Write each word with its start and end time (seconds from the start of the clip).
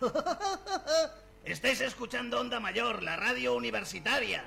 Estáis 1.44 1.80
escuchando 1.80 2.40
Onda 2.40 2.60
Mayor, 2.60 3.02
la 3.02 3.16
radio 3.16 3.54
universitaria. 3.54 4.44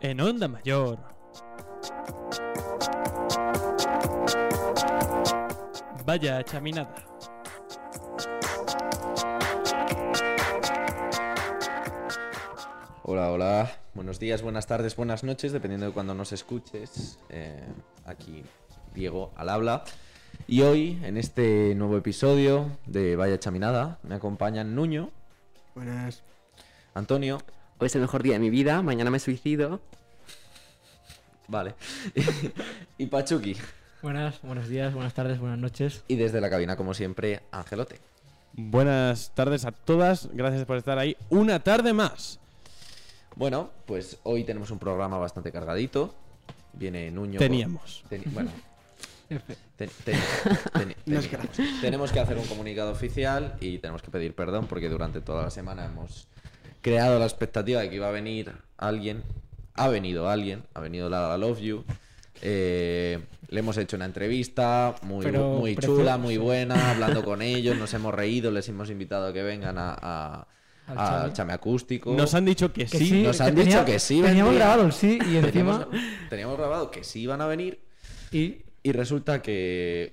En 0.00 0.20
Onda 0.20 0.48
Mayor. 0.48 0.98
Vaya 6.04 6.42
chaminada. 6.44 6.94
Hola, 13.04 13.30
hola. 13.30 13.81
Buenos 13.94 14.18
días, 14.18 14.40
buenas 14.42 14.66
tardes, 14.66 14.96
buenas 14.96 15.22
noches, 15.22 15.52
dependiendo 15.52 15.86
de 15.86 15.92
cuando 15.92 16.14
nos 16.14 16.32
escuches. 16.32 17.18
Eh, 17.28 17.62
aquí 18.06 18.42
Diego 18.94 19.32
al 19.36 19.50
habla. 19.50 19.84
Y 20.46 20.62
hoy, 20.62 20.98
en 21.02 21.18
este 21.18 21.74
nuevo 21.74 21.98
episodio 21.98 22.78
de 22.86 23.16
Vaya 23.16 23.38
Chaminada, 23.38 23.98
me 24.02 24.14
acompañan 24.14 24.74
Nuño, 24.74 25.10
Buenas. 25.74 26.22
Antonio, 26.94 27.38
Hoy 27.78 27.86
es 27.86 27.94
el 27.96 28.00
mejor 28.02 28.22
día 28.22 28.34
de 28.34 28.38
mi 28.38 28.48
vida, 28.50 28.80
mañana 28.82 29.10
me 29.10 29.18
suicido. 29.18 29.80
vale, 31.48 31.74
y 32.98 33.06
Pachuki. 33.06 33.56
Buenas, 34.02 34.40
buenos 34.42 34.68
días, 34.68 34.94
buenas 34.94 35.14
tardes, 35.14 35.38
buenas 35.38 35.58
noches. 35.58 36.02
Y 36.08 36.16
desde 36.16 36.40
la 36.40 36.48
cabina, 36.48 36.76
como 36.76 36.94
siempre, 36.94 37.42
Angelote. 37.50 38.00
Buenas 38.54 39.32
tardes 39.34 39.64
a 39.64 39.72
todas. 39.72 40.28
Gracias 40.32 40.64
por 40.64 40.76
estar 40.76 40.98
ahí. 40.98 41.16
Una 41.30 41.60
tarde 41.60 41.92
más. 41.92 42.38
Bueno, 43.36 43.70
pues 43.86 44.18
hoy 44.24 44.44
tenemos 44.44 44.70
un 44.70 44.78
programa 44.78 45.18
bastante 45.18 45.50
cargadito. 45.52 46.14
Viene 46.74 47.10
Nuño. 47.10 47.38
Teníamos. 47.38 48.04
Teni- 48.10 48.30
bueno. 48.32 48.50
Ten- 49.76 49.90
ten- 50.04 50.18
tenemos 51.80 52.12
que 52.12 52.20
hacer 52.20 52.36
un 52.36 52.46
comunicado 52.46 52.92
oficial 52.92 53.56
y 53.60 53.78
tenemos 53.78 54.02
que 54.02 54.10
pedir 54.10 54.34
perdón 54.34 54.66
porque 54.66 54.88
durante 54.90 55.20
toda 55.22 55.42
la 55.44 55.50
semana 55.50 55.86
hemos 55.86 56.28
creado 56.82 57.18
la 57.18 57.24
expectativa 57.24 57.80
de 57.80 57.88
que 57.88 57.96
iba 57.96 58.08
a 58.08 58.12
venir 58.12 58.52
alguien. 58.76 59.22
Ha 59.74 59.88
venido 59.88 60.28
alguien, 60.28 60.64
ha 60.74 60.80
venido 60.80 61.08
la 61.08 61.36
Love 61.38 61.60
You. 61.60 61.84
Eh, 62.42 63.20
le 63.48 63.58
hemos 63.60 63.76
hecho 63.78 63.96
una 63.96 64.04
entrevista 64.04 64.96
muy, 65.02 65.24
Pero 65.24 65.48
muy 65.58 65.76
chula, 65.76 66.18
muy 66.18 66.36
buena, 66.36 66.90
hablando 66.90 67.24
con 67.24 67.40
ellos, 67.42 67.76
nos 67.78 67.94
hemos 67.94 68.12
reído, 68.12 68.50
les 68.50 68.68
hemos 68.68 68.90
invitado 68.90 69.28
a 69.28 69.32
que 69.32 69.42
vengan 69.42 69.78
a, 69.78 69.96
a- 69.98 70.46
Al 70.92 70.98
a 70.98 71.20
Chame. 71.20 71.32
Chame 71.32 71.52
Acústico. 71.52 72.12
Nos 72.14 72.34
han 72.34 72.44
dicho 72.44 72.72
que, 72.72 72.86
Que 72.86 72.98
sí. 72.98 73.08
sí, 73.08 73.22
nos 73.22 73.36
que 73.38 73.42
han 73.42 73.54
dicho 73.54 73.84
que 73.84 73.98
sí 73.98 74.14
Teníamos 74.22 74.52
vendrían. 74.52 74.56
grabado 74.56 74.82
el 74.86 74.92
sí 74.92 75.18
y 75.30 75.36
encima. 75.36 75.86
Teníamos, 75.86 75.86
teníamos 76.30 76.58
grabado 76.58 76.90
que 76.90 77.04
sí 77.04 77.20
iban 77.22 77.40
a 77.40 77.46
venir 77.46 77.80
Y 78.30 78.62
y 78.84 78.90
resulta 78.92 79.42
que 79.42 80.12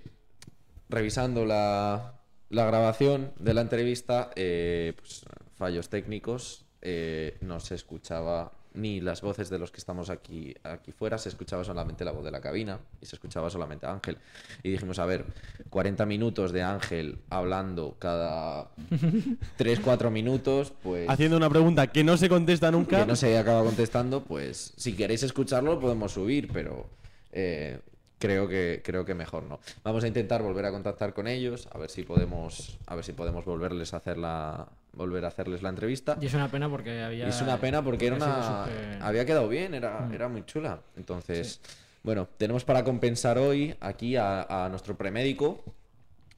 revisando 0.89 1.43
la, 1.45 2.19
la 2.49 2.65
grabación 2.65 3.31
de 3.39 3.53
la 3.55 3.61
entrevista, 3.61 4.29
eh, 4.35 4.93
pues, 4.95 5.25
fallos 5.55 5.89
técnicos, 5.89 6.65
eh, 6.81 7.37
no 7.41 7.59
se 7.59 7.73
escuchaba 7.75 8.51
ni 8.73 9.01
las 9.01 9.21
voces 9.21 9.49
de 9.49 9.59
los 9.59 9.71
que 9.71 9.77
estamos 9.77 10.09
aquí, 10.09 10.55
aquí 10.63 10.91
fuera, 10.91 11.17
se 11.17 11.29
escuchaba 11.29 11.63
solamente 11.63 12.05
la 12.05 12.11
voz 12.11 12.23
de 12.23 12.31
la 12.31 12.41
cabina 12.41 12.79
y 13.01 13.05
se 13.05 13.15
escuchaba 13.15 13.49
solamente 13.49 13.85
a 13.85 13.91
Ángel. 13.93 14.17
Y 14.63 14.71
dijimos, 14.71 14.99
a 14.99 15.05
ver, 15.05 15.25
40 15.69 16.05
minutos 16.05 16.51
de 16.51 16.63
Ángel 16.63 17.19
hablando 17.29 17.95
cada 17.99 18.69
3-4 19.57 20.11
minutos, 20.11 20.73
pues... 20.83 21.09
Haciendo 21.09 21.37
una 21.37 21.49
pregunta 21.49 21.87
que 21.87 22.03
no 22.03 22.17
se 22.17 22.29
contesta 22.29 22.71
nunca. 22.71 23.01
que 23.01 23.05
no 23.05 23.15
se 23.15 23.37
acaba 23.37 23.63
contestando, 23.63 24.23
pues 24.23 24.73
si 24.77 24.93
queréis 24.93 25.23
escucharlo 25.23 25.69
lo 25.69 25.79
podemos 25.79 26.13
subir, 26.13 26.49
pero 26.51 26.89
eh, 27.31 27.79
creo 28.17 28.47
que 28.47 28.81
creo 28.83 29.05
que 29.05 29.13
mejor 29.13 29.43
no. 29.43 29.59
Vamos 29.83 30.03
a 30.03 30.07
intentar 30.07 30.41
volver 30.41 30.65
a 30.65 30.71
contactar 30.71 31.13
con 31.13 31.27
ellos, 31.27 31.67
a 31.71 31.77
ver 31.77 31.89
si 31.89 32.03
podemos 32.03 32.77
a 32.87 32.95
ver 32.95 33.03
si 33.03 33.13
podemos 33.13 33.45
volverles 33.45 33.93
a 33.93 33.97
hacer 33.97 34.17
la 34.17 34.67
volver 34.93 35.25
a 35.25 35.29
hacerles 35.29 35.61
la 35.61 35.69
entrevista. 35.69 36.17
y 36.21 36.25
es 36.25 36.33
una 36.33 36.49
pena 36.49 36.69
porque 36.69 37.01
había. 37.01 37.25
Y 37.25 37.29
es 37.29 37.41
una 37.41 37.59
pena 37.59 37.83
porque 37.83 38.07
era 38.07 38.15
una 38.15 38.65
había 39.01 39.25
quedado 39.25 39.47
bien, 39.47 39.73
era 39.73 40.09
era 40.13 40.27
muy 40.27 40.45
chula. 40.45 40.81
Entonces, 40.95 41.61
bueno, 42.03 42.27
tenemos 42.37 42.63
para 42.63 42.83
compensar 42.83 43.37
hoy 43.37 43.75
aquí 43.79 44.15
a, 44.15 44.65
a 44.65 44.69
nuestro 44.69 44.97
premédico 44.97 45.63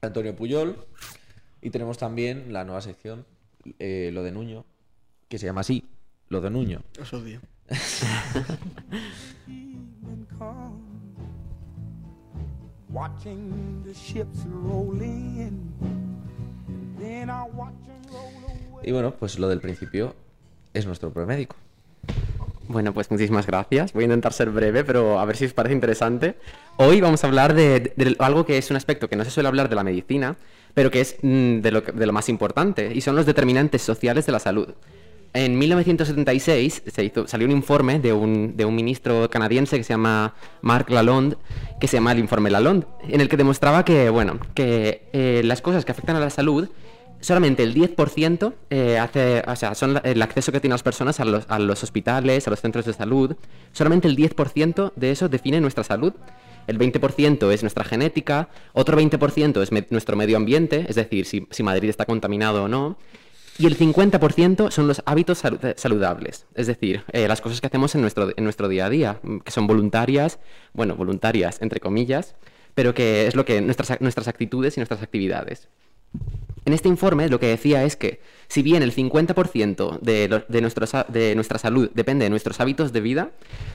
Antonio 0.00 0.34
Puyol 0.34 0.76
y 1.60 1.70
tenemos 1.70 1.96
también 1.96 2.52
la 2.52 2.64
nueva 2.64 2.80
sección 2.80 3.24
eh, 3.78 4.10
lo 4.12 4.22
de 4.24 4.32
Nuño, 4.32 4.64
que 5.28 5.38
se 5.38 5.46
llama 5.46 5.60
así, 5.60 5.88
lo 6.28 6.40
de 6.40 6.50
Nuño. 6.50 6.82
Os 7.00 7.12
odio. 7.12 7.40
watching 12.88 13.82
the 13.84 13.94
ships 13.94 14.40
roll 14.46 15.00
in. 15.00 15.72
Then 16.98 17.30
I 17.30 17.44
watch 17.44 17.72
roll 17.86 17.86
away. 17.86 18.01
Y 18.84 18.92
bueno, 18.92 19.14
pues 19.18 19.38
lo 19.38 19.48
del 19.48 19.60
principio 19.60 20.14
es 20.74 20.86
nuestro 20.86 21.12
premédico. 21.12 21.56
Bueno, 22.68 22.94
pues 22.94 23.10
muchísimas 23.10 23.46
gracias. 23.46 23.92
Voy 23.92 24.04
a 24.04 24.06
intentar 24.06 24.32
ser 24.32 24.50
breve, 24.50 24.84
pero 24.84 25.18
a 25.18 25.24
ver 25.24 25.36
si 25.36 25.44
os 25.44 25.52
parece 25.52 25.74
interesante. 25.74 26.36
Hoy 26.76 27.00
vamos 27.00 27.22
a 27.22 27.26
hablar 27.26 27.54
de, 27.54 28.16
algo 28.18 28.46
que 28.46 28.58
es 28.58 28.70
un 28.70 28.76
aspecto 28.76 29.08
que 29.08 29.16
no 29.16 29.24
se 29.24 29.30
suele 29.30 29.48
hablar 29.48 29.68
de 29.68 29.76
la 29.76 29.84
medicina, 29.84 30.36
pero 30.74 30.90
que 30.90 31.00
es 31.00 31.16
mm, 31.22 31.60
de, 31.60 31.70
lo, 31.70 31.80
de 31.82 32.06
lo 32.06 32.12
más 32.12 32.28
importante, 32.28 32.92
y 32.94 33.00
son 33.00 33.14
los 33.14 33.26
determinantes 33.26 33.82
sociales 33.82 34.26
de 34.26 34.32
la 34.32 34.38
salud. 34.38 34.68
En 35.34 35.58
1976 35.58 36.82
se 36.86 37.04
hizo, 37.04 37.26
salió 37.26 37.46
un 37.46 37.52
informe 37.52 37.98
de 37.98 38.12
un, 38.12 38.54
de 38.54 38.66
un 38.66 38.74
ministro 38.74 39.30
canadiense 39.30 39.78
que 39.78 39.84
se 39.84 39.94
llama 39.94 40.34
Marc 40.60 40.90
Lalonde, 40.90 41.36
que 41.80 41.88
se 41.88 41.96
llama 41.96 42.12
el 42.12 42.18
informe 42.18 42.50
Lalonde, 42.50 42.86
en 43.08 43.20
el 43.20 43.28
que 43.30 43.38
demostraba 43.38 43.84
que, 43.84 44.10
bueno, 44.10 44.38
que 44.54 45.08
eh, 45.12 45.40
las 45.44 45.62
cosas 45.62 45.86
que 45.86 45.92
afectan 45.92 46.16
a 46.16 46.20
la 46.20 46.28
salud 46.28 46.68
solamente 47.22 47.62
el 47.62 47.74
10% 47.74 48.52
eh, 48.68 48.98
hace, 48.98 49.42
o 49.46 49.56
sea, 49.56 49.74
son 49.74 50.00
el 50.04 50.20
acceso 50.20 50.52
que 50.52 50.60
tienen 50.60 50.74
las 50.74 50.82
personas 50.82 51.20
a 51.20 51.24
los, 51.24 51.82
hospitales, 51.82 52.46
a 52.46 52.50
los 52.50 52.60
centros 52.60 52.84
de 52.84 52.92
salud, 52.92 53.36
solamente 53.72 54.08
el 54.08 54.16
10% 54.16 54.92
de 54.94 55.10
eso 55.10 55.28
define 55.28 55.60
nuestra 55.60 55.84
salud. 55.84 56.12
El 56.66 56.78
20% 56.78 57.50
es 57.50 57.62
nuestra 57.62 57.82
genética, 57.84 58.48
otro 58.72 58.96
20% 58.96 59.62
es 59.62 59.90
nuestro 59.90 60.16
medio 60.16 60.36
ambiente, 60.36 60.86
es 60.88 60.94
decir, 60.94 61.26
si, 61.26 61.62
Madrid 61.62 61.88
está 61.88 62.04
contaminado 62.04 62.64
o 62.64 62.68
no, 62.68 62.98
y 63.58 63.66
el 63.66 63.76
50% 63.76 64.70
son 64.70 64.86
los 64.86 65.02
hábitos 65.04 65.44
salu- 65.44 65.74
saludables, 65.76 66.46
es 66.54 66.68
decir, 66.68 67.02
eh, 67.12 67.26
las 67.26 67.40
cosas 67.40 67.60
que 67.60 67.66
hacemos 67.66 67.94
en 67.96 68.02
nuestro, 68.02 68.68
día 68.68 68.86
a 68.86 68.90
día, 68.90 69.20
que 69.44 69.50
son 69.50 69.66
voluntarias, 69.66 70.38
bueno, 70.72 70.94
voluntarias 70.94 71.60
entre 71.60 71.80
comillas, 71.80 72.36
pero 72.74 72.94
que 72.94 73.26
es 73.26 73.34
lo 73.34 73.44
que 73.44 73.60
nuestras 73.60 74.28
actitudes 74.28 74.76
y 74.76 74.80
nuestras 74.80 75.02
actividades. 75.02 75.68
En 76.64 76.72
este 76.72 76.88
informe 76.88 77.28
lo 77.28 77.40
que 77.40 77.46
decía 77.46 77.84
es 77.84 77.96
que 77.96 78.20
si 78.48 78.62
bien 78.62 78.82
el 78.82 78.94
50% 78.94 80.00
de, 80.00 81.34
nuestra 81.34 81.58
salud 81.58 81.90
depende 81.94 82.24
de 82.24 82.30
nuestros 82.30 82.60
hábitos 82.60 82.92
de 82.92 83.00
vida, 83.00 83.30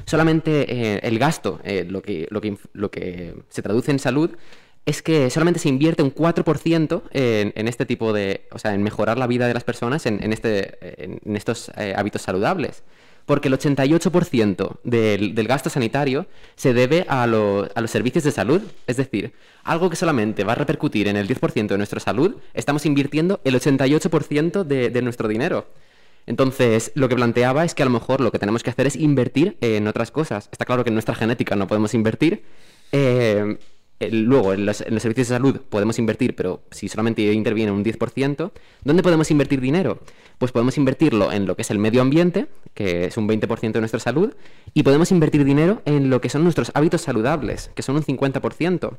solamente 0.06 0.72
eh, 0.72 1.00
el 1.04 1.20
gasto, 1.20 1.60
eh, 1.64 1.86
lo, 1.90 2.02
que, 2.02 3.36
se 3.50 3.62
traduce 3.62 3.92
en 3.92 4.00
salud, 4.00 4.32
es 4.86 5.02
que 5.02 5.30
solamente 5.30 5.60
se 5.60 5.68
invierte 5.68 6.02
un 6.02 6.14
4% 6.14 7.02
en, 7.12 7.68
este 7.68 7.86
tipo 7.86 8.14
de, 8.14 8.48
o 8.52 8.60
sea, 8.60 8.74
en 8.74 8.84
mejorar 8.84 9.18
la 9.18 9.28
vida 9.28 9.48
de 9.48 9.54
las 9.54 9.66
personas 9.66 10.06
en, 10.06 10.32
este, 10.32 10.78
estos 11.26 11.72
eh, 11.76 11.94
hábitos 11.98 12.22
saludables. 12.22 12.84
Porque 13.28 13.50
el 13.50 13.54
88% 13.54 14.78
del, 14.84 15.48
gasto 15.48 15.70
sanitario 15.70 16.26
se 16.56 16.74
debe 16.74 17.06
a, 17.08 17.28
lo- 17.28 17.68
a 17.76 17.82
los 17.82 17.92
servicios 17.92 18.24
de 18.24 18.32
salud. 18.32 18.62
Es 18.88 18.98
decir, 18.98 19.34
algo 19.64 19.90
que 19.92 19.96
solamente 19.96 20.44
va 20.44 20.54
a 20.54 20.56
repercutir 20.56 21.08
en 21.08 21.18
el 21.18 21.28
10% 21.28 21.68
de 21.68 21.78
nuestra 21.78 22.00
salud, 22.00 22.38
estamos 22.56 22.86
invirtiendo 22.88 23.40
el 23.44 23.54
88% 23.56 24.64
de, 24.64 24.90
de 24.90 25.02
nuestro 25.02 25.28
dinero. 25.28 25.68
Entonces, 26.26 26.92
lo 26.96 27.08
que 27.10 27.16
planteaba 27.16 27.64
es 27.64 27.76
que 27.76 27.84
a 27.84 27.86
lo 27.86 27.92
mejor 27.92 28.22
lo 28.22 28.32
que 28.32 28.40
tenemos 28.40 28.64
que 28.64 28.70
hacer 28.70 28.88
es 28.88 28.96
invertir 28.96 29.58
en 29.62 29.88
otras 29.88 30.10
cosas. 30.12 30.50
Está 30.52 30.66
claro 30.66 30.84
que 30.84 30.90
en 30.90 30.96
nuestra 30.96 31.16
genética 31.16 31.56
no 31.56 31.68
podemos 31.68 31.94
invertir. 31.94 32.44
eh, 32.92 33.58
luego, 34.00 34.54
en 34.54 34.66
los, 34.66 34.78
servicios 34.78 35.16
de 35.16 35.36
salud 35.36 35.62
podemos 35.70 35.98
invertir, 36.00 36.36
pero 36.36 36.62
si 36.72 36.88
solamente 36.88 37.22
interviene 37.34 37.72
un 37.72 37.84
10%, 37.84 38.52
¿dónde 38.84 39.04
podemos 39.04 39.32
invertir 39.32 39.60
dinero? 39.62 40.00
Pues 40.38 40.52
podemos 40.52 40.78
invertirlo 40.78 41.32
en 41.32 41.46
lo 41.46 41.56
que 41.56 41.64
es 41.64 41.72
el 41.72 41.80
medio 41.80 42.02
ambiente, 42.02 42.48
que 42.74 43.06
es 43.06 43.18
un 43.18 43.28
20% 43.28 43.72
de 43.72 43.80
nuestra 43.80 44.00
salud, 44.00 44.34
y 44.74 44.84
podemos 44.84 45.12
invertir 45.12 45.44
dinero 45.44 45.82
en 45.86 46.10
lo 46.10 46.22
que 46.22 46.30
son 46.30 46.44
nuestros 46.44 46.72
hábitos 46.76 47.02
saludables, 47.02 47.72
que 47.74 47.82
son 47.82 47.96
un 47.96 48.04
50%. 48.04 48.98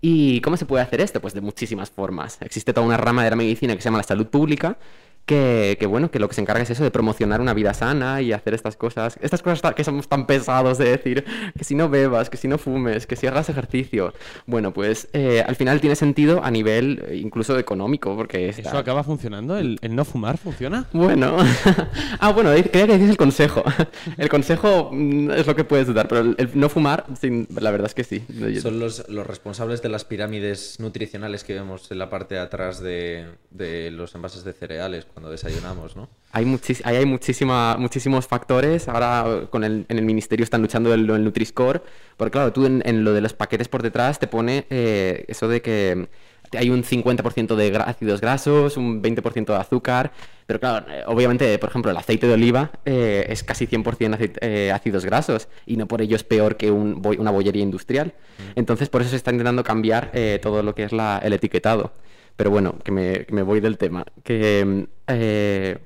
¿Y 0.00 0.40
cómo 0.40 0.56
se 0.56 0.66
puede 0.66 0.82
hacer 0.82 1.00
esto? 1.00 1.20
Pues 1.20 1.34
de 1.34 1.40
muchísimas 1.40 1.90
formas. 1.90 2.38
Existe 2.40 2.72
toda 2.72 2.86
una 2.86 2.96
rama 2.96 3.24
de 3.24 3.30
la 3.30 3.36
medicina 3.36 3.74
que 3.74 3.80
se 3.80 3.86
llama 3.86 3.98
la 3.98 4.04
salud 4.04 4.26
pública, 4.26 4.78
que, 5.26 5.76
que, 5.78 5.86
bueno, 5.86 6.10
que 6.10 6.18
lo 6.18 6.28
que 6.28 6.34
se 6.34 6.40
encarga 6.40 6.62
es 6.62 6.70
eso, 6.70 6.82
de 6.82 6.90
promocionar 6.90 7.40
una 7.40 7.54
vida 7.54 7.74
sana 7.74 8.20
y 8.22 8.32
hacer 8.32 8.54
estas 8.54 8.76
cosas, 8.76 9.18
estas 9.22 9.42
cosas 9.42 9.74
que 9.74 9.84
somos 9.84 10.08
tan 10.08 10.26
pesados 10.26 10.78
de 10.78 10.90
decir, 10.90 11.24
que 11.56 11.64
si 11.64 11.74
no 11.74 11.88
bebas, 11.88 12.28
que 12.30 12.36
si 12.36 12.48
no 12.48 12.58
fumes, 12.58 13.06
que 13.06 13.16
si 13.16 13.26
hagas 13.26 13.48
ejercicio. 13.48 14.12
Bueno, 14.46 14.72
pues 14.72 15.08
eh, 15.12 15.42
al 15.46 15.56
final 15.56 15.80
tiene 15.80 15.96
sentido 15.96 16.42
a 16.42 16.50
nivel 16.50 17.04
eh, 17.08 17.16
incluso 17.16 17.58
económico, 17.58 18.16
porque 18.16 18.48
está- 18.48 18.68
¿Eso 18.68 18.78
acaba 18.78 19.04
funcionando? 19.04 19.56
¿El, 19.56 19.78
el 19.82 19.94
no 19.94 20.04
fumar 20.04 20.38
funciona? 20.38 20.86
bueno, 20.92 21.36
ah, 22.20 22.32
bueno, 22.32 22.50
creía 22.50 22.86
que 22.86 22.92
decías 22.92 23.10
el 23.10 23.16
consejo. 23.16 23.62
El 24.18 24.28
consejo 24.28 24.90
mm, 24.92 25.30
es 25.30 25.46
lo 25.46 25.54
que 25.56 25.64
puedes 25.64 25.86
dudar, 25.86 26.08
pero 26.08 26.20
el, 26.22 26.34
el 26.38 26.50
no 26.54 26.68
fumar, 26.68 27.04
sí, 27.20 27.46
la 27.60 27.70
verdad 27.70 27.86
es 27.86 27.94
que 27.94 28.04
sí. 28.04 28.24
Son 28.60 28.78
los, 28.78 29.08
los 29.08 29.26
responsables 29.26 29.82
de 29.82 29.88
las 29.88 30.04
pirámides 30.04 30.78
nutricionales 30.80 31.44
que 31.44 31.54
vemos 31.54 31.90
en 31.90 31.98
la 31.98 32.10
parte 32.10 32.34
de 32.34 32.40
atrás 32.40 32.80
de, 32.80 33.26
de 33.50 33.90
los 33.90 34.14
envases 34.14 34.44
de 34.44 34.52
cereales 34.52 35.04
cuando 35.12 35.30
desayunamos, 35.30 35.96
¿no? 35.96 36.08
Hay, 36.32 36.44
muchis- 36.44 36.80
hay 36.84 37.04
muchísima, 37.04 37.76
muchísimos 37.78 38.26
factores. 38.26 38.88
Ahora 38.88 39.46
con 39.50 39.64
el, 39.64 39.84
en 39.88 39.98
el 39.98 40.04
ministerio 40.04 40.44
están 40.44 40.62
luchando 40.62 40.92
el, 40.94 41.08
el 41.08 41.24
Nutri-Score. 41.24 41.82
Porque 42.16 42.30
claro, 42.32 42.52
tú 42.52 42.64
en, 42.66 42.82
en 42.86 43.04
lo 43.04 43.12
de 43.12 43.20
los 43.20 43.34
paquetes 43.34 43.68
por 43.68 43.82
detrás 43.82 44.18
te 44.18 44.26
pone 44.26 44.66
eh, 44.70 45.24
eso 45.28 45.48
de 45.48 45.60
que 45.62 46.08
hay 46.54 46.68
un 46.68 46.82
50% 46.84 47.54
de 47.56 47.74
ácidos 47.78 48.20
grasos, 48.20 48.76
un 48.76 49.02
20% 49.02 49.46
de 49.46 49.56
azúcar. 49.56 50.12
Pero 50.46 50.60
claro, 50.60 50.86
eh, 50.90 51.02
obviamente, 51.06 51.58
por 51.58 51.70
ejemplo, 51.70 51.90
el 51.90 51.96
aceite 51.96 52.26
de 52.26 52.34
oliva 52.34 52.70
eh, 52.84 53.24
es 53.28 53.42
casi 53.42 53.66
100% 53.66 53.84
aceit- 54.18 54.38
eh, 54.40 54.70
ácidos 54.72 55.04
grasos. 55.04 55.48
Y 55.66 55.76
no 55.76 55.86
por 55.86 56.02
ello 56.02 56.16
es 56.16 56.24
peor 56.24 56.56
que 56.56 56.70
un 56.70 57.02
una 57.18 57.30
bollería 57.30 57.62
industrial. 57.62 58.14
Entonces, 58.54 58.88
por 58.88 59.02
eso 59.02 59.10
se 59.10 59.16
está 59.16 59.30
intentando 59.30 59.62
cambiar 59.64 60.10
eh, 60.14 60.38
todo 60.42 60.62
lo 60.62 60.74
que 60.74 60.84
es 60.84 60.92
la- 60.92 61.18
el 61.22 61.32
etiquetado. 61.34 61.92
Pero 62.36 62.50
bueno, 62.50 62.74
que 62.82 62.92
me, 62.92 63.24
que 63.26 63.32
me 63.34 63.42
voy 63.42 63.60
del 63.60 63.78
tema. 63.78 64.04
Que 64.22 64.64
mm, 64.64 64.82
eh, 65.08 65.78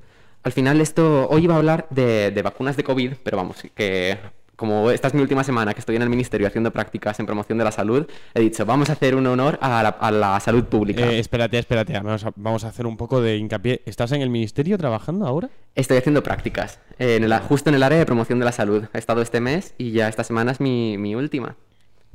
al 0.42 0.52
final 0.52 0.80
esto, 0.80 1.28
hoy 1.28 1.44
iba 1.44 1.54
a 1.54 1.58
hablar 1.58 1.86
de, 1.90 2.30
de 2.30 2.42
vacunas 2.42 2.76
de 2.76 2.84
COVID, 2.84 3.12
pero 3.22 3.36
vamos, 3.36 3.62
que 3.74 4.16
como 4.54 4.90
esta 4.90 5.08
es 5.08 5.12
mi 5.14 5.20
última 5.20 5.44
semana 5.44 5.74
que 5.74 5.80
estoy 5.80 5.96
en 5.96 6.02
el 6.02 6.08
ministerio 6.08 6.46
haciendo 6.46 6.70
prácticas 6.70 7.20
en 7.20 7.26
promoción 7.26 7.58
de 7.58 7.64
la 7.64 7.72
salud, 7.72 8.06
he 8.32 8.40
dicho, 8.40 8.64
vamos 8.64 8.88
a 8.88 8.94
hacer 8.94 9.14
un 9.14 9.26
honor 9.26 9.58
a 9.60 9.82
la, 9.82 9.88
a 9.90 10.10
la 10.10 10.40
salud 10.40 10.64
pública. 10.64 11.04
Eh, 11.10 11.18
espérate, 11.18 11.58
espérate. 11.58 11.92
Vamos 11.92 12.24
a, 12.24 12.32
vamos 12.36 12.64
a 12.64 12.68
hacer 12.68 12.86
un 12.86 12.96
poco 12.96 13.20
de 13.20 13.36
hincapié. 13.36 13.82
¿Estás 13.84 14.12
en 14.12 14.22
el 14.22 14.30
ministerio 14.30 14.78
trabajando 14.78 15.26
ahora? 15.26 15.50
Estoy 15.74 15.98
haciendo 15.98 16.22
prácticas, 16.22 16.80
eh, 16.98 17.16
en 17.16 17.24
el- 17.24 17.38
justo 17.40 17.68
en 17.68 17.74
el 17.76 17.82
área 17.82 17.98
de 17.98 18.06
promoción 18.06 18.38
de 18.38 18.46
la 18.46 18.52
salud. 18.52 18.84
He 18.94 18.98
estado 18.98 19.20
este 19.20 19.40
mes 19.42 19.74
y 19.76 19.90
ya 19.90 20.08
esta 20.08 20.24
semana 20.24 20.52
es 20.52 20.60
mi, 20.60 20.96
mi 20.96 21.14
última. 21.14 21.54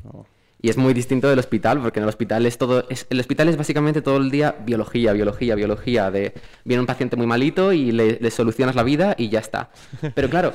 No. 0.04 0.26
Y 0.64 0.70
es 0.70 0.78
muy 0.78 0.94
distinto 0.94 1.28
del 1.28 1.40
hospital, 1.40 1.80
porque 1.82 2.00
en 2.00 2.04
el 2.04 2.10
hospital 2.10 2.46
es 2.46 2.58
todo. 2.58 2.86
Es, 2.90 3.08
el 3.10 3.20
hospital 3.20 3.50
es 3.50 3.58
básicamente 3.58 4.02
todo 4.02 4.18
el 4.18 4.30
día 4.30 4.56
biología, 4.64 5.12
biología, 5.14 5.56
biología. 5.56 6.12
De 6.12 6.34
viene 6.66 6.82
un 6.82 6.86
paciente 6.88 7.16
muy 7.16 7.26
malito 7.26 7.74
y 7.74 7.92
le, 7.92 8.20
le 8.22 8.32
solucionas 8.32 8.76
la 8.76 8.84
vida 8.84 9.16
y 9.18 9.30
ya 9.30 9.40
está. 9.40 9.72
Pero 10.14 10.30
claro, 10.30 10.54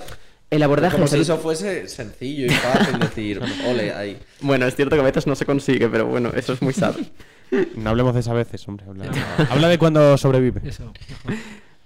el 0.49 0.63
abordaje. 0.63 0.95
Como 0.95 1.09
si 1.09 1.13
salud- 1.17 1.23
eso 1.23 1.39
fuese 1.39 1.89
sencillo 1.89 2.47
y 2.47 2.51
fácil 2.51 2.99
decir, 3.01 3.41
ole, 3.69 3.93
ahí. 3.93 4.17
Bueno, 4.43 4.67
es 4.67 4.77
cierto 4.77 4.95
que 4.95 5.01
a 5.03 5.05
veces 5.05 5.27
no 5.27 5.35
se 5.35 5.45
consigue, 5.45 5.89
pero 5.89 6.07
bueno, 6.07 6.31
eso 6.37 6.53
es 6.53 6.63
muy 6.63 6.73
sad. 6.73 6.95
No 7.77 7.91
hablemos 7.91 8.15
de 8.15 8.21
esas 8.21 8.35
veces, 8.35 8.67
hombre. 8.69 8.87
Habla, 8.89 9.07
habla 9.51 9.69
de 9.69 9.79
cuando 9.79 10.17
sobrevive. 10.17 10.61
Eso. 10.69 10.93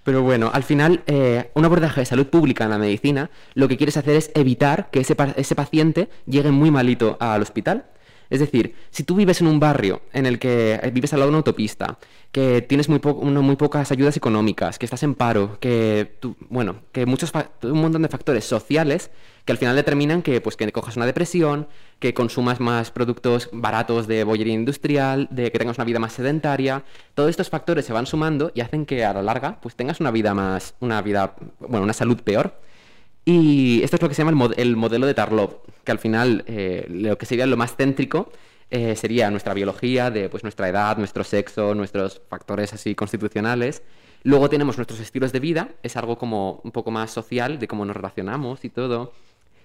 Pero 0.03 0.23
bueno, 0.23 0.49
al 0.53 0.63
final, 0.63 1.03
eh, 1.05 1.51
un 1.53 1.63
abordaje 1.65 2.01
de 2.01 2.05
salud 2.05 2.25
pública 2.27 2.63
en 2.63 2.71
la 2.71 2.79
medicina, 2.79 3.29
lo 3.53 3.67
que 3.67 3.77
quieres 3.77 3.97
hacer 3.97 4.15
es 4.15 4.31
evitar 4.33 4.89
que 4.91 4.99
ese, 5.01 5.15
pa- 5.15 5.33
ese 5.37 5.53
paciente 5.55 6.09
llegue 6.25 6.49
muy 6.51 6.71
malito 6.71 7.17
al 7.19 7.41
hospital. 7.43 7.85
Es 8.31 8.39
decir, 8.39 8.75
si 8.91 9.03
tú 9.03 9.15
vives 9.15 9.41
en 9.41 9.47
un 9.47 9.59
barrio 9.59 10.01
en 10.13 10.25
el 10.25 10.39
que 10.39 10.79
eh, 10.81 10.91
vives 10.91 11.11
al 11.11 11.19
lado 11.19 11.27
de 11.27 11.31
una 11.31 11.37
autopista, 11.39 11.99
que 12.31 12.61
tienes 12.61 12.87
muy, 12.87 12.99
pocas 12.99 13.91
ayudas 13.91 14.15
económicas, 14.15 14.79
que 14.79 14.85
estás 14.85 15.03
en 15.03 15.15
paro, 15.15 15.59
que 15.59 16.15
tú, 16.21 16.37
bueno, 16.49 16.77
que 16.93 17.05
muchos 17.05 17.33
un 17.63 17.81
montón 17.81 18.01
de 18.03 18.07
factores 18.07 18.45
sociales 18.45 19.11
que 19.43 19.51
al 19.51 19.57
final 19.57 19.75
determinan 19.75 20.21
que 20.21 20.39
pues 20.39 20.55
que 20.55 20.71
cojas 20.71 20.95
una 20.95 21.05
depresión, 21.05 21.67
que 21.99 22.13
consumas 22.13 22.61
más 22.61 22.89
productos 22.89 23.49
baratos 23.51 24.07
de 24.07 24.23
bollería 24.23 24.53
industrial, 24.53 25.27
de 25.29 25.51
que 25.51 25.59
tengas 25.59 25.77
una 25.77 25.85
vida 25.85 25.99
más 25.99 26.13
sedentaria, 26.13 26.85
todos 27.15 27.29
estos 27.29 27.49
factores 27.49 27.85
se 27.85 27.91
van 27.91 28.05
sumando 28.05 28.53
y 28.55 28.61
hacen 28.61 28.85
que 28.85 29.03
a 29.03 29.13
la 29.13 29.23
larga 29.23 29.59
pues 29.61 29.75
tengas 29.75 29.99
una 29.99 30.11
vida 30.11 30.33
más 30.33 30.75
una 30.79 31.01
vida, 31.01 31.35
bueno, 31.59 31.83
una 31.83 31.93
salud 31.93 32.21
peor. 32.23 32.61
Y 33.33 33.81
esto 33.81 33.95
es 33.95 34.01
lo 34.01 34.09
que 34.09 34.15
se 34.15 34.23
llama 34.25 34.31
el, 34.31 34.37
mod- 34.37 34.55
el 34.57 34.75
modelo 34.75 35.05
de 35.05 35.13
Tarlov, 35.13 35.61
que 35.85 35.91
al 35.93 35.99
final 35.99 36.43
eh, 36.47 36.85
lo 36.89 37.17
que 37.17 37.25
sería 37.25 37.45
lo 37.45 37.55
más 37.55 37.77
céntrico 37.77 38.29
eh, 38.69 38.93
sería 38.97 39.31
nuestra 39.31 39.53
biología, 39.53 40.11
de 40.11 40.27
pues, 40.27 40.43
nuestra 40.43 40.67
edad, 40.67 40.97
nuestro 40.97 41.23
sexo, 41.23 41.73
nuestros 41.73 42.21
factores 42.27 42.73
así 42.73 42.93
constitucionales. 42.93 43.83
Luego 44.23 44.49
tenemos 44.49 44.77
nuestros 44.77 44.99
estilos 44.99 45.31
de 45.31 45.39
vida, 45.39 45.69
es 45.81 45.95
algo 45.95 46.17
como 46.17 46.59
un 46.65 46.71
poco 46.73 46.91
más 46.91 47.09
social, 47.11 47.57
de 47.57 47.69
cómo 47.69 47.85
nos 47.85 47.95
relacionamos 47.95 48.65
y 48.65 48.69
todo. 48.69 49.13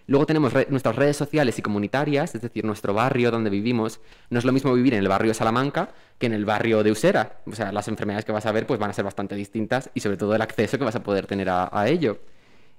Luego 0.06 0.26
tenemos 0.26 0.52
nuestras 0.68 0.94
redes 0.94 1.16
sociales 1.16 1.58
y 1.58 1.62
comunitarias, 1.62 2.36
es 2.36 2.42
decir, 2.42 2.64
nuestro 2.64 2.94
barrio 2.94 3.32
donde 3.32 3.50
vivimos. 3.50 3.98
No 4.30 4.38
es 4.38 4.44
lo 4.44 4.52
mismo 4.52 4.72
vivir 4.74 4.94
en 4.94 5.00
el 5.00 5.08
barrio 5.08 5.30
de 5.30 5.34
Salamanca 5.34 5.88
que 6.20 6.26
en 6.26 6.34
el 6.34 6.44
barrio 6.44 6.84
de 6.84 6.92
Usera. 6.92 7.40
O 7.46 7.56
sea, 7.56 7.72
las 7.72 7.88
enfermedades 7.88 8.24
que 8.24 8.30
vas 8.30 8.46
a 8.46 8.52
ver 8.52 8.64
pues, 8.64 8.78
van 8.78 8.90
a 8.90 8.92
ser 8.92 9.04
bastante 9.04 9.34
distintas 9.34 9.90
y 9.92 9.98
sobre 10.00 10.16
todo 10.16 10.36
el 10.36 10.42
acceso 10.42 10.78
que 10.78 10.84
vas 10.84 10.94
a 10.94 11.02
poder 11.02 11.26
tener 11.26 11.48
a 11.50 11.88
ello. 11.88 12.18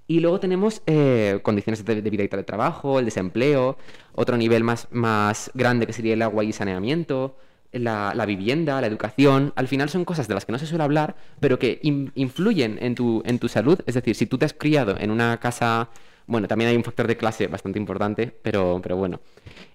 Y 0.08 0.22
luego 0.22 0.40
tenemos 0.40 0.82
eh, 0.86 1.40
condiciones 1.44 1.84
de, 1.84 2.02
de 2.02 2.10
vida 2.10 2.24
y 2.24 2.30
teletrabajo, 2.30 3.00
el 3.00 3.06
desempleo, 3.06 3.78
otro 4.14 4.38
nivel 4.38 4.64
más, 4.64 4.88
más 4.92 5.52
grande 5.54 5.86
que 5.86 5.92
sería 5.94 6.14
el 6.14 6.22
agua 6.22 6.46
y 6.46 6.54
saneamiento, 6.54 7.36
la, 7.74 8.26
vivienda, 8.26 8.80
la 8.80 8.88
educación. 8.88 9.52
Al 9.58 9.68
final 9.68 9.90
son 9.90 10.06
cosas 10.06 10.28
de 10.30 10.34
las 10.34 10.46
que 10.46 10.54
no 10.54 10.60
se 10.60 10.66
suele 10.66 10.86
hablar, 10.86 11.16
pero 11.42 11.60
que 11.60 11.80
in- 11.84 12.12
influyen 12.16 12.78
en 12.82 12.96
tu, 12.96 13.22
en 13.26 13.38
tu 13.38 13.50
salud. 13.50 13.80
Es 13.86 13.96
decir, 13.96 14.16
si 14.16 14.26
tú 14.26 14.38
te 14.38 14.46
has 14.46 14.54
criado 14.54 14.96
en 14.98 15.12
una 15.12 15.40
casa, 15.42 15.90
bueno, 16.26 16.48
también 16.48 16.70
hay 16.70 16.78
un 16.78 16.86
factor 16.86 17.06
de 17.06 17.18
clase 17.18 17.48
bastante 17.48 17.78
importante, 17.78 18.34
pero, 18.42 18.80
pero 18.82 18.96
bueno. 18.96 19.20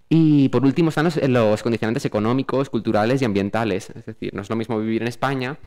Y 0.08 0.48
por 0.48 0.64
último 0.64 0.88
están 0.88 1.04
los, 1.04 1.16
los 1.28 1.62
condicionantes 1.62 2.04
económicos, 2.06 2.70
culturales 2.70 3.20
y 3.20 3.26
ambientales. 3.26 3.90
Es 3.90 4.06
decir, 4.06 4.32
no 4.34 4.40
es 4.42 4.48
lo 4.50 4.56
mismo 4.56 4.78
vivir 4.78 5.02
en 5.02 5.08
España 5.08 5.58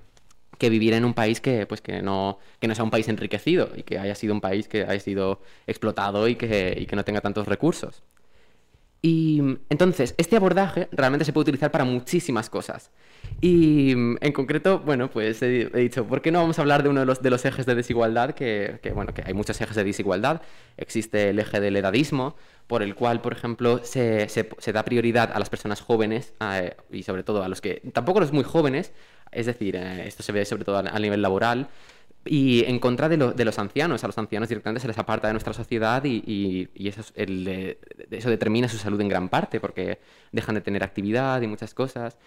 que 0.57 0.69
vivir 0.69 0.93
en 0.93 1.05
un 1.05 1.13
país 1.13 1.41
que, 1.41 1.65
pues, 1.65 1.81
que, 1.81 2.01
no, 2.01 2.39
que 2.59 2.67
no 2.67 2.75
sea 2.75 2.83
un 2.83 2.91
país 2.91 3.07
enriquecido 3.07 3.71
y 3.75 3.83
que 3.83 3.99
haya 3.99 4.15
sido 4.15 4.33
un 4.33 4.41
país 4.41 4.67
que 4.67 4.83
haya 4.83 4.99
sido 4.99 5.41
explotado 5.67 6.27
y 6.27 6.35
que, 6.35 6.75
y 6.77 6.85
que 6.85 6.95
no 6.95 7.03
tenga 7.05 7.21
tantos 7.21 7.47
recursos. 7.47 8.03
Y 9.05 9.59
entonces, 9.69 10.15
este 10.17 10.35
abordaje 10.35 10.89
realmente 10.91 11.25
se 11.25 11.31
puede 11.31 11.43
utilizar 11.43 11.69
para 11.69 11.85
muchísimas 11.85 12.49
cosas. 12.49 12.89
Y 13.39 13.91
en 13.91 14.31
concreto, 14.33 14.79
bueno, 14.79 15.11
pues 15.11 15.43
he, 15.43 15.69
dicho, 15.69 16.07
¿por 16.07 16.23
qué 16.23 16.31
no 16.31 16.39
vamos 16.39 16.57
a 16.57 16.63
hablar 16.63 16.81
de 16.81 16.89
uno 16.89 17.01
de 17.01 17.05
los, 17.05 17.21
de 17.21 17.29
los 17.29 17.45
ejes 17.45 17.67
de 17.67 17.75
desigualdad? 17.75 18.31
Que, 18.31 18.79
que, 18.81 18.93
bueno, 18.93 19.13
que 19.13 19.21
hay 19.23 19.35
muchos 19.35 19.61
ejes 19.61 19.75
de 19.75 19.83
desigualdad. 19.83 20.41
Existe 20.75 21.29
el 21.29 21.37
eje 21.37 21.59
del 21.59 21.75
edadismo, 21.75 22.35
por 22.65 22.81
el 22.81 22.95
cual, 22.95 23.21
por 23.21 23.33
ejemplo, 23.33 23.79
se, 23.83 24.27
se- 24.27 24.73
da 24.73 24.83
prioridad 24.83 25.31
a 25.31 25.37
las 25.37 25.51
personas 25.51 25.81
jóvenes 25.81 26.33
y 26.91 27.03
sobre 27.03 27.21
todo 27.21 27.43
a 27.43 27.47
los 27.47 27.61
que, 27.61 27.83
tampoco 27.93 28.19
los 28.19 28.31
muy 28.31 28.43
jóvenes, 28.43 28.91
es 29.31 29.45
decir, 29.45 29.75
eh, 29.75 30.07
esto 30.07 30.23
se 30.23 30.31
ve 30.31 30.45
sobre 30.45 30.65
todo 30.65 30.77
a 30.79 30.99
nivel 30.99 31.21
laboral, 31.21 31.67
y 32.25 32.63
en 32.65 32.79
contra 32.79 33.07
de, 33.07 33.17
lo- 33.17 33.31
de 33.33 33.45
los 33.45 33.59
ancianos. 33.59 34.03
A 34.03 34.07
los 34.07 34.17
ancianos 34.17 34.49
directamente 34.49 34.81
se 34.81 34.87
les 34.87 34.97
aparta 34.97 35.27
de 35.27 35.33
nuestra 35.33 35.53
sociedad 35.53 36.03
y, 36.03 36.23
y- 36.25 36.69
y 36.73 36.87
eso, 36.87 37.01
es 37.01 37.13
el, 37.15 37.77
eso 38.11 38.29
determina 38.29 38.67
su 38.67 38.77
salud 38.77 38.99
en 39.01 39.09
gran 39.09 39.29
parte, 39.29 39.59
porque 39.59 39.99
dejan 40.31 40.55
de 40.55 40.61
tener 40.61 40.83
actividad 40.83 41.41
y 41.41 41.47
muchas 41.47 41.73
cosas. 41.73 42.17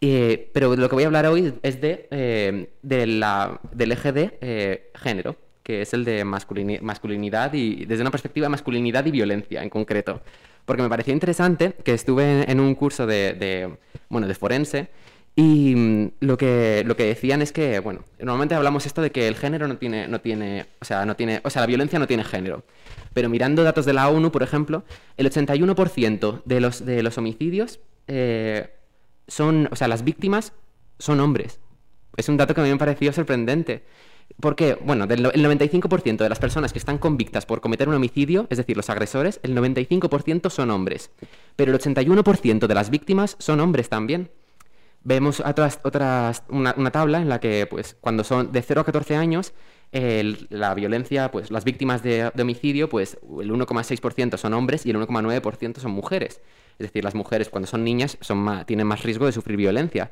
Eh, 0.00 0.50
pero 0.52 0.76
lo 0.76 0.88
que 0.88 0.94
voy 0.94 1.04
a 1.04 1.06
hablar 1.06 1.26
hoy 1.26 1.54
es 1.62 1.80
de, 1.80 2.06
eh, 2.10 2.70
de 2.82 3.06
la- 3.06 3.60
del 3.72 3.92
eje 3.92 4.12
de 4.12 4.38
eh, 4.40 4.90
género, 4.94 5.36
que 5.62 5.80
es 5.82 5.94
el 5.94 6.04
de 6.04 6.24
masculini- 6.24 6.80
masculinidad 6.80 7.52
y 7.54 7.86
desde 7.86 8.02
una 8.02 8.10
perspectiva 8.10 8.48
masculinidad 8.48 9.04
y 9.06 9.10
violencia 9.10 9.62
en 9.62 9.70
concreto. 9.70 10.20
Porque 10.64 10.82
me 10.82 10.88
pareció 10.88 11.12
interesante 11.14 11.74
que 11.84 11.94
estuve 11.94 12.42
en, 12.42 12.50
en 12.50 12.60
un 12.60 12.74
curso 12.74 13.06
de, 13.06 13.34
de, 13.34 13.76
bueno, 14.08 14.26
de 14.26 14.34
forense 14.34 14.88
y 15.38 15.74
mm, 15.76 16.12
lo 16.20 16.38
que, 16.38 16.82
lo 16.86 16.96
que 16.96 17.04
decían 17.04 17.42
es 17.42 17.52
que, 17.52 17.78
bueno, 17.80 18.00
normalmente 18.18 18.54
hablamos 18.54 18.86
esto 18.86 19.02
de 19.02 19.12
que 19.12 19.28
el 19.28 19.36
género 19.36 19.68
no 19.68 19.76
tiene, 19.76 20.08
no 20.08 20.22
tiene, 20.22 20.64
o 20.80 20.84
sea, 20.84 21.04
no 21.04 21.14
tiene, 21.14 21.42
o 21.44 21.50
sea, 21.50 21.60
la 21.60 21.66
violencia 21.66 21.98
no 21.98 22.06
tiene 22.06 22.24
género. 22.24 22.64
Pero 23.12 23.28
mirando 23.28 23.62
datos 23.62 23.84
de 23.84 23.92
la 23.92 24.08
ONU, 24.08 24.32
por 24.32 24.42
ejemplo, 24.42 24.84
el 25.18 25.30
81% 25.30 26.42
de 26.44 26.60
los, 26.60 26.84
de 26.84 27.02
los 27.02 27.18
homicidios 27.18 27.80
eh, 28.08 28.70
son, 29.28 29.68
o 29.70 29.76
sea, 29.76 29.88
las 29.88 30.04
víctimas 30.04 30.54
son 30.98 31.20
hombres. 31.20 31.60
Es 32.16 32.30
un 32.30 32.38
dato 32.38 32.54
que 32.54 32.62
a 32.62 32.64
mí 32.64 32.70
me 32.70 32.78
pareció 32.78 33.12
sorprendente. 33.12 33.84
Porque, 34.40 34.78
bueno, 34.82 35.06
del 35.06 35.26
el 35.26 35.44
95% 35.44 36.16
de 36.16 36.28
las 36.28 36.38
personas 36.38 36.72
que 36.72 36.78
están 36.78 36.98
convictas 36.98 37.46
por 37.46 37.60
cometer 37.60 37.88
un 37.88 37.94
homicidio, 37.94 38.46
es 38.50 38.56
decir, 38.56 38.76
los 38.76 38.90
agresores, 38.90 39.38
el 39.42 39.54
95% 39.54 40.48
son 40.48 40.70
hombres. 40.70 41.10
Pero 41.56 41.72
el 41.72 41.78
81% 41.78 42.66
de 42.66 42.74
las 42.74 42.90
víctimas 42.90 43.36
son 43.38 43.60
hombres 43.60 43.88
también. 43.90 44.30
Vemos 45.08 45.38
otras, 45.38 45.78
otras, 45.84 46.42
una, 46.48 46.74
una 46.76 46.90
tabla 46.90 47.18
en 47.22 47.28
la 47.28 47.38
que, 47.38 47.68
pues, 47.70 47.96
cuando 48.00 48.24
son 48.24 48.50
de 48.50 48.60
0 48.60 48.80
a 48.80 48.84
14 48.84 49.14
años, 49.14 49.52
la 50.50 50.74
violencia, 50.74 51.30
pues, 51.30 51.52
las 51.52 51.62
víctimas 51.64 52.02
de, 52.02 52.32
homicidio, 52.40 52.88
pues, 52.88 53.16
el 53.40 53.52
1,6% 53.52 54.36
son 54.36 54.52
hombres 54.54 54.84
y 54.84 54.90
el 54.90 54.96
1,9% 54.96 55.78
son 55.78 55.92
mujeres. 55.92 56.40
Es 56.80 56.88
decir, 56.88 57.04
las 57.04 57.14
mujeres 57.14 57.48
cuando 57.48 57.68
son 57.68 57.84
niñas 57.84 58.18
son 58.20 58.38
ma- 58.38 58.64
tienen 58.66 58.88
más 58.88 59.04
riesgo 59.04 59.26
de 59.26 59.32
sufrir 59.32 59.56
violencia. 59.56 60.10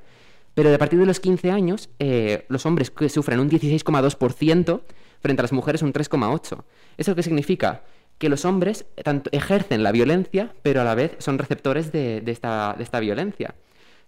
Pero 0.54 0.72
a 0.72 0.78
partir 0.78 1.00
de 1.00 1.06
los 1.06 1.18
15 1.18 1.50
años, 1.50 1.90
eh, 1.98 2.46
los 2.48 2.64
hombres 2.64 2.92
que 2.92 3.08
sufren 3.08 3.40
un 3.40 3.50
16,2% 3.50 4.82
frente 5.20 5.40
a 5.40 5.42
las 5.42 5.52
mujeres 5.52 5.82
un 5.82 5.92
3,8%. 5.92 6.62
¿Eso 6.96 7.16
qué 7.16 7.24
significa? 7.24 7.82
Que 8.18 8.28
los 8.28 8.44
hombres 8.44 8.86
tanto 9.02 9.28
ejercen 9.32 9.82
la 9.82 9.90
violencia, 9.90 10.52
pero 10.62 10.82
a 10.82 10.84
la 10.84 10.94
vez 10.94 11.16
son 11.18 11.38
receptores 11.38 11.90
de, 11.90 12.20
de 12.20 12.30
esta, 12.30 12.74
de 12.78 12.84
esta 12.84 13.00
violencia. 13.00 13.56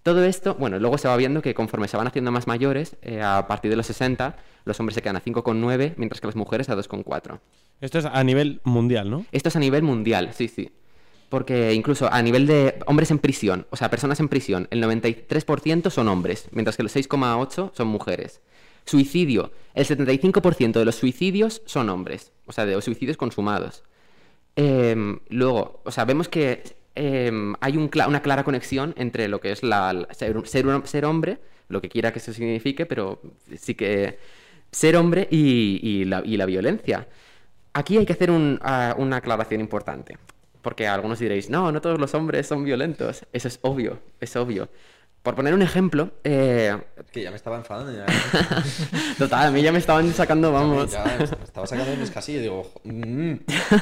Todo 0.06 0.24
esto, 0.24 0.54
bueno, 0.54 0.78
luego 0.78 0.98
se 0.98 1.08
va 1.08 1.16
viendo 1.16 1.42
que 1.42 1.52
conforme 1.52 1.88
se 1.88 1.96
van 1.96 2.06
haciendo 2.06 2.30
más 2.30 2.46
mayores, 2.46 2.96
eh, 3.02 3.22
a 3.22 3.48
partir 3.48 3.72
de 3.72 3.76
los 3.76 3.86
60, 3.86 4.36
los 4.64 4.78
hombres 4.78 4.94
se 4.94 5.02
quedan 5.02 5.16
a 5.16 5.20
5,9, 5.20 5.94
mientras 5.96 6.20
que 6.20 6.28
las 6.28 6.36
mujeres 6.36 6.68
a 6.68 6.76
2,4. 6.76 7.40
Esto 7.80 7.98
es 7.98 8.04
a 8.04 8.22
nivel 8.22 8.60
mundial, 8.62 9.10
¿no? 9.10 9.26
Esto 9.32 9.48
es 9.48 9.56
a 9.56 9.58
nivel 9.58 9.82
mundial, 9.82 10.30
sí, 10.32 10.46
sí. 10.46 10.70
Porque 11.28 11.74
incluso 11.74 12.08
a 12.08 12.22
nivel 12.22 12.46
de 12.46 12.78
hombres 12.86 13.10
en 13.10 13.18
prisión, 13.18 13.66
o 13.70 13.76
sea, 13.76 13.90
personas 13.90 14.20
en 14.20 14.28
prisión, 14.28 14.68
el 14.70 14.80
93% 14.80 15.90
son 15.90 16.06
hombres, 16.06 16.46
mientras 16.52 16.76
que 16.76 16.84
el 16.84 16.88
6,8% 16.88 17.72
son 17.74 17.88
mujeres. 17.88 18.42
Suicidio, 18.84 19.50
el 19.74 19.86
75% 19.86 20.78
de 20.78 20.84
los 20.84 20.94
suicidios 20.94 21.62
son 21.66 21.88
hombres, 21.90 22.30
o 22.46 22.52
sea, 22.52 22.64
de 22.64 22.74
los 22.74 22.84
suicidios 22.84 23.16
consumados. 23.16 23.82
Em, 24.54 25.18
luego, 25.30 25.80
o 25.84 25.90
sea, 25.90 26.04
vemos 26.04 26.28
que 26.28 26.76
em, 26.96 27.54
hay 27.60 27.76
un 27.76 27.90
una 28.08 28.22
clara 28.22 28.44
conexión 28.44 28.94
entre 28.98 29.28
lo 29.28 29.40
que 29.40 29.52
es 29.52 29.62
la, 29.62 30.06
ser, 30.12 30.36
ser 30.48 30.66
ser 30.86 31.04
hombre, 31.04 31.38
lo 31.68 31.80
que 31.80 31.88
quiera 31.88 32.12
que 32.12 32.18
eso 32.20 32.32
signifique, 32.32 32.86
pero 32.86 33.20
sí 33.56 33.74
que 33.74 34.18
ser 34.72 34.96
hombre 34.96 35.28
y, 35.30 35.80
y 35.82 36.04
la, 36.06 36.22
y 36.24 36.36
la 36.36 36.46
violencia. 36.46 37.08
Aquí 37.74 37.98
hay 37.98 38.06
que 38.06 38.12
hacer 38.14 38.30
un- 38.30 38.58
ah, 38.62 38.94
una 38.98 39.16
aclaración 39.18 39.60
importante, 39.60 40.18
porque 40.62 40.86
algunos 40.88 41.18
diréis, 41.18 41.50
no, 41.50 41.72
no 41.72 41.80
todos 41.80 42.00
los 42.00 42.14
hombres 42.14 42.46
son 42.46 42.64
violentos. 42.64 43.26
Eso 43.32 43.48
es 43.48 43.58
obvio, 43.62 44.00
es 44.20 44.34
obvio. 44.36 44.68
Por 45.26 45.34
poner 45.34 45.54
un 45.54 45.62
ejemplo, 45.62 46.12
eh, 46.22 46.76
Que 47.10 47.22
ya 47.22 47.30
me 47.30 47.36
estaba 47.36 47.56
enfadando. 47.56 47.90
Ya, 47.92 48.06
total, 49.18 49.48
a 49.48 49.50
mí 49.50 49.60
ya 49.60 49.72
me 49.72 49.78
estaban 49.80 50.14
sacando, 50.14 50.52
vamos. 50.52 50.92
ya 50.92 51.02
me 51.18 51.24
estaba 51.24 51.66
sacando 51.66 51.90
de 51.90 51.96
mis 51.96 52.12
casillas 52.12 52.38
y 52.38 52.42
digo, 52.44 52.70
"Mm, 52.84 53.32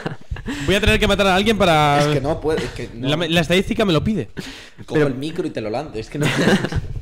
Voy 0.65 0.75
a 0.75 0.81
tener 0.81 0.99
que 0.99 1.07
matar 1.07 1.27
a 1.27 1.35
alguien 1.35 1.59
para... 1.59 2.01
es 2.01 2.07
que 2.07 2.23
no 2.23 2.41
puede. 2.41 2.65
Es 2.65 2.71
que 2.71 2.89
no. 2.95 3.09
La, 3.09 3.17
la 3.29 3.41
estadística 3.43 3.85
me 3.85 3.93
lo 3.93 4.03
pide. 4.03 4.31
Cojo 4.87 5.03
el 5.07 5.17
micro 5.17 5.47
y 5.47 5.51
te 5.51 5.61
lo 5.61 5.69
lanzo. 5.69 5.99
Es 5.99 6.09
que 6.09 6.19
no. 6.19 6.27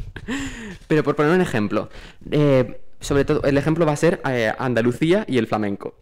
Pero 0.89 1.05
por 1.05 1.15
poner 1.15 1.31
un 1.31 1.41
ejemplo, 1.41 1.89
eh, 2.33 2.81
sobre 2.99 3.25
todo 3.25 3.45
el 3.45 3.57
ejemplo 3.57 3.87
va 3.87 3.93
a 3.93 3.97
ser 3.97 4.21
eh, 4.29 4.53
Andalucía 4.59 5.25
y 5.29 5.39
el 5.39 5.47
flamenco. 5.47 5.95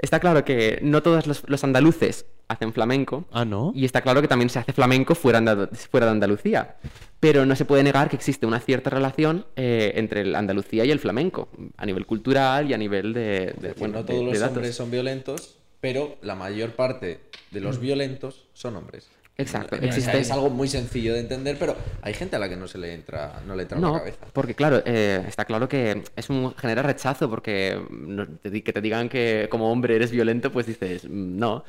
Está 0.00 0.18
claro 0.20 0.44
que 0.44 0.80
no 0.82 1.02
todos 1.02 1.26
los, 1.26 1.48
los 1.48 1.64
andaluces 1.64 2.26
hacen 2.50 2.72
flamenco. 2.72 3.24
Ah, 3.30 3.44
¿no? 3.44 3.72
Y 3.74 3.84
está 3.84 4.00
claro 4.00 4.20
que 4.20 4.28
también 4.28 4.50
se 4.50 4.58
hace 4.58 4.72
flamenco 4.72 5.14
fuera, 5.14 5.40
de 5.40 6.10
Andalucía. 6.10 6.76
Pero 7.20 7.46
no 7.46 7.54
se 7.54 7.64
puede 7.64 7.84
negar 7.84 8.10
que 8.10 8.16
existe 8.16 8.44
una 8.44 8.58
cierta 8.58 8.90
relación 8.90 9.46
eh, 9.54 9.92
entre 9.94 10.22
el 10.22 10.34
Andalucía 10.34 10.84
y 10.84 10.90
el 10.90 10.98
flamenco, 10.98 11.48
a 11.76 11.86
nivel 11.86 12.06
cultural 12.06 12.68
y 12.68 12.74
a 12.74 12.78
nivel 12.78 13.12
de, 13.12 13.54
bueno, 13.78 13.98
no 13.98 14.04
todos 14.04 14.20
de 14.20 14.26
los 14.26 14.40
datos. 14.40 14.56
hombres 14.56 14.74
son 14.74 14.90
violentos, 14.90 15.56
pero 15.80 16.16
la 16.22 16.34
mayor 16.34 16.72
parte 16.72 17.20
de 17.52 17.60
los 17.60 17.78
violentos 17.78 18.46
son 18.52 18.76
hombres. 18.76 19.08
Exacto, 19.40 19.76
existe- 19.76 20.18
Es 20.18 20.30
algo 20.30 20.50
muy 20.50 20.68
sencillo 20.68 21.14
de 21.14 21.20
entender, 21.20 21.56
pero 21.58 21.76
hay 22.02 22.14
gente 22.14 22.36
a 22.36 22.38
la 22.38 22.48
que 22.48 22.56
no 22.56 22.66
se 22.68 22.78
le 22.78 22.94
entra, 22.94 23.40
no 23.46 23.54
le 23.54 23.62
entra 23.62 23.76
en 23.78 23.82
No, 23.82 23.92
la 23.94 23.98
cabeza. 24.00 24.26
porque 24.32 24.54
claro, 24.54 24.82
eh, 24.84 25.24
está 25.26 25.44
claro 25.44 25.68
que 25.68 26.02
es 26.16 26.30
un 26.30 26.54
genera 26.56 26.82
rechazo 26.82 27.28
porque 27.30 27.80
que 28.64 28.72
te 28.72 28.80
digan 28.80 29.08
que 29.08 29.48
como 29.50 29.70
hombre 29.72 29.96
eres 29.96 30.10
violento, 30.10 30.50
pues 30.52 30.66
dices 30.66 31.04
"Mm, 31.04 31.38
no. 31.38 31.64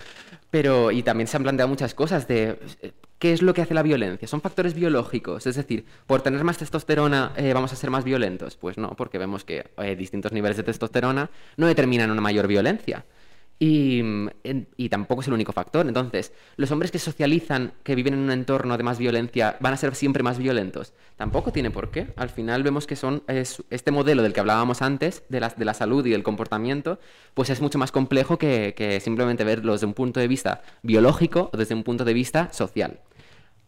Pero 0.50 0.92
y 0.92 1.02
también 1.04 1.28
se 1.28 1.38
han 1.38 1.44
planteado 1.44 1.70
muchas 1.70 1.94
cosas 1.94 2.28
de 2.28 2.58
eh, 2.82 2.92
qué 3.20 3.32
es 3.34 3.42
lo 3.42 3.54
que 3.54 3.62
hace 3.62 3.74
la 3.74 3.84
violencia. 3.84 4.28
Son 4.28 4.42
factores 4.42 4.74
biológicos, 4.74 5.48
es 5.48 5.56
decir, 5.56 5.86
por 6.08 6.22
tener 6.22 6.44
más 6.44 6.58
testosterona 6.58 7.32
eh, 7.38 7.54
vamos 7.54 7.72
a 7.72 7.76
ser 7.76 7.90
más 7.90 8.04
violentos. 8.04 8.58
Pues 8.58 8.78
no, 8.78 8.90
porque 8.98 9.18
vemos 9.18 9.44
que 9.46 9.72
eh, 9.78 9.96
distintos 9.96 10.32
niveles 10.34 10.58
de 10.58 10.64
testosterona 10.64 11.30
no 11.58 11.68
determinan 11.68 12.12
una 12.12 12.22
mayor 12.22 12.48
violencia. 12.48 13.06
Y, 13.64 14.02
y 14.76 14.90
tampoco 14.90 15.22
es 15.22 15.28
el 15.28 15.36
único 15.36 15.52
factor. 15.52 15.86
Entonces, 15.88 16.34
los 16.56 16.72
hombres 16.72 16.90
que 16.90 16.98
socializan, 16.98 17.74
que 17.84 17.94
viven 17.94 18.16
en 18.16 18.22
un 18.22 18.32
entorno 18.32 18.76
de 18.76 18.82
más 18.82 18.98
violencia, 18.98 19.56
van 19.60 19.74
a 19.74 19.78
ser 19.78 19.94
siempre 19.94 20.24
más 20.24 20.40
violentos. 20.40 20.94
Tampoco 21.16 21.52
tiene 21.52 21.70
por 21.70 21.92
qué. 21.92 22.08
Al 22.16 22.30
final 22.32 22.64
vemos 22.64 22.88
que 22.88 22.96
son 22.96 23.22
es- 23.28 23.62
este 23.70 23.92
modelo 23.92 24.24
del 24.24 24.34
que 24.34 24.40
hablábamos 24.40 24.82
antes, 24.82 25.22
de 25.30 25.40
la, 25.42 25.50
de 25.50 25.64
la 25.66 25.76
salud 25.76 26.04
y 26.08 26.10
del 26.10 26.24
comportamiento, 26.24 26.98
pues 27.36 27.52
es 27.52 27.62
mucho 27.62 27.78
más 27.78 27.92
complejo 27.92 28.40
que, 28.40 28.74
que 28.76 29.00
simplemente 29.00 29.44
verlo 29.44 29.74
desde 29.74 29.86
un 29.86 29.94
punto 29.94 30.20
de 30.20 30.28
vista 30.28 30.64
biológico 30.82 31.52
o 31.54 31.58
desde 31.58 31.76
un 31.76 31.84
punto 31.84 32.04
de 32.04 32.14
vista 32.16 32.52
social. 32.52 33.00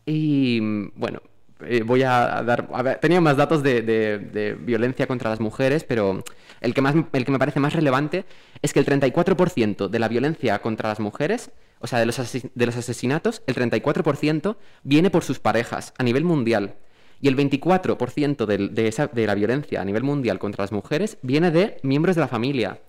Y 0.08 0.60
bueno, 0.96 1.22
eh, 1.66 1.84
voy 1.86 2.04
a 2.04 2.42
dar. 2.46 2.68
a 2.74 2.82
ver, 2.82 3.00
tenía 3.00 3.22
más 3.22 3.38
datos 3.38 3.64
de, 3.64 3.82
de- 3.82 4.18
de 4.20 4.54
violencia 4.56 5.08
contra 5.08 5.30
las 5.30 5.40
mujeres, 5.40 5.84
pero 5.84 6.24
el 6.62 6.74
que, 6.74 6.82
más, 6.82 6.96
el 7.14 7.26
que 7.26 7.32
me 7.32 7.40
parece 7.40 7.60
más 7.60 7.74
relevante 7.74 8.26
es 8.62 8.74
que 8.74 8.80
el 8.80 8.86
34% 8.86 9.88
de 9.90 10.00
la 10.00 10.08
violencia 10.08 10.60
contra 10.60 10.90
las 10.90 11.00
mujeres, 11.00 11.52
o 11.80 11.88
sea, 11.88 12.00
de 12.00 12.06
los, 12.06 12.18
de 12.18 12.66
los 12.66 12.76
asesinatos, 12.78 13.42
el 13.48 13.56
34% 13.56 14.56
viene 14.84 15.10
por 15.10 15.24
sus 15.24 15.40
parejas 15.40 15.94
a 15.98 16.04
nivel 16.04 16.24
mundial. 16.24 16.76
Y 17.22 17.28
el 17.30 17.36
24% 17.38 18.46
del- 18.46 18.74
de, 18.74 18.88
esa, 18.88 19.08
de 19.08 19.26
la 19.28 19.36
violencia 19.36 19.82
a 19.82 19.86
nivel 19.86 20.04
mundial 20.04 20.40
contra 20.40 20.64
las 20.64 20.72
mujeres 20.72 21.18
viene 21.22 21.52
de 21.52 21.78
miembros 21.84 22.16
de 22.16 22.22
la 22.22 22.28
familia. 22.28 22.80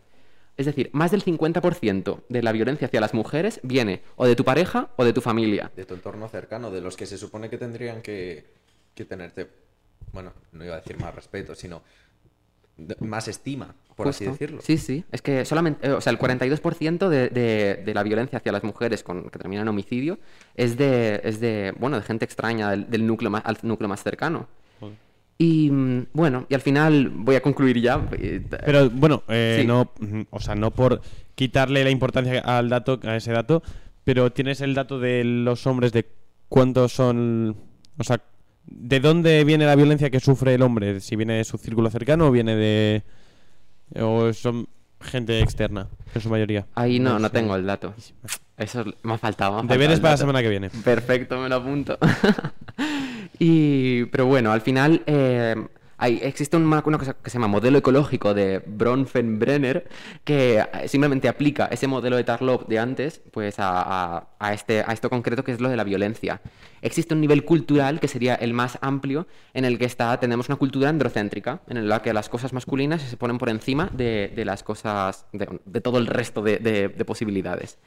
Es 0.56 0.66
decir, 0.66 0.90
más 0.92 1.10
del 1.10 1.24
50% 1.24 2.22
de 2.28 2.42
la 2.42 2.52
violencia 2.52 2.86
hacia 2.86 3.00
las 3.00 3.14
mujeres 3.14 3.60
viene 3.62 4.02
o 4.16 4.26
de 4.26 4.36
tu 4.36 4.44
pareja 4.44 4.90
o 4.96 5.04
de 5.04 5.12
tu 5.12 5.20
familia. 5.20 5.70
De 5.74 5.84
tu 5.84 5.94
entorno 5.94 6.28
cercano, 6.28 6.70
de 6.70 6.80
los 6.80 6.96
que 6.96 7.06
se 7.06 7.18
supone 7.18 7.50
que 7.50 7.58
tendrían 7.58 8.02
que, 8.02 8.44
que 8.94 9.04
tenerte, 9.04 9.48
bueno, 10.12 10.32
no 10.52 10.64
iba 10.64 10.74
a 10.74 10.80
decir 10.80 10.98
más 10.98 11.14
respeto, 11.14 11.54
sino 11.54 11.82
más 13.00 13.28
estima, 13.28 13.74
por 13.94 14.08
así 14.08 14.24
decirlo. 14.24 14.60
Sí, 14.62 14.78
sí. 14.78 15.04
Es 15.12 15.22
que 15.22 15.44
solamente, 15.44 15.86
eh, 15.86 15.92
o 15.92 16.00
sea, 16.00 16.12
el 16.12 16.18
42% 16.18 17.08
de, 17.08 17.28
de, 17.28 17.82
de 17.84 17.94
la 17.94 18.02
violencia 18.02 18.38
hacia 18.38 18.52
las 18.52 18.64
mujeres 18.64 19.02
con, 19.02 19.30
que 19.30 19.38
termina 19.38 19.62
en 19.62 19.68
homicidio 19.68 20.18
es 20.56 20.76
de, 20.76 21.20
es 21.24 21.40
de, 21.40 21.72
bueno, 21.78 21.96
de 21.96 22.02
gente 22.02 22.24
extraña 22.24 22.70
del, 22.70 22.90
del 22.90 23.06
núcleo 23.06 23.30
más, 23.30 23.42
al 23.44 23.58
núcleo 23.62 23.88
más 23.88 24.02
cercano. 24.02 24.48
Y 25.38 25.70
mm, 25.70 26.06
bueno, 26.12 26.46
y 26.48 26.54
al 26.54 26.60
final 26.60 27.08
voy 27.10 27.34
a 27.36 27.42
concluir 27.42 27.80
ya. 27.80 28.08
eh, 28.12 28.40
Pero 28.64 28.88
bueno, 28.90 29.22
eh, 29.28 29.58
Sí. 29.60 29.66
no, 29.66 29.90
mm, 30.00 30.22
o 30.30 30.40
sea, 30.40 30.54
no 30.54 30.70
por 30.70 31.00
quitarle 31.34 31.82
la 31.84 31.90
importancia 31.90 32.40
al 32.40 32.68
dato, 32.68 33.00
a 33.04 33.16
ese 33.16 33.32
dato, 33.32 33.62
pero 34.04 34.30
tienes 34.32 34.60
el 34.60 34.74
dato 34.74 34.98
de 35.00 35.24
los 35.24 35.66
hombres 35.66 35.92
de 35.92 36.06
cuántos 36.48 36.92
son, 36.92 37.56
o 37.98 38.04
sea, 38.04 38.20
de 38.66 39.00
dónde 39.00 39.44
viene 39.44 39.66
la 39.66 39.74
violencia 39.76 40.08
que 40.10 40.20
sufre 40.20 40.54
el 40.54 40.62
hombre, 40.62 41.00
si 41.00 41.16
viene 41.16 41.34
de 41.34 41.44
su 41.44 41.58
círculo 41.58 41.90
cercano 41.90 42.28
o 42.28 42.30
viene 42.30 42.54
de, 42.54 43.02
o 44.00 44.32
son 44.32 44.68
gente 45.00 45.40
externa, 45.40 45.88
en 46.14 46.20
su 46.20 46.30
mayoría. 46.30 46.66
Ahí 46.74 46.98
no, 47.00 47.18
no 47.18 47.26
sé. 47.28 47.34
tengo 47.34 47.56
el 47.56 47.66
dato. 47.66 47.92
Eso 48.56 48.80
es- 48.82 48.86
me 49.02 49.14
ha 49.14 49.18
faltado. 49.18 49.52
me 49.52 49.56
ha 49.56 49.60
faltado 49.60 49.78
Deberes 49.78 50.00
para 50.00 50.12
la 50.12 50.16
semana 50.18 50.42
que 50.42 50.48
viene. 50.48 50.70
Perfecto, 50.70 51.38
me 51.40 51.48
lo 51.48 51.56
apunto. 51.56 51.98
y, 53.38 54.04
pero 54.06 54.26
bueno, 54.26 54.52
al 54.52 54.60
final 54.60 55.02
eh, 55.06 55.56
hay, 55.96 56.20
existe 56.22 56.56
una, 56.56 56.82
una 56.84 56.98
cosa 56.98 57.14
que 57.14 57.30
se 57.30 57.34
llama 57.38 57.48
modelo 57.48 57.78
ecológico 57.78 58.34
de 58.34 58.62
Bronfenbrenner 58.66 59.88
que 60.24 60.58
eh, 60.58 60.88
simplemente 60.88 61.28
aplica 61.28 61.66
ese 61.66 61.86
modelo 61.86 62.16
de 62.16 62.24
Tarlov 62.24 62.66
de 62.66 62.78
antes 62.78 63.20
pues 63.32 63.58
a, 63.58 63.80
a- 64.16 64.28
a 64.38 64.52
este, 64.52 64.80
a 64.86 64.92
esto 64.92 65.08
concreto 65.10 65.42
que 65.44 65.52
es 65.52 65.60
lo 65.60 65.68
de 65.68 65.76
la 65.76 65.84
violencia. 65.84 66.40
Existe 66.82 67.14
un 67.14 67.20
nivel 67.22 67.44
cultural 67.44 67.98
que 67.98 68.08
sería 68.08 68.34
el 68.34 68.52
más 68.52 68.78
amplio 68.82 69.26
en 69.54 69.64
el 69.64 69.78
que 69.78 69.86
está, 69.86 70.20
tenemos 70.20 70.48
una 70.48 70.56
cultura 70.56 70.90
androcéntrica 70.90 71.60
en 71.68 71.88
la 71.88 72.02
que 72.02 72.12
las 72.12 72.28
cosas 72.28 72.52
masculinas 72.52 73.00
se 73.02 73.16
ponen 73.16 73.38
por 73.38 73.48
encima 73.48 73.88
de, 73.92 74.32
de 74.34 74.44
las 74.44 74.62
cosas, 74.62 75.24
de, 75.32 75.48
de 75.64 75.80
todo 75.80 75.98
el 75.98 76.06
resto 76.06 76.42
de- 76.42 76.58
de- 76.58 76.88
de 76.88 77.04
posibilidades. 77.04 77.78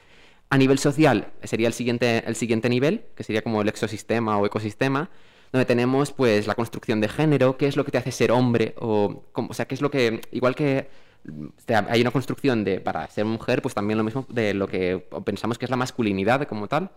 A 0.50 0.56
nivel 0.56 0.78
social 0.78 1.32
sería 1.42 1.68
el 1.68 1.74
siguiente, 1.74 2.24
el 2.26 2.36
siguiente 2.36 2.68
nivel, 2.68 3.04
que 3.14 3.24
sería 3.24 3.42
como 3.42 3.60
el 3.60 3.68
exosistema 3.68 4.38
o 4.38 4.46
ecosistema, 4.46 5.10
donde 5.52 5.66
tenemos 5.66 6.12
pues 6.12 6.46
la 6.46 6.54
construcción 6.54 7.00
de 7.00 7.08
género, 7.08 7.56
qué 7.56 7.66
es 7.66 7.76
lo 7.76 7.84
que 7.84 7.90
te 7.90 7.98
hace 7.98 8.12
ser 8.12 8.32
hombre, 8.32 8.74
o, 8.78 9.24
o 9.32 9.54
sea, 9.54 9.66
qué 9.66 9.74
es 9.74 9.82
lo 9.82 9.90
que, 9.90 10.20
igual 10.32 10.54
que 10.54 10.88
hay 11.88 12.00
una 12.00 12.10
construcción 12.10 12.64
de 12.64 12.80
para 12.80 13.06
ser 13.08 13.24
mujer, 13.24 13.60
pues 13.60 13.74
también 13.74 13.98
lo 13.98 14.04
mismo 14.04 14.26
de 14.28 14.54
lo 14.54 14.68
que 14.68 15.06
pensamos 15.24 15.58
que 15.58 15.66
es 15.66 15.70
la 15.70 15.76
masculinidad 15.76 16.46
como 16.46 16.68
tal. 16.68 16.90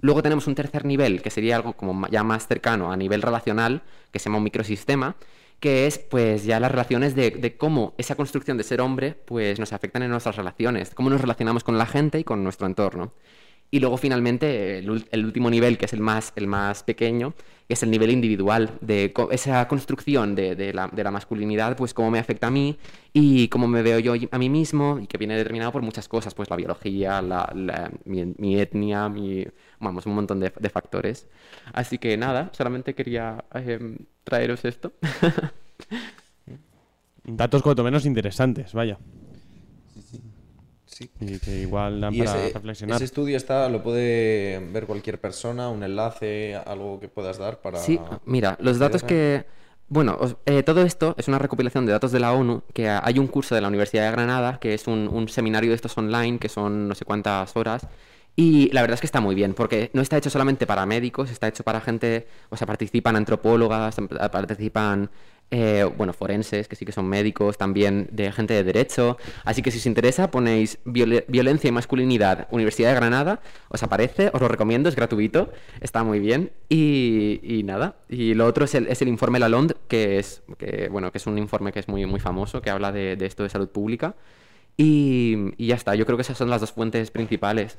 Luego 0.00 0.22
tenemos 0.22 0.46
un 0.46 0.54
tercer 0.54 0.84
nivel, 0.84 1.22
que 1.22 1.30
sería 1.30 1.56
algo 1.56 1.74
como 1.74 2.06
ya 2.08 2.22
más 2.22 2.46
cercano 2.46 2.92
a 2.92 2.96
nivel 2.96 3.22
relacional, 3.22 3.82
que 4.10 4.18
se 4.18 4.24
llama 4.24 4.38
un 4.38 4.44
microsistema, 4.44 5.16
que 5.60 5.86
es 5.86 5.98
pues 5.98 6.44
ya 6.44 6.60
las 6.60 6.70
relaciones 6.70 7.14
de, 7.14 7.56
cómo 7.56 7.94
esa 7.98 8.14
construcción 8.14 8.56
de 8.56 8.64
ser 8.64 8.80
hombre 8.80 9.14
pues 9.24 9.58
nos 9.58 9.72
afectan 9.72 10.02
en 10.02 10.10
nuestras 10.10 10.36
relaciones, 10.36 10.94
cómo 10.94 11.10
nos 11.10 11.20
relacionamos 11.20 11.64
con 11.64 11.78
la 11.78 11.86
gente 11.86 12.18
y 12.18 12.24
con 12.24 12.44
nuestro 12.44 12.66
entorno. 12.66 13.12
Y 13.70 13.80
luego 13.80 13.96
finalmente 13.96 14.78
el, 14.78 15.06
el 15.10 15.24
último 15.24 15.50
nivel, 15.50 15.78
que 15.78 15.86
es 15.86 15.92
el 15.92 16.00
más, 16.00 16.32
el 16.36 16.46
más 16.46 16.82
pequeño, 16.82 17.34
que 17.66 17.74
es 17.74 17.82
el 17.82 17.90
nivel 17.90 18.10
individual, 18.10 18.78
de 18.80 19.12
esa 19.30 19.66
construcción 19.68 20.34
de, 20.34 20.54
de 20.54 20.72
la, 20.74 20.88
de 20.88 21.02
la 21.02 21.10
masculinidad, 21.10 21.76
pues 21.76 21.94
cómo 21.94 22.10
me 22.10 22.18
afecta 22.18 22.48
a 22.48 22.50
mí 22.50 22.76
y 23.12 23.48
cómo 23.48 23.66
me 23.66 23.82
veo 23.82 23.98
yo 23.98 24.14
a 24.30 24.38
mí 24.38 24.50
mismo, 24.50 24.98
y 25.00 25.06
que 25.06 25.16
viene 25.16 25.36
determinado 25.36 25.72
por 25.72 25.80
muchas 25.82 26.06
cosas, 26.06 26.34
pues 26.34 26.50
la 26.50 26.56
biología, 26.56 27.22
la, 27.22 27.90
mi, 28.04 28.60
etnia, 28.60 29.08
mi, 29.08 29.46
vamos, 29.80 30.04
un 30.04 30.14
montón 30.14 30.40
de, 30.40 30.52
de 30.58 30.68
factores. 30.68 31.26
Así 31.72 31.96
que 31.98 32.16
nada, 32.18 32.50
solamente 32.52 32.94
quería 32.94 33.44
em, 33.54 33.96
traeros 34.24 34.64
esto. 34.64 34.92
Datos 37.24 37.62
cuanto 37.62 37.82
menos 37.82 38.04
interesantes, 38.04 38.74
vaya. 38.74 38.98
Sí. 40.94 41.10
Y 41.20 41.40
que 41.40 41.50
igual 41.62 42.00
dan 42.00 42.14
Y 42.14 42.18
para 42.22 42.44
ese, 42.46 42.54
reflexionar. 42.54 42.94
ese 42.96 43.04
estudio 43.06 43.36
está, 43.36 43.68
lo 43.68 43.82
puede 43.82 44.60
ver 44.72 44.86
cualquier 44.86 45.20
persona, 45.20 45.68
un 45.68 45.82
enlace, 45.82 46.54
algo 46.54 47.00
que 47.00 47.08
puedas 47.08 47.36
dar 47.36 47.60
para. 47.60 47.78
Sí, 47.78 47.98
mira, 48.26 48.56
los 48.60 48.78
datos 48.78 49.02
que... 49.02 49.44
Bueno, 49.88 50.16
os- 50.20 50.36
eh, 50.46 50.62
todo 50.62 50.82
esto 50.82 51.14
es 51.18 51.26
una 51.26 51.38
recopilación 51.40 51.84
de 51.84 51.92
datos 51.92 52.12
de 52.12 52.20
la 52.20 52.32
ONU, 52.32 52.62
que 52.72 52.88
ha- 52.88 53.02
hay 53.04 53.18
un 53.18 53.26
curso 53.26 53.56
de 53.56 53.60
la 53.60 53.68
Universidad 53.68 54.04
de 54.04 54.12
Granada, 54.12 54.58
que 54.60 54.72
es 54.72 54.86
un, 54.86 55.08
un 55.12 55.28
seminario 55.28 55.70
de 55.70 55.76
estos 55.76 55.98
online, 55.98 56.38
que 56.38 56.48
son 56.48 56.86
no 56.88 56.94
sé 56.94 57.04
cuántas 57.04 57.54
horas, 57.56 57.86
y 58.36 58.70
la 58.72 58.80
verdad 58.80 58.94
es 58.94 59.00
que 59.00 59.06
está 59.06 59.20
muy 59.20 59.34
bien, 59.34 59.52
porque 59.52 59.90
no 59.92 60.00
está 60.00 60.16
hecho 60.16 60.30
solamente 60.30 60.66
para 60.66 60.86
médicos, 60.86 61.30
está 61.30 61.48
hecho 61.48 61.64
para 61.64 61.80
gente, 61.80 62.26
o 62.50 62.56
sea, 62.56 62.66
participan 62.66 63.14
antropólogas, 63.16 63.96
participan, 64.32 65.10
eh, 65.50 65.88
bueno, 65.96 66.12
forenses, 66.12 66.66
que 66.66 66.74
sí 66.74 66.84
que 66.84 66.92
son 66.92 67.06
médicos, 67.06 67.58
también 67.58 68.08
de 68.10 68.32
gente 68.32 68.54
de 68.54 68.64
derecho, 68.64 69.18
así 69.44 69.62
que 69.62 69.70
si 69.70 69.78
os 69.78 69.86
interesa 69.86 70.30
ponéis 70.30 70.78
viole- 70.84 71.24
violencia 71.28 71.68
y 71.68 71.72
masculinidad, 71.72 72.48
Universidad 72.50 72.88
de 72.88 72.96
Granada, 72.96 73.40
os 73.68 73.82
aparece, 73.82 74.30
os 74.32 74.40
lo 74.40 74.48
recomiendo, 74.48 74.88
es 74.88 74.96
gratuito, 74.96 75.52
está 75.80 76.02
muy 76.02 76.18
bien, 76.18 76.50
y, 76.68 77.62
nada, 77.64 77.96
y 78.08 78.34
lo 78.34 78.46
otro 78.46 78.64
es 78.64 78.74
el, 78.74 78.88
es 78.88 79.00
el 79.02 79.08
informe 79.08 79.38
Lalonde, 79.38 79.76
que 79.86 80.18
es, 80.18 80.42
que, 80.58 80.88
bueno, 80.90 81.12
que 81.12 81.18
es 81.18 81.26
un 81.26 81.38
informe 81.38 81.72
que 81.72 81.78
es 81.78 81.88
muy, 81.88 82.04
muy 82.06 82.20
famoso, 82.20 82.60
que 82.60 82.70
habla 82.70 82.90
de, 82.90 83.16
esto 83.20 83.44
de 83.44 83.48
salud 83.48 83.68
pública, 83.68 84.16
y, 84.76 85.52
y 85.56 85.68
ya 85.68 85.76
está, 85.76 85.94
yo 85.94 86.04
creo 86.04 86.16
que 86.18 86.22
esas 86.22 86.36
son 86.36 86.50
las 86.50 86.60
dos 86.60 86.72
fuentes 86.72 87.12
principales. 87.12 87.78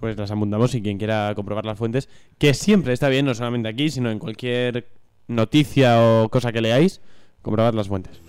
Pues 0.00 0.16
las 0.16 0.30
apuntamos 0.30 0.74
y 0.74 0.82
quien 0.82 0.98
quiera 0.98 1.32
comprobar 1.34 1.64
las 1.66 1.78
fuentes, 1.78 2.08
que 2.38 2.54
siempre 2.54 2.92
está 2.92 3.08
bien, 3.08 3.26
no 3.26 3.34
solamente 3.34 3.68
aquí, 3.68 3.90
sino 3.90 4.10
en 4.10 4.18
cualquier 4.18 4.86
noticia 5.30 6.02
o 6.02 6.28
cosa 6.28 6.52
que 6.52 6.60
leáis, 6.60 7.00
comprobar 7.42 7.74
las 7.74 7.88
fuentes. 7.88 8.20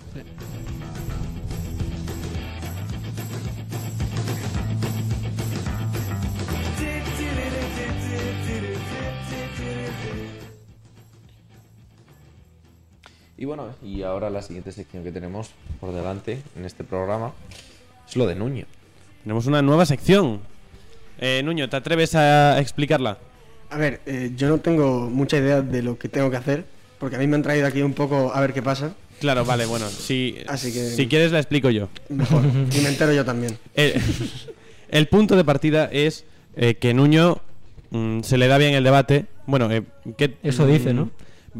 Y 13.36 13.44
bueno, 13.44 13.74
y 13.82 14.02
ahora 14.02 14.30
la 14.30 14.40
siguiente 14.40 14.70
sección 14.70 15.02
que 15.02 15.10
tenemos 15.10 15.50
por 15.80 15.92
delante 15.92 16.40
en 16.54 16.64
este 16.64 16.84
programa 16.84 17.32
es 18.08 18.14
lo 18.14 18.28
de 18.28 18.36
Nuño. 18.36 18.66
Tenemos 19.24 19.46
una 19.46 19.62
nueva 19.62 19.84
sección. 19.84 20.40
Eh, 21.18 21.42
Nuño, 21.44 21.68
¿te 21.68 21.74
atreves 21.74 22.14
a 22.14 22.60
explicarla? 22.60 23.18
A 23.68 23.78
ver, 23.78 24.00
eh, 24.06 24.30
yo 24.36 24.48
no 24.48 24.58
tengo 24.58 25.10
mucha 25.10 25.38
idea 25.38 25.60
de 25.60 25.82
lo 25.82 25.98
que 25.98 26.08
tengo 26.08 26.30
que 26.30 26.36
hacer, 26.36 26.66
porque 27.02 27.16
a 27.16 27.18
mí 27.18 27.26
me 27.26 27.34
han 27.34 27.42
traído 27.42 27.66
aquí 27.66 27.82
un 27.82 27.94
poco 27.94 28.32
a 28.32 28.40
ver 28.40 28.52
qué 28.52 28.62
pasa. 28.62 28.92
Claro, 29.18 29.44
vale, 29.44 29.66
bueno, 29.66 29.88
si, 29.88 30.36
Así 30.46 30.72
que- 30.72 30.90
si 30.90 31.08
quieres 31.08 31.32
la 31.32 31.40
explico 31.40 31.68
yo. 31.68 31.88
Mejor. 32.08 32.44
y 32.44 32.80
me 32.80 32.90
entero 32.90 33.12
yo 33.12 33.24
también. 33.24 33.58
El, 33.74 33.94
el 34.88 35.08
punto 35.08 35.34
de 35.34 35.44
partida 35.44 35.86
es 35.90 36.24
eh, 36.54 36.76
que 36.76 36.94
Nuño 36.94 37.38
mm, 37.90 38.20
se 38.20 38.38
le 38.38 38.46
da 38.46 38.56
bien 38.56 38.74
el 38.74 38.84
debate. 38.84 39.26
Bueno, 39.46 39.68
eh, 39.72 39.82
que, 40.16 40.36
Eso 40.44 40.64
dice, 40.64 40.94
¿no? 40.94 41.06
mm, 41.06 41.10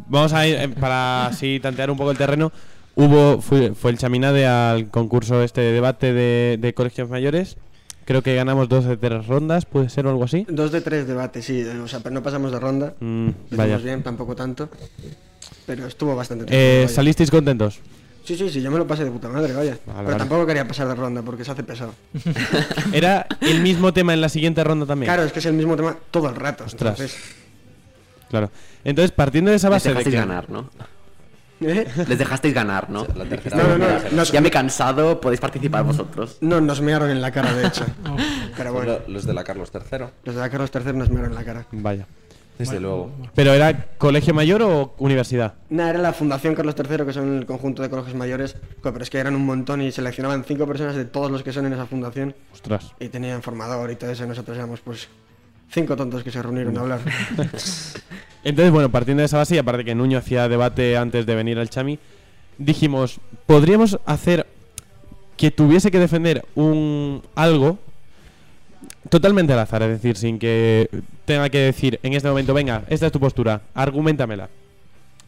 Vamos 0.07 0.33
a 0.33 0.47
ir, 0.47 0.55
eh, 0.55 0.69
para 0.69 1.27
así 1.27 1.59
tantear 1.61 1.91
un 1.91 1.97
poco 1.97 2.13
el 2.13 2.19
terreno. 2.19 2.53
Hubo, 2.95 3.43
fue, 3.43 3.75
fue 3.75 3.91
el 3.91 3.99
Chaminade 3.99 4.47
al 4.47 4.91
concurso 4.91 5.43
este 5.43 5.61
de 5.61 5.73
debate 5.73 6.13
de, 6.13 6.57
de 6.61 6.73
colegios 6.73 7.09
mayores. 7.09 7.57
Creo 8.05 8.23
que 8.23 8.37
ganamos 8.37 8.69
dos 8.69 8.85
de 8.85 8.97
tres 8.97 9.27
rondas, 9.27 9.65
puede 9.67 9.89
ser 9.89 10.07
o 10.07 10.11
algo 10.11 10.23
así. 10.23 10.47
Dos 10.49 10.71
de 10.71 10.83
tres 10.83 11.09
debates, 11.09 11.45
sí. 11.45 11.65
O 11.65 11.89
sea, 11.89 11.99
pero 11.99 12.15
no 12.15 12.23
pasamos 12.23 12.53
de 12.53 12.61
ronda. 12.61 12.95
Mm, 13.01 13.29
vaya. 13.51 13.77
bien, 13.79 14.03
tampoco 14.05 14.37
tanto. 14.37 14.69
Pero 15.67 15.87
estuvo 15.87 16.15
bastante 16.17 16.47
Eh. 16.49 16.89
¿Salisteis 16.89 17.31
contentos? 17.31 17.81
Sí, 18.25 18.37
sí, 18.37 18.49
sí, 18.51 18.63
yo 18.63 18.71
me 18.71 18.79
lo 18.79 18.87
pasé 18.87 19.05
de 19.05 19.11
puta 19.11 19.29
madre, 19.29 19.53
vaya. 19.53 19.77
pero 19.85 20.03
vale. 20.05 20.17
tampoco 20.17 20.47
quería 20.47 20.67
pasar 20.67 20.87
de 20.87 20.95
ronda 20.95 21.23
porque 21.23 21.45
se 21.45 21.51
hace 21.51 21.65
pesado. 21.65 21.93
¿Era 22.93 23.27
el 23.41 23.61
mismo 23.63 23.93
tema 23.93 24.15
en 24.15 24.21
la 24.21 24.29
siguiente 24.29 24.63
ronda 24.63 24.87
también? 24.87 25.09
Claro, 25.09 25.25
es 25.25 25.33
que 25.33 25.41
es 25.41 25.47
el 25.47 25.55
mismo 25.55 25.75
tema 25.77 25.97
todo 26.11 26.29
el 26.29 26.37
rato. 26.37 26.65
Ostras. 26.65 27.01
Entonces, 27.01 27.21
Claro. 28.31 28.51
Entonces, 28.85 29.11
partiendo 29.11 29.51
de 29.51 29.57
esa 29.59 29.69
Les 29.69 29.75
base 29.75 29.89
de 29.89 29.95
dejasteis 29.95 30.15
que... 30.15 30.21
ganar, 30.21 30.49
¿no? 30.51 30.71
¿eh? 31.61 31.87
Les 32.09 32.19
dejasteis 32.19 32.55
ganar, 32.55 32.89
¿no? 32.91 33.07
La 33.17 33.25
tercera 33.25 33.57
No, 33.57 33.77
no, 33.77 33.87
no, 33.89 33.99
nos, 34.13 34.33
Ya 34.33 34.41
me 34.41 34.49
he 34.49 34.51
cansado, 34.51 35.21
podéis 35.21 35.41
participar 35.41 35.85
vosotros. 35.85 36.39
no, 36.41 36.61
nos 36.61 36.81
mearon 36.81 37.11
en 37.11 37.21
la 37.21 37.31
cara, 37.31 37.53
de 37.55 37.67
hecho. 37.69 37.85
Pero 38.57 38.73
bueno, 38.73 38.93
lo- 39.07 39.13
los 39.15 39.27
de 39.27 39.35
la 39.35 39.45
Carlos 39.45 39.71
III, 39.75 39.99
los 40.25 40.35
de 40.35 40.41
la 40.41 40.49
Carlos 40.49 40.71
III 40.75 40.93
nos 40.95 41.11
mearon 41.11 41.31
en 41.31 41.35
la 41.35 41.45
cara. 41.45 41.67
Vaya. 41.73 42.07
Desde 42.59 42.81
luego. 42.81 43.11
¿Pero 43.35 43.53
era 43.53 43.87
colegio 43.99 44.35
mayor 44.35 44.63
o 44.63 44.95
universidad? 44.99 45.55
Nada, 45.71 45.91
era 45.91 45.99
la 46.01 46.13
Fundación 46.13 46.55
Carlos 46.55 46.75
III, 46.79 47.05
que 47.07 47.13
son 47.13 47.39
el 47.39 47.47
conjunto 47.47 47.83
de 47.83 47.91
colegios 47.91 48.15
mayores, 48.15 48.57
pero 48.83 49.03
es 49.03 49.11
que 49.11 49.19
eran 49.19 49.35
un 49.35 49.45
montón 49.47 49.83
y 49.83 49.91
seleccionaban 49.91 50.45
cinco 50.45 50.67
personas 50.67 50.95
de 50.95 51.05
todos 51.05 51.31
los 51.31 51.43
que 51.43 51.53
son 51.53 51.67
en 51.67 51.73
esa 51.73 51.87
fundación 51.87 52.35
Ostras. 52.53 52.93
y 53.01 53.09
tenían 53.09 53.43
formador 53.43 53.91
y 53.91 53.97
todo 53.97 54.11
eso. 54.11 54.25
y 54.25 54.29
Nosotros 54.29 54.57
éramos, 54.57 54.81
pues, 54.81 55.09
cinco 55.71 55.97
tontos 55.97 56.23
que 56.23 56.31
se 56.31 56.43
reunieron 56.43 56.77
a 56.79 56.81
hablar. 56.83 57.01
Entonces, 58.45 58.73
bueno, 58.73 58.91
partiendo 58.91 59.21
de 59.21 59.27
esa 59.27 59.39
base, 59.39 59.55
y 59.55 59.59
aparte 59.59 59.85
que 59.85 59.95
Nuño 59.95 60.19
hacía 60.19 60.49
debate 60.49 60.97
antes 60.97 61.27
de 61.27 61.35
venir 61.35 61.59
al 61.59 61.71
Chami, 61.71 61.99
dijimos, 62.59 63.21
podríamos 63.47 63.99
hacer 64.05 64.47
que 65.37 65.51
tuviese 65.51 65.91
que 65.91 65.99
defender 65.99 66.45
un 66.55 67.23
algo 67.35 67.79
totalmente 69.09 69.53
al 69.53 69.59
azar, 69.59 69.83
es 69.83 69.91
decir, 69.91 70.17
sin 70.17 70.39
que 70.39 70.89
tenga 71.25 71.49
que 71.49 71.59
decir 71.59 71.99
en 72.03 72.13
este 72.15 72.29
momento, 72.29 72.55
venga, 72.55 72.85
esta 72.89 73.07
es 73.07 73.13
tu 73.13 73.21
postura, 73.21 73.63
argumentamela. 73.75 74.49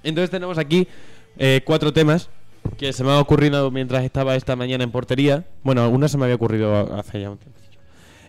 Entonces 0.02 0.30
tenemos 0.30 0.58
aquí 0.58 0.86
eh, 1.38 1.62
cuatro 1.64 1.92
temas 1.92 2.28
que 2.78 2.92
se 2.92 3.04
me 3.04 3.10
han 3.10 3.18
ocurrido 3.18 3.70
mientras 3.70 4.04
estaba 4.04 4.36
esta 4.36 4.56
mañana 4.56 4.84
en 4.84 4.90
portería. 4.90 5.44
Bueno, 5.62 5.88
una 5.88 6.08
se 6.08 6.18
me 6.18 6.24
había 6.24 6.36
ocurrido 6.36 6.94
hace 6.94 7.20
ya 7.20 7.30
un 7.30 7.38
tiempo. 7.38 7.54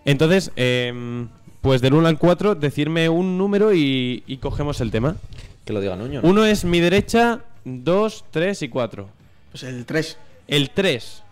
Entonces, 0.04 0.52
em, 0.54 1.28
pues 1.60 1.80
del 1.80 1.94
1 1.94 2.06
al 2.06 2.18
4, 2.18 2.54
decirme 2.54 3.08
un 3.08 3.36
número 3.36 3.74
y, 3.74 4.22
y 4.26 4.36
cogemos 4.36 4.80
el 4.80 4.92
tema. 4.92 5.16
Que 5.64 5.72
lo 5.72 5.80
diga 5.80 5.96
Nuño. 5.96 6.22
¿no? 6.22 6.28
Uno 6.28 6.44
es 6.44 6.64
mi 6.64 6.78
derecha, 6.78 7.40
2, 7.64 8.24
3 8.30 8.62
y 8.62 8.68
4. 8.68 9.08
Pues 9.50 9.64
el 9.64 9.84
3. 9.84 10.16
El 10.46 10.70
3. 10.70 11.22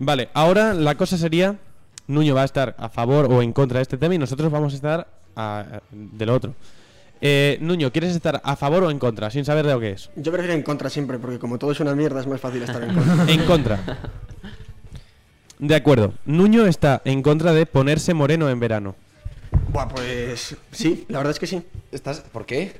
Vale, 0.00 0.30
ahora 0.34 0.74
la 0.74 0.96
cosa 0.96 1.16
sería, 1.16 1.56
Nuño 2.06 2.34
va 2.34 2.42
a 2.42 2.44
estar 2.44 2.74
a 2.78 2.88
favor 2.88 3.26
o 3.32 3.42
en 3.42 3.52
contra 3.52 3.78
de 3.78 3.82
este 3.82 3.96
tema 3.96 4.14
y 4.14 4.18
nosotros 4.18 4.50
vamos 4.52 4.72
a 4.72 4.76
estar 4.76 5.08
a- 5.36 5.80
del 5.90 6.30
otro. 6.30 6.54
Eh, 7.20 7.56
Nuño, 7.60 7.90
¿quieres 7.90 8.14
estar 8.14 8.40
a 8.44 8.56
favor 8.56 8.82
o 8.84 8.90
en 8.90 8.98
contra? 8.98 9.30
Sin 9.30 9.44
saber 9.44 9.64
de 9.66 9.72
lo 9.72 9.80
que 9.80 9.92
es. 9.92 10.10
Yo 10.16 10.30
prefiero 10.30 10.52
en 10.54 10.62
contra 10.62 10.90
siempre, 10.90 11.18
porque 11.18 11.38
como 11.38 11.58
todo 11.58 11.72
es 11.72 11.80
una 11.80 11.94
mierda, 11.94 12.20
es 12.20 12.26
más 12.26 12.40
fácil 12.40 12.62
estar 12.62 12.82
en 12.82 12.94
contra. 12.94 13.24
En 13.32 13.44
contra. 13.46 13.80
De 15.58 15.74
acuerdo. 15.74 16.12
Nuño 16.26 16.66
está 16.66 17.00
en 17.04 17.22
contra 17.22 17.52
de 17.52 17.64
ponerse 17.64 18.12
moreno 18.12 18.50
en 18.50 18.60
verano. 18.60 18.96
Buah, 19.72 19.88
pues 19.88 20.56
sí, 20.72 21.06
la 21.08 21.18
verdad 21.18 21.30
es 21.30 21.38
que 21.38 21.46
sí. 21.46 21.62
¿Estás? 21.92 22.20
¿Por 22.20 22.44
qué? 22.44 22.72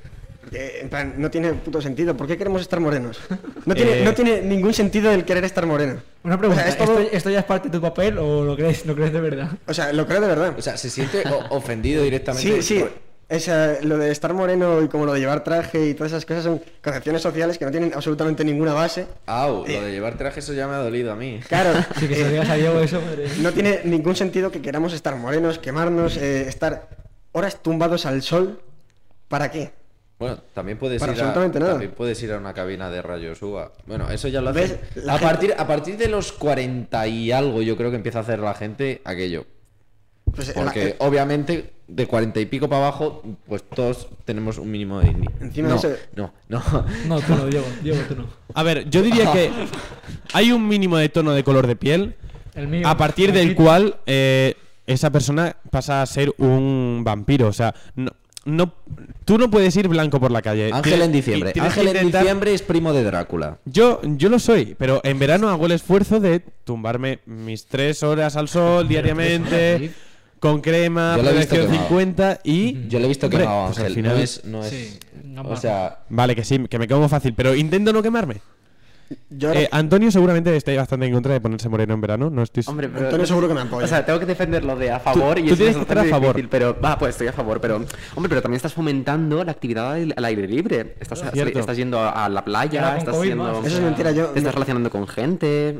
Porque, 0.45 0.79
en 0.81 0.89
plan, 0.89 1.13
no 1.17 1.29
tiene 1.31 1.53
puto 1.53 1.81
sentido. 1.81 2.15
¿Por 2.15 2.27
qué 2.27 2.37
queremos 2.37 2.61
estar 2.61 2.79
morenos? 2.79 3.19
No 3.65 3.73
tiene, 3.75 4.01
Eh. 4.01 4.05
no 4.05 4.13
tiene 4.13 4.41
ningún 4.41 4.73
sentido 4.73 5.11
el 5.11 5.25
querer 5.25 5.43
estar 5.43 5.65
moreno. 5.65 5.97
Una 6.23 6.37
pregunta, 6.37 6.61
O 6.61 6.65
sea, 6.65 6.71
es 6.71 6.77
todo- 6.77 6.99
¿esto, 6.99 7.15
esto 7.17 7.29
ya 7.31 7.39
es 7.39 7.45
parte 7.45 7.69
de 7.69 7.75
tu 7.77 7.81
papel 7.81 8.17
o 8.19 8.43
lo 8.45 8.55
crees, 8.55 8.85
lo 8.85 8.95
crees 8.95 9.11
de 9.11 9.21
verdad? 9.21 9.49
O 9.67 9.73
sea, 9.73 9.91
lo 9.91 10.05
creo 10.05 10.21
de 10.21 10.27
verdad. 10.27 10.53
O 10.57 10.61
sea, 10.61 10.77
se 10.77 10.89
siente 10.89 11.23
ofendido 11.49 12.03
directamente. 12.03 12.61
Sí, 12.61 12.79
sí. 12.79 12.85
Esa, 13.27 13.77
lo 13.81 13.97
de 13.97 14.11
estar 14.11 14.35
moreno 14.35 14.83
y 14.83 14.87
como 14.87 15.07
lo 15.07 15.13
de 15.13 15.19
llevar 15.19 15.43
traje 15.43 15.87
y 15.87 15.93
todas 15.95 16.11
esas 16.11 16.27
cosas 16.27 16.43
son 16.43 16.61
concepciones 16.83 17.23
sociales 17.23 17.57
que 17.57 17.65
no 17.65 17.71
tienen 17.71 17.91
absolutamente 17.95 18.45
ninguna 18.45 18.73
base. 18.73 19.07
Au, 19.25 19.65
lo 19.67 19.81
de 19.81 19.91
llevar 19.91 20.15
traje 20.15 20.41
eso 20.41 20.53
ya 20.53 20.67
me 20.67 20.75
ha 20.75 20.77
dolido 20.77 21.11
a 21.11 21.15
mí. 21.15 21.39
Claro, 21.49 21.71
Sí, 21.99 22.07
que 22.07 22.13
se 22.13 22.21
eh, 22.21 22.29
digas 22.29 22.47
a 22.49 22.53
Diego 22.53 22.79
eso, 22.81 23.01
madre. 23.01 23.27
no 23.41 23.51
tiene 23.51 23.79
ningún 23.83 24.15
sentido 24.15 24.51
que 24.51 24.61
queramos 24.61 24.93
estar 24.93 25.15
morenos, 25.15 25.57
quemarnos, 25.57 26.17
eh, 26.17 26.47
estar 26.47 26.87
horas 27.31 27.63
tumbados 27.63 28.05
al 28.05 28.21
sol. 28.21 28.61
¿Para 29.27 29.49
qué? 29.49 29.71
Bueno, 30.17 30.37
también 30.53 30.77
puedes 30.77 30.99
Para 31.01 31.11
ir 31.13 31.19
a, 31.19 31.23
absolutamente 31.23 31.59
nada. 31.59 31.71
también 31.73 31.91
puedes 31.91 32.21
ir 32.23 32.31
a 32.31 32.37
una 32.37 32.53
cabina 32.53 32.89
de 32.89 33.01
rayos 33.01 33.41
UVA. 33.41 33.71
Bueno, 33.85 34.09
eso 34.09 34.27
ya 34.29 34.39
lo 34.41 34.51
hace. 34.51 34.63
A 34.63 34.67
gente- 35.17 35.19
partir, 35.21 35.53
a 35.57 35.67
partir 35.67 35.97
de 35.97 36.07
los 36.07 36.31
40 36.31 37.05
y 37.07 37.31
algo, 37.33 37.61
yo 37.61 37.75
creo 37.75 37.89
que 37.89 37.97
empieza 37.97 38.19
a 38.19 38.21
hacer 38.21 38.39
la 38.39 38.53
gente 38.53 39.01
aquello. 39.03 39.45
Pues, 40.33 40.51
Porque 40.53 40.95
la- 40.99 41.05
obviamente 41.05 41.73
de 41.87 42.07
40 42.07 42.39
y 42.39 42.45
pico 42.45 42.67
para 42.69 42.87
abajo, 42.87 43.21
pues 43.45 43.63
todos 43.63 44.07
tenemos 44.25 44.57
un 44.57 44.71
mínimo 44.71 44.99
de. 45.01 45.09
Encima 45.41 45.67
no, 45.69 45.75
de 45.77 45.79
eso- 45.93 45.97
no, 46.15 46.33
no. 46.49 46.61
No, 47.07 47.19
tú 47.21 47.35
no, 47.35 47.45
Diego, 47.47 47.65
Diego, 47.83 47.99
tú 48.07 48.15
no. 48.15 48.27
A 48.53 48.63
ver, 48.63 48.89
yo 48.89 49.01
diría 49.01 49.31
que 49.33 49.51
hay 50.33 50.51
un 50.51 50.67
mínimo 50.67 50.97
de 50.97 51.09
tono 51.09 51.33
de 51.33 51.43
color 51.43 51.67
de 51.67 51.75
piel 51.75 52.15
El 52.55 52.67
mío. 52.69 52.87
a 52.87 52.97
partir 52.97 53.31
del 53.33 53.53
cual 53.55 53.97
eh, 54.05 54.55
esa 54.87 55.09
persona 55.11 55.55
pasa 55.71 56.01
a 56.01 56.05
ser 56.05 56.33
un 56.37 57.01
vampiro. 57.05 57.47
O 57.47 57.53
sea, 57.53 57.73
no, 57.95 58.11
no, 58.45 58.73
tú 59.25 59.37
no 59.37 59.49
puedes 59.49 59.75
ir 59.75 59.87
blanco 59.87 60.19
por 60.19 60.31
la 60.31 60.41
calle. 60.41 60.71
Ángel 60.71 61.01
en 61.01 61.11
diciembre. 61.11 61.53
Ángel 61.59 61.87
en 61.87 61.95
intentar- 61.97 62.21
diciembre 62.21 62.53
es 62.53 62.61
primo 62.61 62.93
de 62.93 63.03
Drácula. 63.03 63.57
Yo, 63.65 63.99
yo 64.03 64.29
lo 64.29 64.39
soy, 64.39 64.75
pero 64.77 65.01
en 65.03 65.19
verano 65.19 65.49
hago 65.49 65.65
el 65.65 65.71
esfuerzo 65.73 66.19
de 66.19 66.41
tumbarme 66.63 67.19
mis 67.25 67.65
tres 67.65 68.03
horas 68.03 68.35
al 68.35 68.47
sol 68.47 68.87
diariamente, 68.87 69.91
con 70.39 70.61
crema, 70.61 71.17
protección 71.19 71.67
quemado. 71.67 71.87
50 71.87 72.39
y... 72.43 72.87
Yo 72.87 72.99
le 72.99 73.05
he 73.05 73.07
visto 73.07 73.29
quemado 73.29 73.65
pues 73.67 73.79
al 73.79 73.85
Ángel. 73.85 73.95
final- 73.95 74.15
No 74.15 74.21
es. 74.23 74.45
No 74.45 74.63
es 74.63 74.69
Sí, 74.69 74.99
no 75.23 75.41
o 75.41 75.49
más. 75.49 75.61
sea, 75.61 75.99
Vale, 76.09 76.35
que 76.35 76.43
sí, 76.43 76.59
que 76.69 76.77
me 76.79 76.87
quemo 76.87 77.09
fácil, 77.09 77.33
pero 77.33 77.55
intento 77.55 77.91
no 77.93 78.03
quemarme. 78.03 78.41
Yo 79.29 79.49
ahora- 79.49 79.61
Eh, 79.61 79.69
Antonio 79.71 80.09
seguramente 80.11 80.55
está 80.55 80.73
bastante 80.75 81.05
en 81.05 81.13
contra 81.13 81.33
de 81.33 81.41
ponerse 81.41 81.69
moreno 81.69 81.93
en 81.93 82.01
verano, 82.01 82.29
no 82.29 82.41
estoy... 82.43 82.63
Hombre, 82.67 82.89
pero... 82.89 83.05
Antonio 83.05 83.25
seguro 83.25 83.47
que 83.47 83.53
me 83.53 83.61
apoya. 83.61 83.85
O 83.85 83.87
sea, 83.87 84.05
tengo 84.05 84.19
que 84.19 84.25
defenderlo 84.25 84.75
de 84.75 84.91
a 84.91 84.99
favor 84.99 85.37
y 85.37 85.43
tú 85.43 85.47
eso 85.49 85.55
tienes 85.57 85.71
es 85.71 85.75
que 85.77 85.81
estar 85.83 85.97
a 85.97 86.01
bastante 86.01 86.09
favor. 86.21 86.35
difícil, 86.35 86.49
pero 86.49 86.79
va, 86.81 86.97
pues 86.97 87.11
estoy 87.11 87.27
a 87.27 87.33
favor, 87.33 87.61
pero 87.61 87.75
hombre, 88.15 88.29
pero 88.29 88.41
también 88.41 88.57
estás 88.57 88.73
fomentando 88.73 89.43
la 89.43 89.51
actividad 89.51 89.93
al 89.93 90.13
al 90.15 90.25
aire 90.25 90.47
libre. 90.47 90.95
Estás, 90.99 91.23
Cierto. 91.33 91.59
estás 91.59 91.77
yendo 91.77 91.99
a 91.99 92.27
la 92.29 92.39
Ahora 92.39 92.45
playa, 92.45 92.89
con 92.89 92.97
estás 92.97 93.15
COVID 93.15 93.27
yendo 93.29 93.43
más, 93.43 93.55
o 93.57 93.63
Eso 93.65 93.77
es 93.77 93.83
mentira, 93.83 94.11
yo- 94.11 94.27
te 94.27 94.39
estás 94.39 94.53
relacionando 94.53 94.89
con 94.89 95.07
gente. 95.07 95.79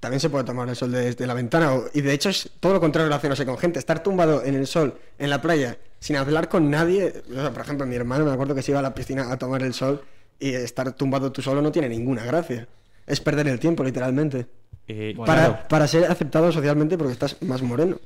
También 0.00 0.20
se 0.20 0.28
puede 0.28 0.44
tomar 0.44 0.68
el 0.68 0.76
sol 0.76 0.92
desde 0.92 1.26
la 1.26 1.32
ventana. 1.34 1.72
o- 1.72 1.84
Y 1.94 2.02
de 2.02 2.12
hecho 2.12 2.28
es 2.28 2.50
todo 2.60 2.74
lo 2.74 2.80
contrario 2.80 3.08
relacionarse 3.08 3.46
con 3.46 3.56
gente. 3.56 3.78
Estar 3.78 4.02
tumbado 4.02 4.42
en 4.44 4.54
el 4.54 4.66
sol, 4.66 4.98
en 5.18 5.30
la 5.30 5.40
playa, 5.40 5.78
sin 5.98 6.16
hablar 6.16 6.48
con 6.50 6.70
nadie. 6.70 7.22
o 7.30 7.34
sea, 7.34 7.50
por 7.50 7.62
ejemplo, 7.62 7.86
mi 7.86 7.94
hermano 7.94 8.24
me 8.26 8.32
acuerdo 8.32 8.54
que 8.54 8.60
se 8.62 8.72
iba 8.72 8.80
a 8.80 8.82
la 8.82 8.94
piscina 8.94 9.32
a 9.32 9.38
tomar 9.38 9.62
el 9.62 9.72
sol 9.72 10.02
y 10.38 10.50
estar 10.50 10.92
tumbado 10.94 11.32
tú 11.32 11.42
solo 11.42 11.62
no 11.62 11.72
tiene 11.72 11.88
ninguna 11.88 12.24
gracia. 12.24 12.68
Es 13.06 13.20
perder 13.20 13.48
el 13.48 13.58
tiempo, 13.60 13.84
literalmente. 13.84 14.46
Eh, 14.86 15.14
para, 15.16 15.46
claro. 15.46 15.58
para 15.68 15.86
ser 15.86 16.10
aceptado 16.10 16.52
socialmente 16.52 16.98
porque 16.98 17.12
estás 17.12 17.40
más 17.42 17.62
moreno. 17.62 17.98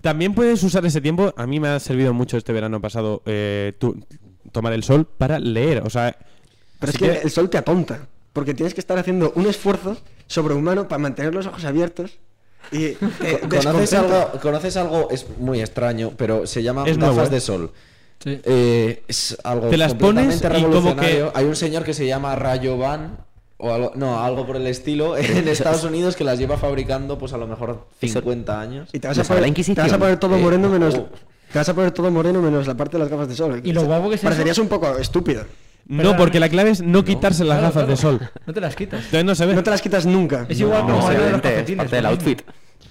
También 0.00 0.34
puedes 0.34 0.62
usar 0.62 0.86
ese 0.86 1.00
tiempo, 1.00 1.34
a 1.36 1.46
mí 1.46 1.58
me 1.60 1.68
ha 1.68 1.80
servido 1.80 2.14
mucho 2.14 2.36
este 2.36 2.52
verano 2.52 2.80
pasado 2.80 3.22
eh, 3.26 3.72
tu- 3.78 4.04
tomar 4.52 4.72
el 4.72 4.84
sol 4.84 5.06
para 5.06 5.38
leer, 5.38 5.82
o 5.84 5.90
sea... 5.90 6.16
Pero 6.78 6.92
es 6.92 6.98
que, 6.98 7.10
el 7.24 7.30
sol 7.30 7.50
te 7.50 7.58
atonta. 7.58 8.06
Porque 8.32 8.54
tienes 8.54 8.72
que 8.74 8.80
estar 8.80 8.96
haciendo 8.98 9.32
un 9.34 9.46
esfuerzo 9.46 9.96
sobrehumano 10.28 10.86
para 10.86 11.00
mantener 11.00 11.34
los 11.34 11.46
ojos 11.46 11.64
abiertos. 11.64 12.18
Y 12.70 12.92
¿Conoces 13.50 13.92
algo, 13.94 14.30
¿Conoces 14.40 14.76
algo? 14.76 15.08
Es 15.10 15.26
muy 15.38 15.60
extraño, 15.60 16.12
pero 16.16 16.46
se 16.46 16.62
llama 16.62 16.84
Es 16.86 16.96
gafas 16.96 17.14
nuevo, 17.14 17.26
¿eh? 17.26 17.30
de 17.30 17.40
sol. 17.40 17.72
Sí. 18.22 18.40
Eh, 18.44 19.02
es 19.06 19.36
algo 19.44 19.68
Te 19.68 19.76
las 19.76 19.94
completamente 19.94 20.38
pones 20.38 20.40
y 20.40 20.62
como 20.62 20.72
revolucionario. 20.74 21.32
que- 21.32 21.38
Hay 21.38 21.44
un 21.44 21.56
señor 21.56 21.84
que 21.84 21.94
se 21.94 22.06
llama 22.06 22.34
Rayo 22.36 22.76
Van 22.76 23.18
o 23.58 23.72
algo, 23.72 23.92
no, 23.94 24.22
algo 24.22 24.46
por 24.46 24.56
el 24.56 24.66
estilo 24.66 25.16
en 25.16 25.46
Estados 25.48 25.84
Unidos 25.84 26.16
que 26.16 26.24
las 26.24 26.38
lleva 26.38 26.56
fabricando 26.58 27.16
pues 27.18 27.32
a 27.32 27.36
lo 27.38 27.46
mejor 27.46 27.86
50 28.00 28.60
años. 28.60 28.88
Y 28.92 28.98
te 28.98 29.08
vas, 29.08 29.16
¿No 29.16 29.22
a 29.22 29.26
poner, 29.26 29.52
te 29.54 29.74
vas 29.74 29.92
a 29.92 29.98
poner 29.98 30.16
todo 30.18 30.36
Eh, 30.36 30.40
moreno 30.42 30.68
menos. 30.68 30.94
oh. 30.96 31.08
Te 31.52 31.58
vas 31.58 31.68
a 31.68 31.74
poner 31.74 31.92
todo 31.92 32.10
moreno 32.10 32.42
menos 32.42 32.66
la 32.66 32.74
parte 32.76 32.96
de 32.96 33.04
las 33.04 33.08
gafas 33.08 33.28
de 33.28 33.34
sol. 33.34 33.60
Y 33.64 33.72
lo 33.72 33.84
guapo 33.84 34.08
que 34.10 34.16
es 34.16 34.20
Parecerías 34.20 34.54
eso- 34.56 34.62
un 34.62 34.68
poco 34.68 34.96
estúpido. 34.98 35.44
No, 35.86 36.16
porque 36.16 36.38
la 36.40 36.48
clave 36.50 36.70
es 36.70 36.82
no 36.82 37.02
quitarse 37.04 37.44
las 37.44 37.58
Claro, 37.58 37.72
gafas 37.74 37.88
de 37.88 37.96
sol. 37.96 38.20
No 38.46 38.52
te 38.52 38.60
las 38.60 38.76
quitas. 38.76 38.98
Entonces 39.04 39.24
no 39.24 39.34
se 39.34 39.46
ve. 39.46 39.54
No 39.54 39.62
te 39.62 39.70
las 39.70 39.80
quitas 39.80 40.04
nunca. 40.04 40.44
Es 40.48 40.60
igual 40.60 40.86
No, 40.86 40.94
como 40.94 40.96
el 40.96 41.02
de 41.08 41.12
los 41.14 41.22
obviamente, 41.22 41.48
es 41.48 41.54
calcetines, 41.54 41.78
parte 41.78 41.96
del 41.96 42.06
outfit. 42.06 42.42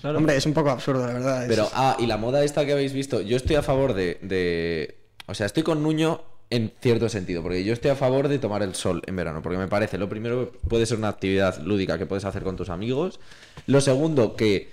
Claro. 0.02 0.18
Hombre, 0.18 0.36
es 0.38 0.46
un 0.48 0.54
poco 0.54 0.70
absurdo, 0.72 1.06
la 1.06 1.13
verdad. 1.13 1.46
Pero, 1.48 1.70
ah, 1.74 1.96
y 2.00 2.08
la 2.08 2.18
moda 2.18 2.44
esta 2.44 2.66
que 2.66 2.72
habéis 2.72 2.94
visto, 2.94 3.22
yo 3.22 3.38
estoy 3.38 3.56
a 3.58 3.62
favor 3.62 3.94
de, 3.94 4.18
de- 4.24 4.96
O 5.28 5.34
sea, 5.34 5.46
estoy 5.46 5.63
con 5.63 5.84
Nuño 5.84 6.22
en 6.50 6.72
cierto 6.82 7.10
sentido, 7.10 7.44
porque 7.44 7.63
yo 7.63 7.74
estoy 7.74 7.92
a 7.92 7.96
favor 7.96 8.30
de 8.30 8.40
tomar 8.40 8.63
el 8.63 8.74
sol 8.74 9.02
en 9.06 9.16
verano, 9.16 9.42
porque 9.42 9.58
me 9.58 9.68
parece, 9.68 9.98
lo 9.98 10.08
primero, 10.08 10.54
puede 10.70 10.86
ser 10.86 10.98
una 10.98 11.10
actividad 11.10 11.60
lúdica 11.60 11.98
que 11.98 12.06
puedes 12.06 12.26
hacer 12.26 12.44
con 12.44 12.56
tus 12.56 12.70
amigos. 12.70 13.20
Lo 13.66 13.82
segundo, 13.82 14.36
que 14.36 14.70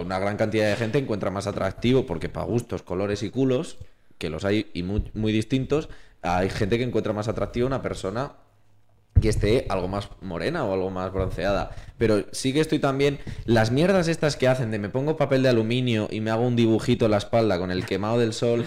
una 0.00 0.18
gran 0.18 0.36
cantidad 0.36 0.68
de 0.68 0.76
gente 0.76 0.98
encuentra 0.98 1.30
más 1.30 1.46
atractivo, 1.46 2.06
porque 2.06 2.28
para 2.28 2.46
gustos, 2.46 2.82
colores 2.82 3.22
y 3.22 3.30
culos, 3.30 3.78
que 4.18 4.30
los 4.30 4.44
hay 4.44 4.70
y 4.74 4.82
muy, 4.82 5.04
muy 5.14 5.32
distintos, 5.32 5.88
hay 6.22 6.50
gente 6.50 6.78
que 6.78 6.84
encuentra 6.84 7.12
más 7.12 7.28
atractiva 7.28 7.66
una 7.66 7.82
persona 7.82 8.32
que 9.20 9.28
esté 9.28 9.66
algo 9.68 9.86
más 9.86 10.08
morena 10.22 10.64
o 10.64 10.72
algo 10.72 10.90
más 10.90 11.12
bronceada. 11.12 11.70
Pero 11.98 12.24
sí 12.32 12.52
que 12.52 12.60
estoy 12.60 12.78
también. 12.78 13.20
Las 13.44 13.70
mierdas 13.70 14.08
estas 14.08 14.36
que 14.36 14.48
hacen 14.48 14.70
de 14.70 14.78
me 14.78 14.88
pongo 14.88 15.16
papel 15.16 15.42
de 15.42 15.50
aluminio 15.50 16.08
y 16.10 16.20
me 16.20 16.30
hago 16.30 16.46
un 16.46 16.56
dibujito 16.56 17.04
en 17.04 17.12
la 17.12 17.18
espalda 17.18 17.58
con 17.58 17.70
el 17.70 17.86
quemado 17.86 18.18
del 18.18 18.32
sol. 18.32 18.64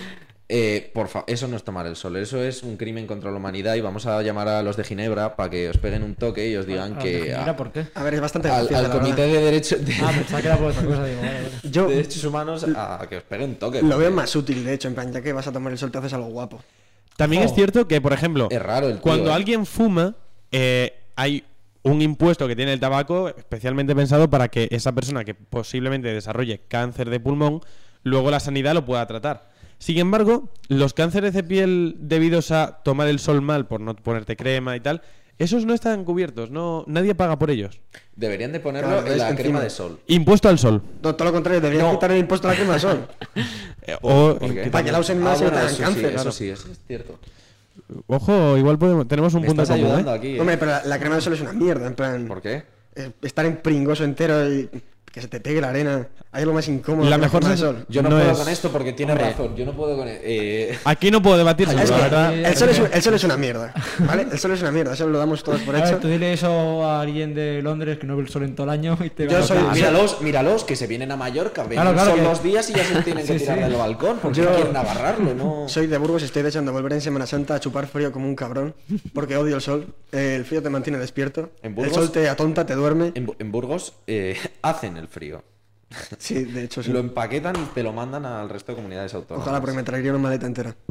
Eh, 0.49 0.91
por 0.93 1.10
favor, 1.10 1.25
eso 1.29 1.45
no 1.49 1.57
es 1.57 1.63
tomar 1.63 1.86
el 1.88 1.97
sol, 1.97 2.15
eso 2.15 2.41
es 2.41 2.63
un 2.63 2.77
crimen 2.77 3.05
contra 3.05 3.29
la 3.31 3.36
humanidad 3.38 3.75
y 3.75 3.81
vamos 3.81 4.05
a 4.05 4.21
llamar 4.21 4.47
a 4.47 4.63
los 4.63 4.77
de 4.77 4.86
Ginebra 4.86 5.36
para 5.36 5.49
que 5.49 5.67
os 5.69 5.77
peguen 5.77 6.03
un 6.03 6.15
toque 6.15 6.49
y 6.49 6.55
os 6.55 6.65
digan 6.65 6.97
que 6.97 7.12
de 7.17 7.21
Ginebra, 7.31 7.55
¿por 7.57 7.71
qué? 7.73 7.86
A 7.95 8.03
ver, 8.03 8.13
es 8.13 8.21
bastante 8.21 8.47
al, 8.49 8.73
al 8.73 8.89
comité 8.89 9.21
verdad. 9.23 9.33
de 9.39 9.41
derechos 9.41 9.86
de, 9.86 9.93
Ah, 10.01 10.12
pensaba 10.15 10.41
que 10.41 10.47
era 10.47 10.57
por 10.57 10.67
otra 10.71 10.86
cosa, 10.86 11.05
digo, 11.05 11.19
vale, 11.21 11.33
vale. 11.33 11.49
Yo 11.69 11.88
de 11.89 11.95
derechos 11.97 12.23
humanos 12.23 12.65
a 12.75 13.05
que 13.10 13.17
os 13.17 13.23
peguen 13.23 13.49
un 13.49 13.55
toque. 13.57 13.81
lo 13.81 13.97
veo 13.97 14.10
más 14.10 14.33
útil, 14.38 14.63
de 14.63 14.73
hecho, 14.73 14.88
en 14.88 14.95
plan, 14.95 15.12
ya 15.12 15.21
que 15.21 15.33
vas 15.33 15.47
a 15.47 15.51
tomar 15.51 15.73
el 15.73 15.77
sol, 15.77 15.91
te 15.91 15.97
haces 15.97 16.13
algo 16.13 16.27
guapo. 16.29 16.63
También 17.17 17.43
es 17.43 17.51
Oh. 17.51 17.55
cierto 17.55 17.88
que, 17.88 17.99
por 17.99 18.13
ejemplo, 18.13 18.47
Es 18.49 18.62
raro 18.62 18.88
el 18.88 18.93
tío, 18.93 19.01
cuando 19.01 19.31
¿eh? 19.31 19.33
alguien 19.33 19.65
fuma, 19.65 20.15
eh, 20.53 20.93
hay 21.17 21.43
un 21.83 22.01
impuesto 22.01 22.47
que 22.47 22.55
tiene 22.55 22.71
el 22.71 22.79
tabaco 22.79 23.27
especialmente 23.29 23.93
pensado 23.95 24.29
para 24.29 24.47
que 24.47 24.69
esa 24.71 24.93
persona 24.93 25.25
que 25.25 25.33
posiblemente 25.33 26.07
desarrolle 26.13 26.62
cáncer 26.69 27.10
de 27.10 27.19
pulmón, 27.19 27.60
luego 28.03 28.31
la 28.31 28.39
sanidad 28.39 28.73
lo 28.73 28.86
pueda 28.86 29.05
tratar. 29.07 29.57
Sin 29.79 29.97
embargo, 29.99 30.49
los 30.69 30.93
cánceres 30.93 31.33
de 31.33 31.43
piel 31.43 31.95
debidos 31.99 32.51
a 32.51 32.79
tomar 32.83 33.07
el 33.07 33.19
sol 33.19 33.41
mal 33.41 33.67
por 33.67 33.79
no 33.81 33.95
ponerte 33.95 34.35
crema 34.35 34.75
y 34.75 34.79
tal, 34.79 35.01
esos 35.37 35.65
no 35.65 35.73
están 35.75 36.03
cubiertos, 36.03 36.49
no 36.49 36.83
nadie 36.87 37.13
paga 37.13 37.37
por 37.37 37.51
ellos. 37.51 37.79
Deberían 38.15 38.51
de 38.51 38.59
ponerlo 38.59 38.89
Claro, 38.89 39.05
en 39.07 39.13
es 39.13 39.17
la 39.19 39.29
encima. 39.29 39.41
crema 39.43 39.59
de 39.61 39.69
sol. 39.69 39.99
Impuesto 40.07 40.49
al 40.49 40.57
sol. 40.57 40.81
No, 41.03 41.15
todo 41.15 41.25
lo 41.27 41.33
contrario, 41.33 41.61
deberían 41.61 41.91
quitar 41.91 42.11
el 42.11 42.17
impuesto 42.17 42.47
a 42.47 42.51
la 42.51 42.57
crema 42.57 42.73
de 42.73 42.79
sol. 42.79 43.07
Eh, 43.89 43.95
o, 44.01 44.35
¿Por 44.37 44.53
qué? 44.53 44.69
Para 44.69 44.83
que 44.83 44.91
la 44.91 44.99
usen 44.99 45.21
más 45.21 45.39
y 45.39 45.45
no 45.45 45.49
bueno, 45.49 45.65
tengan 45.65 45.73
eso 45.73 45.81
cáncer, 45.83 46.03
Sí, 46.07 46.11
claro. 46.13 46.29
eso 46.29 46.31
sí, 46.37 46.49
eso 46.49 46.67
es 46.69 46.79
cierto. 46.87 47.17
ojo, 48.07 48.57
igual 48.57 48.77
podemos, 48.77 49.07
tenemos 49.07 49.33
un 49.33 49.41
Me 49.43 49.47
punto 49.47 49.61
estás 49.63 49.77
común, 49.77 49.91
ayudando 49.91 50.13
¿eh? 50.13 50.17
aquí. 50.17 50.27
¿eh? 50.35 50.39
Hombre, 50.41 50.57
pero 50.57 50.71
la, 50.71 50.83
la 50.83 50.99
crema 50.99 51.15
de 51.15 51.21
sol 51.21 51.31
es 51.33 51.39
una 51.39 51.53
mierda, 51.53 51.87
en 51.87 51.95
plan. 51.95 52.27
¿Por 52.27 52.41
qué? 52.41 52.63
eh, 52.95 53.11
estar 53.21 53.45
en 53.45 53.57
pringoso 53.61 54.03
entero 54.03 54.51
y 54.53 54.69
que 55.17 55.21
se 55.23 55.27
te 55.27 55.39
pegue 55.39 55.60
la 55.62 55.69
arena. 55.69 56.08
Hay 56.32 56.43
algo 56.43 56.53
más 56.53 56.67
incómodo. 56.67 57.10
La 57.10 57.17
mejor 57.17 57.39
crema 57.41 57.56
de 57.56 57.62
sens- 57.62 57.65
sol. 57.65 57.86
Yo 57.89 58.01
no, 58.03 58.10
No 58.10 58.17
puedo 58.17 58.32
es- 58.32 58.38
con 58.38 58.49
esto 58.49 58.71
porque 58.71 58.93
tiene 58.93 59.13
Hombre. 59.13 59.30
razón. 59.32 59.56
Yo 59.56 59.65
no 59.65 59.73
puedo 59.73 59.97
con. 59.97 60.08
Eh, 60.10 60.77
Aquí 60.86 61.10
no 61.12 61.21
puedo 61.21 61.38
debatir, 61.38 61.67
Es 61.69 61.75
la 61.75 61.84
que 61.84 61.91
verdad. 61.91 62.34
el, 62.34 62.56
sol 62.56 62.69
es, 62.69 62.80
un- 62.80 62.89
el 62.93 63.01
sol 63.01 63.13
es 63.15 63.23
una 63.23 63.38
mierda, 63.38 63.73
¿vale? 63.99 64.27
El 64.32 64.38
sol 64.38 64.51
es 64.51 64.62
una 64.62 64.71
mierda, 64.71 64.93
eso 64.93 65.08
lo 65.08 65.17
damos 65.17 65.43
todos 65.43 65.62
por 65.62 65.75
A 65.75 65.80
hecho. 65.80 65.91
ver, 65.93 65.99
tú 65.99 66.08
dile 66.08 66.34
eso 66.34 66.86
a 66.86 67.01
alguien 67.01 67.34
de 67.34 67.62
Londres 67.62 67.97
que 67.97 68.06
no 68.06 68.15
ve 68.15 68.23
el 68.23 68.30
sol 68.30 68.43
en 68.43 68.56
todo 68.56 68.65
el 68.65 68.69
año 68.71 68.97
y 69.03 69.10
te 69.10 69.25
Yo 69.25 69.34
va 69.34 69.39
a 69.39 69.43
soy- 69.43 69.58
tocar. 69.58 69.73
míralos, 69.75 70.21
míralos, 70.21 70.63
que 70.63 70.75
se 70.75 70.86
vienen 70.88 71.12
a 71.12 71.15
Mallorca. 71.17 71.63
Ven 71.63 71.71
Claro, 71.80 71.93
claro 71.93 72.15
que- 72.15 72.21
dos 72.21 72.43
días 72.43 72.69
y 72.69 72.73
ya 72.73 72.84
se 72.84 73.01
tienen 73.03 73.25
que 73.25 73.34
Sí, 73.34 73.39
tirar 73.39 73.58
sí. 73.58 73.63
del 73.63 73.73
balcón 73.75 74.19
porque 74.21 74.41
Yo- 74.41 74.53
quieren 74.53 74.75
agarrarlo, 74.75 75.34
¿no? 75.34 75.67
Soy 75.67 75.88
de 75.88 75.97
Burgos 75.97 76.21
y 76.21 76.25
estoy 76.25 76.43
deseando 76.43 76.71
volver 76.71 76.93
en 76.93 77.01
Semana 77.01 77.25
Santa 77.25 77.56
a 77.56 77.60
chupar 77.60 77.88
frío 77.88 78.12
como 78.12 78.27
un 78.27 78.36
cabrón, 78.36 78.75
porque 79.13 79.38
odio 79.38 79.56
el 79.56 79.62
sol. 79.62 79.88
Eh, 80.12 80.36
el 80.36 80.45
frío 80.45 80.62
te 80.62 80.69
mantiene 80.69 80.99
despierto. 80.99 81.49
En 81.63 81.77
el 81.80 81.91
sol 81.91 82.12
te 82.12 82.30
atonta, 82.30 82.65
te 82.65 82.75
duerme. 82.75 83.12
En 83.15 83.51
Burgos 83.51 83.93
eh, 84.06 84.38
hacen 84.62 84.97
el 84.97 85.07
frío. 85.08 85.43
Sí, 86.17 86.43
de 86.43 86.63
hecho 86.65 86.84
sí. 86.84 86.91
Lo 86.91 87.00
empaquetan 87.00 87.56
y 87.56 87.65
te 87.74 87.82
lo 87.82 87.93
mandan 87.93 88.26
al 88.26 88.50
resto 88.50 88.74
de 88.74 88.76
comunidades 88.76 89.13
autónomas. 89.13 89.48
Ojalá, 89.48 89.62
porque 89.62 89.76
me 89.76 89.84
traería 89.84 90.12
una 90.12 90.22
maleta 90.22 90.46
entera. 90.46 90.76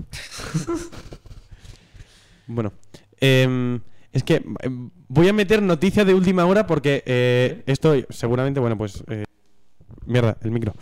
Bueno, 2.48 2.72
em, 3.18 3.80
es 4.12 4.22
que 4.22 4.40
em, 4.60 4.90
voy 5.08 5.28
a 5.28 5.32
meter 5.32 5.60
noticia 5.60 6.04
de 6.04 6.14
última 6.14 6.46
hora 6.46 6.64
porque 6.64 7.02
eh, 7.04 7.64
esto 7.66 7.92
seguramente, 8.08 8.60
bueno, 8.60 8.78
pues... 8.78 9.02
eh, 9.08 9.24
mierda, 10.06 10.36
el 10.42 10.52
micro. 10.52 10.72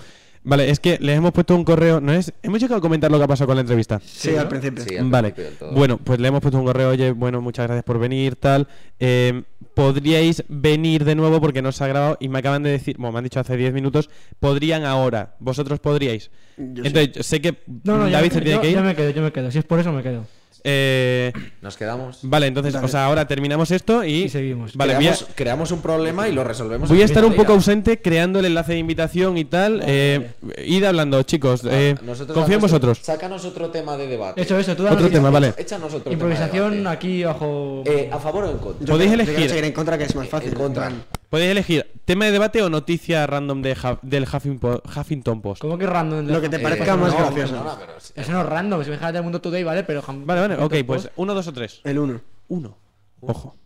Vale, 0.45 0.71
es 0.71 0.79
que 0.79 0.99
les 1.01 1.17
hemos 1.17 1.33
puesto 1.33 1.57
un 1.57 1.65
correo, 1.65 2.01
¿no 2.01 2.13
es? 2.13 2.33
Hemos 2.43 2.61
llegado 2.61 2.77
a 2.79 2.81
comentar 2.83 3.11
lo 3.11 3.17
que 3.19 3.25
ha 3.25 3.29
pasado 3.29 3.47
con 3.49 3.57
la 3.57 3.63
entrevista. 3.63 4.01
Sí, 4.05 4.37
al 4.37 4.47
principio. 4.49 4.85
Sí, 4.87 4.97
al 4.97 5.09
Vale, 5.11 5.33
principio 5.33 5.73
bueno, 5.73 5.97
pues 5.99 6.21
le 6.21 6.29
hemos 6.29 6.41
puesto 6.43 6.59
un 6.59 6.67
correo, 6.67 6.91
oye, 6.91 7.13
bueno, 7.13 7.41
muchas 7.41 7.67
gracias 7.67 7.85
por 7.85 7.99
venir, 7.99 8.37
tal. 8.37 8.69
Em, 8.99 9.43
Podríais 9.75 10.45
venir 10.49 11.05
de 11.05 11.17
nuevo 11.17 11.41
porque 11.41 11.61
no 11.61 11.73
se 11.73 11.83
ha 11.83 11.89
grabado 11.89 12.17
y 12.21 12.29
me 12.29 12.39
acaban 12.39 12.63
de 12.63 12.71
decir, 12.71 12.97
bueno, 12.97 13.11
me 13.11 13.19
han 13.19 13.25
dicho 13.25 13.41
hace 13.41 13.57
10 13.57 13.75
minutos, 13.75 14.09
podrían 14.39 14.85
ahora, 14.85 15.35
vosotros 15.41 15.81
podríais. 15.81 16.31
Yo 16.57 16.85
sí. 16.85 16.89
Entonces, 16.95 17.27
sé 17.27 17.41
que 17.41 17.59
No, 17.83 17.99
no, 17.99 18.07
ya 18.09 18.19
David 18.19 18.31
se 18.33 18.41
tiene 18.41 18.55
yo- 18.55 18.61
que 18.61 18.71
ir. 18.71 18.77
yo 18.77 18.85
me 18.85 18.95
quedo, 18.95 19.11
yo 19.11 19.21
me 19.23 19.33
quedo. 19.33 19.51
Si 19.51 19.59
es 19.59 19.65
por 19.65 19.81
eso, 19.81 19.91
me 19.93 20.05
quedo. 20.05 20.27
Eh, 20.67 21.31
Nos 21.61 21.77
quedamos. 21.77 22.21
vale, 22.23 22.47
entonces, 22.47 22.73
Dale. 22.73 22.87
o 22.87 22.89
sea, 22.89 23.05
ahora 23.05 23.27
terminamos 23.29 23.71
esto 23.71 24.03
y, 24.03 24.25
Y 24.25 24.29
seguimos. 24.31 24.75
Vale, 24.75 24.95
a, 24.95 25.27
creamos, 25.35 25.71
un 25.71 25.83
problema 25.83 26.27
y 26.27 26.33
lo 26.33 26.43
resolvemos. 26.43 26.89
voy 26.89 27.03
a 27.03 27.05
estar 27.05 27.23
mismo 27.23 27.37
un 27.37 27.43
poco 27.43 27.53
ausente 27.53 28.01
creando 28.01 28.39
el 28.39 28.47
enlace 28.47 28.73
de 28.73 28.79
invitación 28.79 29.37
y 29.37 29.45
tal. 29.45 29.83
Eh, 29.87 30.31
id 30.65 30.83
hablando, 30.85 31.23
chicos. 31.23 31.61
eh, 31.69 31.95
Ah, 31.99 32.03
Nosotros 32.05 32.35
confío 32.35 32.55
en 32.57 32.61
vosotros. 32.63 32.99
Sácanos 33.03 33.45
otro 33.45 33.69
tema 33.71 33.97
de 33.99 34.07
debate. 34.07 34.41
Eso, 34.41 34.59
eso, 34.59 34.75
tú 34.75 34.87
Otro 34.89 35.11
tema, 35.11 35.29
vale. 35.31 35.53
Échanos 35.59 35.93
otro 35.93 36.11
Improvisación 36.11 36.51
tema 36.51 36.71
de 36.71 36.77
debate. 36.79 36.97
aquí 36.97 37.25
bajo. 37.25 37.83
Eh, 37.85 38.09
¿A 38.11 38.19
favor 38.19 38.45
o 38.45 38.51
en 38.51 38.59
contra? 38.59 38.87
Podéis 38.87 39.13
elegir. 39.13 39.65
en 39.65 39.73
contra, 39.73 39.99
que 39.99 40.05
es 40.05 40.15
más 40.17 40.29
fácil. 40.29 40.49
En 40.51 40.55
contra. 40.55 40.91
Podéis 41.31 41.51
elegir 41.51 41.91
tema 42.05 42.27
de 42.27 42.31
debate 42.33 42.63
o 42.63 42.71
noticia 42.71 43.27
random 43.27 43.63
de 43.63 43.73
Ha- 43.83 43.99
del 44.03 44.25
Huffington, 44.25 44.81
Huffington 44.85 45.41
Post. 45.43 45.61
¿Cómo 45.63 45.77
que 45.79 45.87
random? 45.87 46.27
Lo 46.27 46.41
que 46.41 46.49
te 46.49 46.57
Eh, 46.57 46.59
parezca 46.61 46.97
más 46.97 47.13
no, 47.13 47.19
gracioso. 47.19 47.77
pero 47.81 48.01
sí. 48.01 48.13
Eso 48.17 48.33
no 48.33 48.41
es 48.43 48.47
random, 48.47 48.81
es 48.83 48.87
dejar 48.87 49.13
del 49.13 49.23
mundo 49.23 49.41
today, 49.41 49.65
¿vale? 49.65 49.83
Pero 49.85 50.03
jam- 50.03 50.25
Vale, 50.25 50.41
vale, 50.43 50.57
ok, 50.63 50.75
pues 50.87 51.11
uno, 51.17 51.35
dos 51.35 51.47
o 51.49 51.53
tres. 51.53 51.81
El 51.85 51.99
uno. 51.99 52.21
Uno. 52.49 52.77
Ojo. 53.21 53.57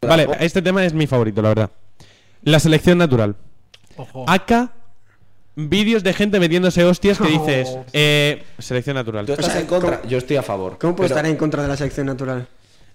Vale, 0.00 0.28
este 0.40 0.62
tema 0.62 0.84
es 0.84 0.94
mi 0.94 1.06
favorito, 1.06 1.42
la 1.42 1.48
verdad. 1.48 1.70
La 2.42 2.60
selección 2.60 2.98
natural. 2.98 3.34
Ojo. 3.96 4.24
AK 4.28 4.70
vídeos 5.56 6.04
de 6.04 6.12
gente 6.14 6.38
metiéndose 6.38 6.84
hostias 6.84 7.18
que 7.18 7.26
dices, 7.26 7.68
Oh. 7.72 7.84
eh, 7.92 8.44
selección 8.60 8.94
natural. 8.94 9.26
Tú 9.26 9.32
estás 9.32 9.46
sea, 9.50 9.60
en 9.60 9.66
contra, 9.66 9.98
¿cómo- 9.98 10.08
yo 10.08 10.18
estoy 10.18 10.36
a 10.36 10.42
favor. 10.42 10.78
¿Cómo 10.78 10.94
puedo 10.94 11.08
Pero- 11.08 11.18
estar 11.18 11.26
en 11.30 11.36
contra 11.36 11.62
de 11.62 11.68
la 11.68 11.76
selección 11.76 12.06
natural? 12.06 12.46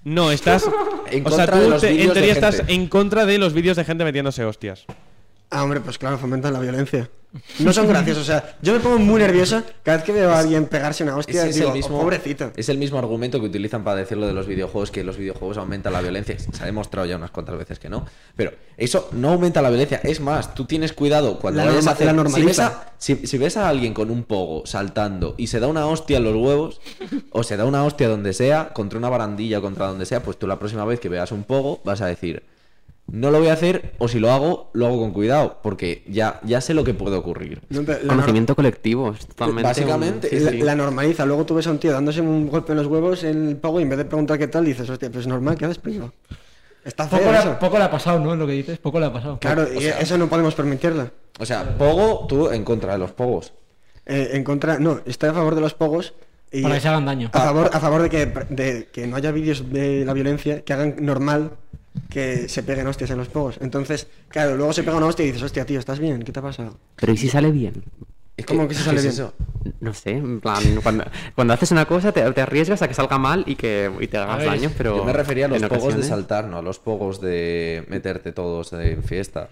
No, 0.04 0.32
estás. 0.32 0.66
En 1.12 1.28
o 1.28 1.30
sea, 1.30 1.46
tú 1.46 1.78
te- 1.80 2.02
en 2.04 2.12
teoría 2.12 2.32
estás 2.34 2.64
en 2.68 2.88
contra 2.88 3.26
de 3.28 3.38
los 3.38 3.54
vídeos 3.54 3.78
de 3.78 3.84
gente 3.86 4.04
metiéndose 4.04 4.44
hostias. 4.46 4.86
Ah, 5.56 5.64
hombre, 5.64 5.80
pues 5.82 5.98
claro, 5.98 6.18
fomentan 6.18 6.52
la 6.54 6.60
violencia. 6.60 7.10
No 7.60 7.74
son 7.74 7.88
graciosos, 7.88 8.22
o 8.22 8.26
sea, 8.26 8.58
yo 8.62 8.74
me 8.74 8.80
pongo 8.80 9.00
muy 9.00 9.20
nervioso 9.20 9.64
cada 9.82 9.98
vez 9.98 10.06
que 10.06 10.12
veo 10.12 10.32
a 10.32 10.38
alguien 10.38 10.68
pegarse 10.68 11.04
una 11.04 11.16
hostia. 11.18 11.48
Es 11.48 11.56
digo, 11.56 11.70
el 11.70 11.74
mismo, 11.74 11.98
"Oh, 11.98 12.02
pobrecito. 12.02 12.52
Es 12.56 12.70
el 12.70 12.78
mismo 12.78 13.00
argumento 13.00 13.40
que 13.40 13.48
utilizan 13.48 13.84
para 13.84 13.98
decir 13.98 14.18
lo 14.18 14.28
de 14.28 14.34
los 14.34 14.46
videojuegos, 14.46 14.92
que 14.92 15.04
los 15.04 15.18
videojuegos 15.18 15.58
aumentan 15.58 15.94
la 15.94 16.02
violencia. 16.02 16.38
Se 16.38 16.62
ha 16.62 16.68
demostrado 16.68 17.08
ya 17.08 17.16
unas 17.16 17.32
cuantas 17.32 17.58
veces 17.58 17.80
que 17.80 17.90
no. 17.90 18.06
Pero 18.36 18.52
eso 18.78 19.10
no 19.14 19.32
aumenta 19.32 19.64
la 19.64 19.70
violencia. 19.70 20.00
Es 20.04 20.20
más, 20.20 20.54
tú 20.54 20.66
tienes 20.66 20.94
cuidado 20.94 21.40
cuando 21.40 21.62
La 21.64 21.70
vayas 21.72 21.88
a 21.88 21.92
hacer... 21.92 22.14
la 22.16 22.30
si, 22.30 22.44
ves 22.44 22.60
a, 22.60 22.94
si- 23.00 23.26
si 23.26 23.38
ves 23.40 23.58
a 23.58 23.68
alguien 23.68 23.96
con 23.96 24.12
un 24.12 24.24
pogo 24.26 24.68
saltando 24.68 25.34
y 25.38 25.48
se 25.48 25.60
da 25.60 25.66
una 25.68 25.88
hostia 25.88 26.18
en 26.18 26.26
los 26.26 26.36
huevos, 26.36 26.82
o 27.32 27.42
se 27.42 27.58
da 27.58 27.66
una 27.66 27.84
hostia 27.84 28.10
donde 28.10 28.34
sea, 28.34 28.74
contra 28.74 29.00
una 29.00 29.10
barandilla 29.10 29.58
o 29.58 29.62
contra 29.64 29.88
donde 29.88 30.06
sea, 30.06 30.22
pues 30.22 30.38
tú 30.38 30.46
la 30.46 30.60
próxima 30.60 30.86
vez 30.86 31.00
que 31.00 31.10
veas 31.10 31.32
un 31.32 31.44
pogo 31.46 31.82
vas 31.84 32.02
a 32.02 32.06
decir... 32.06 32.44
No 33.12 33.30
lo 33.32 33.40
voy 33.40 33.50
a 33.50 33.54
hacer, 33.54 33.94
o 34.00 34.08
si 34.08 34.20
lo 34.20 34.32
hago, 34.32 34.70
lo 34.74 34.88
hago 34.88 34.98
con 35.00 35.12
cuidado, 35.12 35.60
porque 35.62 36.04
ya, 36.08 36.40
ya 36.44 36.62
sé 36.62 36.74
lo 36.74 36.84
que 36.84 36.94
puede 36.94 37.16
ocurrir. 37.18 37.62
No, 37.70 37.82
la, 37.82 38.00
Conocimiento 38.00 38.56
colectivo, 38.56 39.12
es 39.12 39.28
totalmente. 39.28 39.64
Básicamente, 39.64 40.30
un- 40.36 40.46
la- 40.46 40.52
sí, 40.52 40.58
la 40.62 40.76
normaliza. 40.76 41.26
Luego 41.26 41.46
tú 41.46 41.54
ves 41.56 41.68
a 41.68 41.72
un 41.72 41.80
tío 41.80 41.92
dándose 41.92 42.22
un 42.22 42.48
golpe 42.50 42.72
en 42.72 42.78
los 42.80 42.88
huevos 42.88 43.24
en 43.24 43.50
el 43.50 43.58
pago 43.58 43.80
y 43.80 43.84
en 43.84 43.90
vez 43.90 43.98
de 44.00 44.06
preguntar 44.06 44.40
qué 44.40 44.48
tal, 44.48 44.66
dices, 44.66 44.90
hostia, 44.90 45.10
pues 45.12 45.22
es 45.22 45.28
normal, 45.28 45.58
¿qué 45.58 45.66
haces, 45.66 45.78
primo? 45.80 46.12
Está 46.86 47.08
Poco 47.10 47.30
ha- 47.30 47.60
poco 47.60 47.78
le 47.78 47.84
ha 47.84 47.92
pasado, 47.92 48.20
¿no? 48.20 48.36
Lo 48.36 48.48
que 48.48 48.54
dices, 48.54 48.78
poco 48.80 49.00
le 49.00 49.06
ha 49.06 49.14
pasado. 49.14 49.38
Claro, 49.40 49.64
O 49.64 49.74
y 49.80 49.82
sea- 49.84 50.00
eso 50.00 50.18
no 50.18 50.28
podemos 50.28 50.56
permitirlo. 50.56 51.12
O 51.40 51.46
sea, 51.46 51.78
pogo, 51.78 52.26
tú 52.28 52.50
en 52.52 52.64
contra 52.64 52.94
de 52.94 53.00
los 53.00 53.12
pogos. 53.12 53.54
Eh, 54.06 54.32
en 54.34 54.44
contra, 54.44 54.80
no, 54.80 55.00
estoy 55.06 55.30
a 55.30 55.34
favor 55.34 55.56
de 55.56 55.62
los 55.62 55.74
pogos. 55.74 56.14
Y 56.52 56.62
Para 56.62 56.76
que 56.76 56.82
se 56.82 56.88
hagan 56.90 57.06
daño. 57.06 57.30
A 57.34 57.40
favor, 57.40 57.70
a 57.74 57.80
favor 57.80 58.02
de, 58.02 58.10
que, 58.10 58.26
de 58.50 58.90
que 58.92 59.08
no 59.08 59.16
haya 59.16 59.32
vídeos 59.32 59.72
de 59.72 60.04
la 60.06 60.14
violencia 60.14 60.62
que 60.64 60.74
hagan 60.74 60.96
normal 61.00 61.52
que 62.10 62.48
se 62.50 62.64
peguen 62.64 62.88
hostias 62.88 63.10
en 63.12 63.18
los 63.18 63.30
pogos. 63.30 63.58
Entonces, 63.62 64.08
claro, 64.28 64.56
luego 64.56 64.74
se 64.74 64.84
pega 64.84 64.98
una 64.98 65.08
hostia 65.08 65.24
y 65.24 65.28
dices, 65.28 65.44
hostia, 65.44 65.66
tío, 65.66 65.80
¿estás 65.80 66.00
bien? 66.00 66.24
¿Qué 66.24 66.32
te 66.32 66.40
ha 66.40 66.44
pasado? 66.44 66.78
Pero 66.96 67.14
¿y 67.14 67.18
si 67.18 67.30
sale 67.30 67.52
bien? 67.52 67.84
Es 68.36 68.46
¿Cómo 68.48 68.68
que 68.68 68.74
se 68.74 68.84
sale 68.84 69.02
¿qué 69.02 69.08
es 69.08 69.16
bien? 69.16 69.28
eso? 69.28 69.34
No 69.80 69.94
sé, 69.94 70.12
en 70.12 70.42
plan, 70.42 70.62
cuando, 70.82 71.06
cuando 71.36 71.54
haces 71.54 71.72
una 71.72 71.86
cosa 71.86 72.12
te, 72.12 72.30
te 72.32 72.42
arriesgas 72.42 72.82
a 72.82 72.88
que 72.88 72.94
salga 72.96 73.18
mal 73.20 73.44
y 73.46 73.56
que 73.56 73.92
y 74.00 74.08
te 74.08 74.18
hagas 74.18 74.40
ver, 74.40 74.48
daño, 74.48 74.72
pero. 74.78 74.98
Yo 74.98 75.06
me 75.06 75.14
refería 75.14 75.46
a 75.46 75.50
los 75.50 75.62
pogos 75.64 75.96
de 75.96 76.04
saltar, 76.04 76.46
no 76.48 76.58
a 76.58 76.62
los 76.62 76.80
pogos 76.80 77.22
de 77.22 77.86
meterte 77.90 78.32
todos 78.32 78.74
en 78.74 79.04
fiesta. 79.04 79.50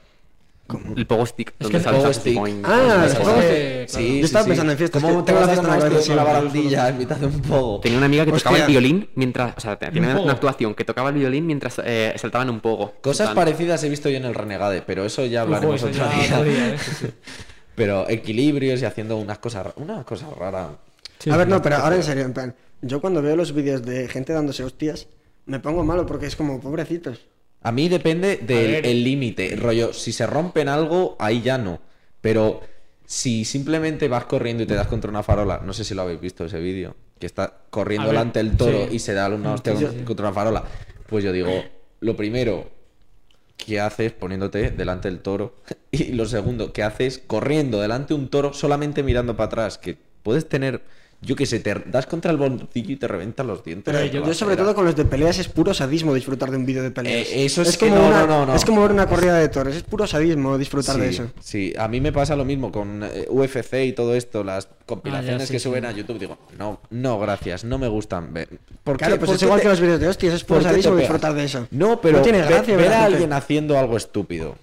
El 0.96 1.08
pogo 1.08 1.26
stick. 1.26 1.54
Es 1.60 1.68
que 1.68 1.78
el 1.78 1.84
pogo 1.84 2.14
stick. 2.14 2.36
boing, 2.38 2.62
Ah, 2.66 3.06
boing. 3.08 3.18
pogos 3.18 3.44
de- 3.44 3.86
Sí, 3.90 4.20
Yo 4.20 4.26
estaba 4.26 4.46
pensando 4.46 4.72
en 4.72 4.78
fiestas, 4.78 5.02
¿Cómo 5.02 5.24
te 5.24 5.32
tengo 5.34 5.46
vas 5.46 5.58
a 5.58 5.62
hostia 5.88 6.08
con 6.08 6.16
la 6.16 6.24
barandilla 6.24 6.90
en 6.90 6.98
mitad 6.98 7.18
de 7.18 7.26
un 7.26 7.42
pogo? 7.42 7.80
Tenía 7.82 7.98
una 7.98 8.06
amiga 8.08 8.26
que 8.26 8.32
tocaba 8.32 8.58
el 8.58 8.68
violín 8.68 9.10
mientras. 9.16 9.54
O 9.58 9.60
sea, 9.60 9.78
tenía 9.78 10.02
Un 10.02 10.06
una, 10.08 10.16
pogo. 10.18 10.30
actuación 10.32 10.74
que 10.76 10.86
tocaba 10.86 11.10
el 11.10 11.16
violín 11.16 11.46
mientras 11.48 11.82
eh, 11.84 12.14
saltaba 12.18 12.44
en 12.44 12.50
un 12.52 12.60
pogo. 12.60 12.94
Cosas 13.02 13.30
parecidas 13.36 13.84
he 13.84 13.90
visto 13.90 14.10
yo 14.10 14.18
en 14.18 14.26
el 14.26 14.34
Renegade, 14.36 14.82
pero 14.82 15.06
eso 15.06 15.26
ya 15.26 15.42
hablaremos 15.42 15.82
otro 15.84 16.06
día. 16.10 16.44
¿eh? 16.46 16.76
Pero 17.76 18.08
equilibrios 18.10 18.82
y 18.82 18.86
haciendo 18.86 19.18
unas 19.18 19.40
cosas, 19.40 19.68
unas 19.78 20.04
cosas 20.06 20.30
raras. 20.38 20.72
Sí, 21.20 21.30
a 21.32 21.38
ver, 21.38 21.48
no, 21.48 21.62
pero 21.62 21.78
ahora 21.78 21.96
en 21.96 22.04
serio, 22.04 22.26
en 22.26 22.34
plan, 22.34 22.56
yo 22.82 23.00
cuando 23.00 23.22
veo 23.22 23.36
los 23.36 23.54
vídeos 23.54 23.84
de 23.84 24.08
gente 24.08 24.34
dándose 24.34 24.64
hostias, 24.64 25.08
me 25.46 25.60
pongo 25.60 25.84
malo 25.84 26.06
porque 26.06 26.26
es 26.26 26.36
como, 26.36 26.60
pobrecitos. 26.60 27.22
A 27.62 27.72
mí 27.72 27.90
depende 27.90 28.38
del 28.38 29.04
límite. 29.04 29.56
Rollo, 29.56 29.94
si 29.94 30.12
se 30.12 30.26
rompen 30.26 30.68
algo, 30.70 31.16
ahí 31.20 31.42
ya 31.42 31.58
no. 31.58 31.80
Pero 32.22 32.62
si 33.06 33.46
simplemente 33.46 34.08
vas 34.08 34.26
corriendo 34.26 34.64
y 34.64 34.66
te 34.66 34.74
das 34.76 34.88
contra 34.88 35.10
una 35.10 35.24
farola, 35.24 35.62
no 35.64 35.74
sé 35.74 35.84
si 35.84 35.94
lo 35.94 36.04
habéis 36.04 36.22
visto 36.22 36.46
ese 36.46 36.60
vídeo, 36.60 36.96
que 37.20 37.26
está 37.26 37.54
corriendo 37.70 38.08
ver, 38.08 38.16
delante 38.16 38.40
el 38.40 38.58
toro 38.58 38.88
sí. 38.90 38.96
y 38.96 39.00
se 39.00 39.14
da 39.14 39.28
una 39.30 39.54
hostia 39.54 39.76
Sí, 39.76 39.86
sí. 39.86 40.04
contra 40.04 40.28
una 40.28 40.34
farola. 40.34 40.64
Pues 41.08 41.24
yo 41.24 41.32
digo, 41.32 41.50
lo 42.00 42.16
primero 42.16 42.70
que 43.58 43.80
haces 43.80 44.12
poniéndote 44.12 44.72
delante 44.72 45.10
del 45.10 45.20
toro 45.20 45.56
y 45.92 46.14
lo 46.14 46.26
segundo 46.26 46.74
que 46.74 46.84
haces 46.84 47.22
corriendo 47.28 47.80
delante 47.80 48.14
de 48.14 48.20
un 48.20 48.30
toro 48.30 48.54
solamente 48.54 49.04
mirando 49.04 49.36
para 49.36 49.48
atrás, 49.48 49.78
que 49.78 49.98
puedes 50.24 50.48
tener, 50.50 50.82
yo 51.24 51.36
que 51.36 51.46
sé, 51.46 51.60
te 51.60 51.76
das 51.86 52.08
contra 52.08 52.32
el 52.32 52.38
bolsillo 52.38 52.94
y 52.94 52.96
te 52.96 53.08
reventan 53.08 53.46
los 53.46 53.64
dientes. 53.64 53.94
Pero 53.94 54.04
yo, 54.26 54.34
sobre 54.34 54.58
todo 54.58 54.74
con 54.74 54.86
los 54.86 54.96
de 54.96 55.06
peleas 55.06 55.38
es 55.38 55.48
puro 55.48 55.72
sadismo 55.72 56.16
disfrutar 56.16 56.50
de 56.50 56.58
un 56.58 56.66
vídeo 56.66 56.82
de 56.82 56.90
peleas. 56.90 57.28
Eh, 57.30 57.46
eso 57.46 57.62
es 57.62 57.78
que 57.78 57.90
como 57.90 58.02
no, 58.02 58.08
una- 58.08 58.20
no, 58.22 58.28
no, 58.28 58.46
no. 58.48 58.56
Es 58.56 58.66
como 58.66 58.82
ver 58.82 58.92
una 58.92 59.06
corrida 59.08 59.38
de 59.38 59.48
toros, 59.48 59.76
es 59.76 59.84
puro 59.84 60.08
sadismo 60.08 60.58
disfrutar 60.58 60.96
sí, 60.96 61.02
de 61.02 61.10
eso. 61.10 61.32
Sí, 61.40 61.74
a 61.78 61.88
mí 61.88 62.02
me 62.02 62.12
pasa 62.12 62.36
lo 62.36 62.44
mismo 62.44 62.72
con 62.72 63.04
eh, 63.04 63.28
UFC 63.30 63.86
y 63.86 63.94
todo 63.94 64.16
esto, 64.16 64.44
las 64.44 64.68
compilaciones 64.88 65.36
Ah, 65.36 65.40
ya, 65.42 65.46
sí, 65.46 65.54
que 65.54 65.60
sí. 65.60 65.64
suben 65.64 65.86
a 65.86 65.92
YouTube. 65.92 66.18
Digo, 66.18 66.40
no, 66.58 66.80
no, 66.90 67.20
gracias, 67.20 67.64
no 67.66 67.78
me 67.78 67.88
gustan 67.88 68.34
ver. 68.34 68.50
¿Por 68.84 68.98
Claro, 68.98 69.14
qué- 69.14 69.20
pues 69.20 69.28
por 69.30 69.36
es 69.36 69.40
qué 69.42 69.46
igual 69.46 69.60
te- 69.60 69.64
que 69.66 69.70
los 69.70 69.80
vídeos 69.80 70.00
de 70.00 70.08
hostias, 70.08 70.34
es 70.34 70.44
puro 70.44 70.60
qué 70.62 70.66
sadismo 70.70 70.96
disfrutar 70.96 71.34
de 71.36 71.44
eso. 71.44 71.68
No, 71.70 72.02
pero 72.02 72.18
no 72.18 72.24
tiene 72.24 72.40
ve- 72.42 72.48
gracia 72.48 72.76
ver 72.76 72.86
ver 72.90 72.94
a 72.98 73.06
alguien 73.06 73.32
haciendo 73.34 73.78
algo 73.78 73.96
estúpido, 73.96 74.56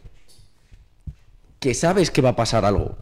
que 1.61 1.75
sabes 1.75 2.11
que 2.11 2.21
va 2.21 2.31
a 2.31 2.37
pasar 2.37 2.65
algo, 2.65 2.97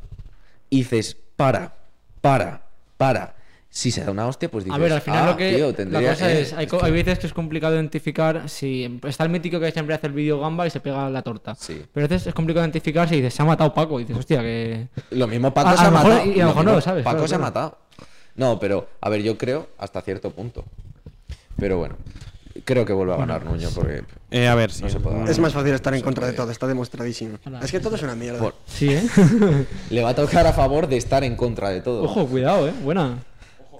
y 0.68 0.78
dices, 0.78 1.16
para, 1.36 1.74
para, 2.20 2.62
para. 2.98 3.35
Si 3.76 3.90
se 3.90 4.02
da 4.02 4.10
una 4.10 4.26
hostia, 4.26 4.50
pues 4.50 4.64
dices, 4.64 4.74
A 4.74 4.80
ver, 4.80 4.90
al 4.90 5.02
final 5.02 5.24
"Ah, 5.24 5.30
lo 5.32 5.36
que. 5.36 5.52
tío, 5.54 5.84
la 5.90 6.00
cosa 6.00 6.32
eh, 6.32 6.40
es. 6.40 6.52
Hay, 6.54 6.64
es 6.64 6.70
co- 6.70 6.78
que- 6.78 6.86
hay 6.86 6.92
veces 6.92 7.18
que 7.18 7.26
es 7.26 7.34
complicado 7.34 7.74
identificar 7.74 8.48
si. 8.48 8.98
Está 9.06 9.24
el 9.24 9.28
mítico 9.28 9.60
que 9.60 9.70
siempre 9.70 9.94
hace 9.94 10.06
el 10.06 10.14
vídeo 10.14 10.40
gamba 10.40 10.66
y 10.66 10.70
se 10.70 10.80
pega 10.80 11.10
la 11.10 11.20
torta. 11.20 11.54
Sí. 11.56 11.82
Pero 11.92 12.06
a 12.06 12.08
veces 12.08 12.26
es 12.28 12.32
complicado 12.32 12.64
identificar 12.64 13.06
si 13.06 13.16
dices, 13.16 13.34
se 13.34 13.42
ha 13.42 13.44
matado 13.44 13.74
Paco. 13.74 14.00
Y 14.00 14.04
dices, 14.04 14.16
hostia, 14.18 14.40
que. 14.40 14.88
Lo 15.10 15.26
mismo 15.26 15.52
Paco 15.52 15.68
A- 15.68 15.72
a 15.72 15.76
se 15.76 15.84
ha 15.84 15.90
mejor- 15.90 16.08
matado. 16.10 16.32
y 16.32 16.40
a 16.40 16.44
lo 16.44 16.48
mejor 16.52 16.64
no 16.64 16.72
lo 16.72 16.80
sabes, 16.80 17.04
Paco 17.04 17.16
claro, 17.16 17.28
se 17.28 17.34
ha 17.34 17.38
matado. 17.38 17.78
No, 18.36 18.58
pero, 18.58 18.88
a 19.02 19.10
ver, 19.10 19.22
yo 19.22 19.36
creo 19.36 19.68
hasta 19.76 20.00
cierto 20.00 20.30
punto. 20.30 20.64
Pero 21.58 21.76
bueno, 21.76 21.96
creo 22.64 22.86
que 22.86 22.94
vuelve 22.94 23.12
a 23.12 23.16
ganar 23.18 23.44
Nuño 23.44 23.68
porque 23.74 24.04
Eh, 24.30 24.48
a 24.48 24.54
ver, 24.54 24.70
sí. 24.72 24.84
no 24.84 24.88
se 24.88 25.00
puede 25.00 25.16
ganar. 25.16 25.30
Es 25.30 25.38
más 25.38 25.52
fácil 25.52 25.74
estar 25.74 25.94
en 25.94 26.00
contra 26.00 26.26
de 26.26 26.32
todo, 26.32 26.50
está 26.50 26.66
demostradísimo. 26.66 27.36
Es 27.62 27.70
que 27.70 27.80
todo 27.80 27.96
es 27.96 28.02
una 28.02 28.14
mierda. 28.14 28.38
Por- 28.38 28.54
Sí, 28.66 28.88
¿eh? 28.90 29.02
Le 29.90 30.02
va 30.02 30.10
a 30.10 30.14
tocar 30.14 30.46
a 30.46 30.54
favor 30.54 30.86
de 30.88 30.96
estar 30.96 31.24
en 31.24 31.36
contra 31.36 31.68
de 31.68 31.82
todo. 31.82 32.04
Ojo, 32.04 32.26
cuidado, 32.26 32.68
¿eh? 32.68 32.72
Buena. 32.82 33.18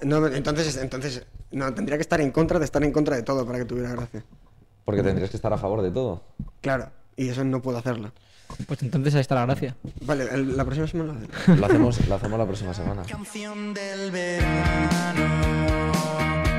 No, 0.03 0.27
entonces, 0.27 0.77
entonces, 0.77 1.27
no, 1.51 1.73
tendría 1.75 1.97
que 1.99 2.03
estar 2.03 2.21
en 2.21 2.31
contra 2.31 2.59
de 2.59 2.65
estar 2.65 2.83
en 2.85 2.93
contra 2.93 3.17
de 3.17 3.23
todo 3.23 3.47
para 3.47 3.59
que 3.59 3.65
tuviera 3.65 3.91
gracia. 3.93 4.25
Porque 4.85 5.03
tendrías 5.03 5.31
que 5.31 5.37
estar 5.37 5.53
a 5.53 5.59
favor 5.59 5.83
de 5.83 5.91
todo. 5.91 6.23
Claro, 6.61 6.91
y 7.17 7.29
eso 7.29 7.45
no 7.45 7.61
puedo 7.63 7.79
hacerlo. 7.79 8.13
Pues 8.69 8.81
entonces 8.83 9.15
ahí 9.17 9.21
está 9.21 9.35
la 9.35 9.47
gracia. 9.47 9.77
Vale, 10.03 10.29
el- 10.33 10.57
la 10.57 10.65
próxima 10.65 10.87
semana 10.87 11.15
lo 11.15 11.19
hacemos. 11.19 11.59
Lo 11.59 11.67
hacemos, 11.67 12.09
lo 12.09 12.15
hacemos 12.15 12.39
la 12.39 12.47
próxima 12.47 12.75
semana. 12.75 13.03
canción 13.03 13.75
del 13.75 14.11
verano 14.13 15.93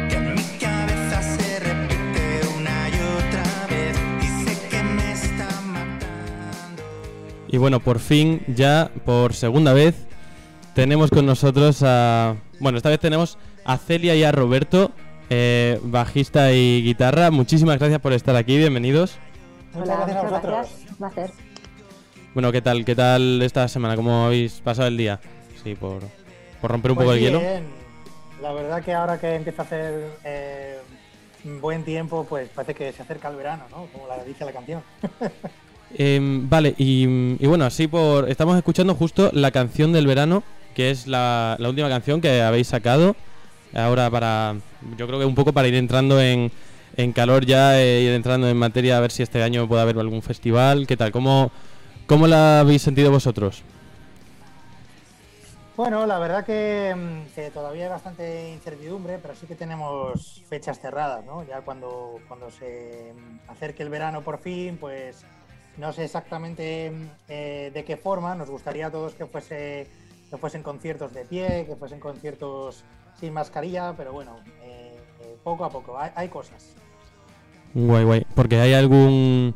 que 0.09 0.15
en 0.15 0.35
mi 0.35 0.43
cabeza 0.59 1.21
se 1.21 1.59
repite 1.59 2.41
una 2.57 2.89
y 2.89 2.93
otra 2.93 3.67
vez 3.69 3.97
y 4.21 4.45
sé 4.49 4.67
que 4.69 4.83
me 4.83 5.11
está 5.13 5.61
matando. 5.61 6.83
Y 7.47 7.57
bueno, 7.57 7.79
por 7.79 7.99
fin, 7.99 8.41
ya 8.53 8.91
por 9.05 9.33
segunda 9.33 9.71
vez, 9.71 9.95
tenemos 10.75 11.09
con 11.09 11.25
nosotros 11.25 11.83
a. 11.83 12.35
Bueno, 12.59 12.77
esta 12.77 12.89
vez 12.89 12.99
tenemos 12.99 13.37
a 13.65 13.77
Celia 13.77 14.15
y 14.15 14.23
a 14.23 14.31
Roberto, 14.31 14.91
eh, 15.29 15.79
bajista 15.83 16.51
y 16.53 16.81
guitarra. 16.83 17.29
Muchísimas 17.31 17.77
gracias 17.77 17.99
por 17.99 18.13
estar 18.13 18.35
aquí, 18.35 18.57
bienvenidos. 18.57 19.17
Hola, 19.75 19.97
muchas 20.07 20.43
gracias. 20.43 20.79
Un 20.89 20.95
placer. 20.97 21.31
Bueno, 22.33 22.51
¿qué 22.51 22.61
tal? 22.61 22.85
¿Qué 22.85 22.95
tal 22.95 23.41
esta 23.41 23.67
semana? 23.67 23.95
¿Cómo 23.95 24.25
habéis 24.25 24.53
pasado 24.61 24.87
el 24.87 24.97
día? 24.97 25.19
Sí, 25.63 25.75
por, 25.75 25.99
por 26.61 26.71
romper 26.71 26.91
un 26.91 26.97
poco 26.97 27.07
Pues 27.07 27.17
el 27.19 27.23
hielo. 27.23 27.39
bien. 27.39 27.63
La 28.41 28.51
verdad 28.53 28.83
que 28.83 28.93
ahora 28.93 29.19
que 29.19 29.35
empieza 29.35 29.63
a 29.63 29.65
hacer 29.65 30.07
eh, 30.23 30.77
buen 31.59 31.83
tiempo, 31.83 32.25
pues 32.27 32.49
parece 32.49 32.75
que 32.75 32.91
se 32.93 33.01
acerca 33.01 33.29
el 33.29 33.35
verano, 33.35 33.63
¿no? 33.71 33.87
Como 33.91 34.07
la 34.07 34.23
dice 34.23 34.45
la 34.45 34.51
canción. 34.53 34.81
Em, 35.97 36.49
vale, 36.49 36.75
y, 36.77 37.05
y 37.41 37.47
bueno, 37.47 37.63
así 37.63 37.87
por. 37.87 38.29
Estamos 38.29 38.57
escuchando 38.57 38.93
justo 38.93 39.29
la 39.31 39.51
canción 39.51 39.93
del 39.93 40.05
verano, 40.05 40.43
que 40.77 40.91
es 40.91 41.07
la, 41.07 41.57
última 41.59 41.89
canción 41.89 42.21
que 42.21 42.43
habéis 42.43 42.67
sacado. 42.67 43.15
Ahora 43.73 44.11
para. 44.11 44.57
Yo 44.95 45.07
creo 45.07 45.17
que 45.17 45.25
un 45.25 45.33
poco 45.33 45.51
para 45.51 45.67
ir 45.67 45.73
entrando 45.73 46.21
en, 46.21 46.51
en 46.95 47.13
calor 47.13 47.47
ya, 47.47 47.81
eh, 47.81 48.01
ir 48.01 48.11
entrando 48.11 48.47
en 48.47 48.55
materia, 48.55 48.95
a 48.95 48.99
ver 48.99 49.09
si 49.09 49.23
este 49.23 49.41
año 49.41 49.67
puede 49.67 49.81
haber 49.81 49.97
algún 49.97 50.21
festival. 50.21 50.85
¿Qué 50.85 50.95
tal? 50.95 51.11
¿Cómo, 51.11 51.49
cómo 52.05 52.27
la 52.27 52.59
habéis 52.59 52.83
sentido 52.83 53.09
vosotros? 53.09 53.63
Bueno, 55.75 56.05
la 56.05 56.19
verdad 56.19 56.45
que, 56.45 56.95
mm, 56.95 57.33
que 57.33 57.49
todavía 57.49 57.85
hay 57.85 57.89
bastante 57.89 58.51
incertidumbre, 58.53 59.17
pero 59.17 59.35
sí 59.35 59.47
que 59.47 59.55
tenemos 59.55 60.43
fechas 60.47 60.79
cerradas, 60.79 61.25
¿no? 61.25 61.43
Ya 61.43 61.61
cuando, 61.61 62.19
cuando 62.27 62.51
se 62.51 63.13
mm, 63.15 63.49
acerque 63.49 63.81
el 63.81 63.89
verano 63.89 64.21
por 64.21 64.37
fin, 64.37 64.77
pues 64.79 65.25
no 65.77 65.91
sé 65.91 66.03
exactamente 66.03 66.91
mm, 66.91 67.09
eh, 67.29 67.71
de 67.73 67.83
qué 67.83 67.97
forma. 67.97 68.35
Nos 68.35 68.51
gustaría 68.51 68.87
a 68.87 68.91
todos 68.91 69.15
que, 69.15 69.25
fuese, 69.25 69.87
que 70.29 70.37
fuesen 70.37 70.63
conciertos 70.63 71.13
de 71.13 71.25
pie, 71.25 71.65
que 71.65 71.75
fuesen 71.75 71.99
conciertos 71.99 72.83
sin 73.19 73.33
mascarilla, 73.33 73.93
pero 73.95 74.13
bueno, 74.13 74.37
eh, 74.63 74.95
eh, 75.21 75.37
poco 75.43 75.65
a 75.65 75.69
poco. 75.69 75.97
Hay, 75.97 76.11
hay 76.15 76.29
cosas. 76.29 76.73
Guay, 77.73 78.03
guay. 78.05 78.27
Porque 78.35 78.59
hay 78.59 78.73
algún. 78.73 79.55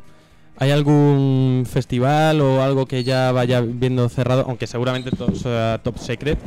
¿Hay 0.58 0.70
algún 0.70 1.64
festival 1.68 2.40
o 2.40 2.62
algo 2.62 2.86
que 2.86 3.02
ya 3.02 3.32
vaya 3.32 3.60
viendo 3.62 4.08
cerrado? 4.08 4.44
Aunque 4.46 4.66
seguramente 4.66 5.10
todo 5.10 5.34
sea 5.34 5.80
top 5.82 5.98
secret. 5.98 6.38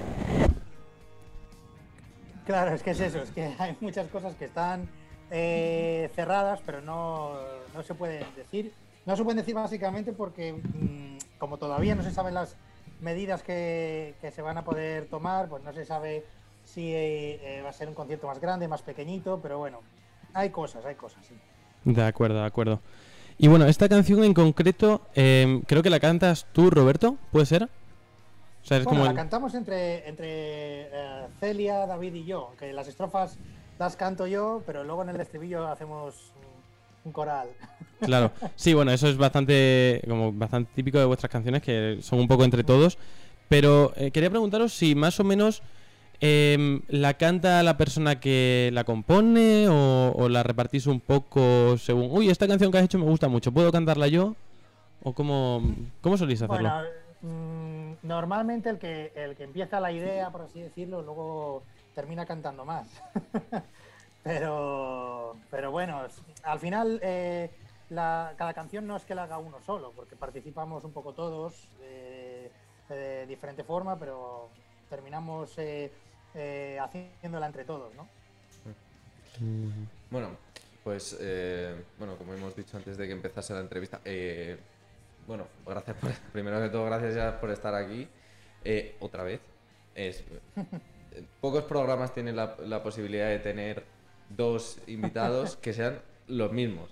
Claro, 2.46 2.76
es 2.76 2.84
que 2.84 2.92
es 2.92 3.00
eso, 3.00 3.20
es 3.20 3.32
que 3.32 3.54
hay 3.60 3.76
muchas 3.82 4.08
cosas 4.08 4.36
que 4.36 4.46
están 4.46 4.88
eh, 5.32 6.10
cerradas, 6.16 6.62
pero 6.66 6.82
no, 6.82 7.34
no 7.74 7.84
se 7.84 7.96
pueden 7.96 8.24
decir. 8.36 8.72
No 9.06 9.16
se 9.16 9.24
pueden 9.24 9.38
decir 9.38 9.56
básicamente 9.56 10.14
porque, 10.14 10.54
mm, 10.54 11.38
como 11.38 11.58
todavía 11.58 11.96
no 11.96 12.04
se 12.04 12.12
saben 12.12 12.36
las 12.36 12.56
medidas 13.02 13.44
que, 13.44 14.16
que 14.22 14.32
se 14.32 14.42
van 14.42 14.58
a 14.58 14.64
poder 14.64 15.08
tomar, 15.08 15.48
pues 15.50 15.64
no 15.64 15.74
se 15.74 15.86
sabe 15.86 16.26
si 16.66 16.92
eh, 16.94 17.62
va 17.64 17.70
a 17.70 17.74
ser 17.74 17.88
un 17.88 17.94
concierto 17.94 18.28
más 18.28 18.40
grande, 18.40 18.68
más 18.68 18.82
pequeñito, 18.82 19.40
pero 19.42 19.60
bueno, 19.60 19.80
hay 20.34 20.50
cosas, 20.50 20.84
hay 20.86 20.96
cosas, 20.96 21.26
sí. 21.26 21.36
De 21.84 22.04
acuerdo, 22.04 22.40
de 22.40 22.46
acuerdo. 22.46 22.82
Y 23.38 23.48
bueno, 23.48 23.66
esta 23.66 23.88
canción 23.88 24.24
en 24.24 24.34
concreto, 24.34 25.02
em, 25.14 25.62
creo 25.62 25.84
que 25.84 25.90
la 25.90 26.00
cantas 26.00 26.48
tú, 26.52 26.70
Roberto, 26.70 27.18
¿puede 27.32 27.46
ser? 27.46 27.64
O 27.64 28.68
sea, 28.68 28.78
es 28.78 28.86
Bueno, 28.86 29.02
como 29.02 29.12
la 29.12 29.14
cantamos 29.14 29.54
entre, 29.54 30.08
entre 30.08 30.28
eh, 30.92 31.28
Celia, 31.40 31.86
David 31.86 32.16
y 32.16 32.26
yo, 32.26 32.54
que 32.58 32.74
las 32.74 32.88
estrofas 32.88 33.38
las 33.78 33.96
canto 33.96 34.26
yo, 34.26 34.64
pero 34.66 34.84
luego 34.84 35.04
en 35.04 35.10
el 35.10 35.20
estribillo 35.20 35.68
hacemos 35.68 36.32
un- 37.06 37.12
coral. 37.14 37.50
Claro, 38.02 38.32
sí, 38.56 38.74
bueno, 38.74 38.92
eso 38.92 39.08
es 39.08 39.18
bastante, 39.18 40.02
como 40.08 40.32
bastante 40.34 40.72
típico 40.76 41.00
de 41.00 41.06
vuestras 41.06 41.32
canciones, 41.32 41.62
que 41.62 41.98
son 42.02 42.20
un 42.20 42.28
poco 42.28 42.44
entre 42.44 42.64
todos. 42.64 42.98
Pero 43.48 43.94
eh, 43.96 44.12
quería 44.12 44.30
preguntaros 44.30 44.74
si 44.74 44.96
más 44.96 45.20
o 45.20 45.24
menos 45.24 45.62
em, 46.20 46.82
la 46.88 47.14
canta 47.16 47.62
la 47.64 47.78
persona 47.78 48.20
que 48.20 48.70
la 48.74 48.84
compone 48.84 49.68
o, 49.70 50.14
o 50.16 50.30
la 50.30 50.44
repartís 50.44 50.88
un 50.88 51.00
poco 51.00 51.78
según, 51.78 52.10
uy, 52.12 52.30
esta 52.30 52.48
canción 52.48 52.72
que 52.72 52.80
has 52.80 52.86
hecho 52.86 52.98
me 53.00 53.06
gusta 53.06 53.28
mucho, 53.28 53.52
¿puedo 53.52 53.72
cantarla 53.72 54.08
yo? 54.08 54.36
¿O 55.04 55.14
cómo, 55.14 55.62
cómo 56.02 56.18
solís 56.18 56.42
hacerlo? 56.42 56.70
Bueno, 56.70 56.90
mm, 57.22 58.08
normalmente 58.08 58.70
el 58.70 58.80
que, 58.80 59.12
el 59.16 59.36
que 59.36 59.44
empieza 59.44 59.80
la 59.80 59.92
idea, 59.92 60.32
por 60.32 60.42
así 60.42 60.60
decirlo, 60.62 61.02
luego 61.02 61.64
termina 61.94 62.26
cantando 62.26 62.66
más. 62.66 62.88
pero, 64.26 65.36
pero 65.52 65.70
bueno, 65.70 66.02
al 66.44 66.60
final 66.60 67.00
eh, 67.04 67.52
la- 67.92 68.34
cada 68.38 68.56
canción 68.56 68.88
no 68.88 68.96
es 68.98 69.04
que 69.06 69.14
la 69.14 69.24
haga 69.24 69.38
uno 69.38 69.62
solo, 69.62 69.92
porque 69.96 70.16
participamos 70.16 70.84
un 70.84 70.92
poco 70.92 71.14
todos 71.14 71.68
eh, 71.84 72.50
de 72.90 73.28
diferente 73.28 73.64
forma, 73.64 74.00
pero 74.00 74.50
terminamos 74.90 75.56
eh, 75.60 75.92
eh, 76.34 76.80
haciéndola 76.82 77.46
entre 77.46 77.66
todos, 77.66 77.94
¿no? 77.94 78.08
Bueno, 80.10 80.30
pues 80.84 81.16
eh, 81.22 81.84
bueno, 82.00 82.16
como 82.18 82.34
hemos 82.34 82.56
dicho 82.56 82.78
antes 82.78 82.98
de 82.98 83.06
que 83.06 83.14
empezase 83.14 83.54
la 83.54 83.60
entrevista, 83.60 84.02
eh, 84.06 84.58
bueno, 85.28 85.46
gracias 85.68 85.98
por, 85.98 86.12
primero 86.34 86.60
de 86.60 86.70
todo, 86.70 86.86
gracias 86.86 87.14
ya 87.14 87.40
por 87.40 87.52
estar 87.52 87.76
aquí 87.76 88.08
eh, 88.64 88.96
otra 89.02 89.22
vez. 89.24 89.40
Es, 89.94 90.24
pocos 91.42 91.64
programas 91.66 92.12
tienen 92.12 92.36
la, 92.36 92.56
la 92.66 92.82
posibilidad 92.82 93.28
de 93.30 93.38
tener 93.40 93.84
dos 94.30 94.80
invitados 94.88 95.56
que 95.62 95.74
sean 95.74 96.00
los 96.28 96.52
mismos. 96.52 96.90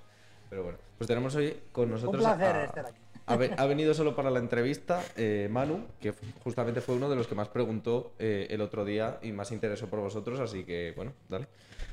Pero 0.50 0.64
bueno, 0.64 0.78
pues 0.98 1.08
tenemos 1.08 1.36
hoy 1.36 1.56
con 1.72 1.90
nosotros 1.90 2.22
placer 2.24 2.56
a- 2.56 2.64
estar 2.66 2.86
aquí. 2.86 2.98
Ha, 3.26 3.38
ve- 3.38 3.54
ha 3.58 3.66
venido 3.66 3.94
solo 3.94 4.16
para 4.16 4.30
la 4.30 4.40
entrevista 4.40 5.02
eh, 5.16 5.48
Manu, 5.50 5.86
que 6.02 6.14
justamente 6.44 6.82
fue 6.82 6.96
uno 6.96 7.10
de 7.10 7.16
los 7.16 7.26
que 7.28 7.36
más 7.36 7.48
preguntó 7.48 8.14
eh, 8.20 8.48
el 8.50 8.60
otro 8.62 8.84
día 8.86 9.18
y 9.22 9.32
más 9.32 9.52
interesó 9.52 9.88
por 9.88 10.00
vosotros, 10.02 10.40
así 10.40 10.64
que 10.66 10.94
bueno, 10.96 11.14
dale. 11.30 11.48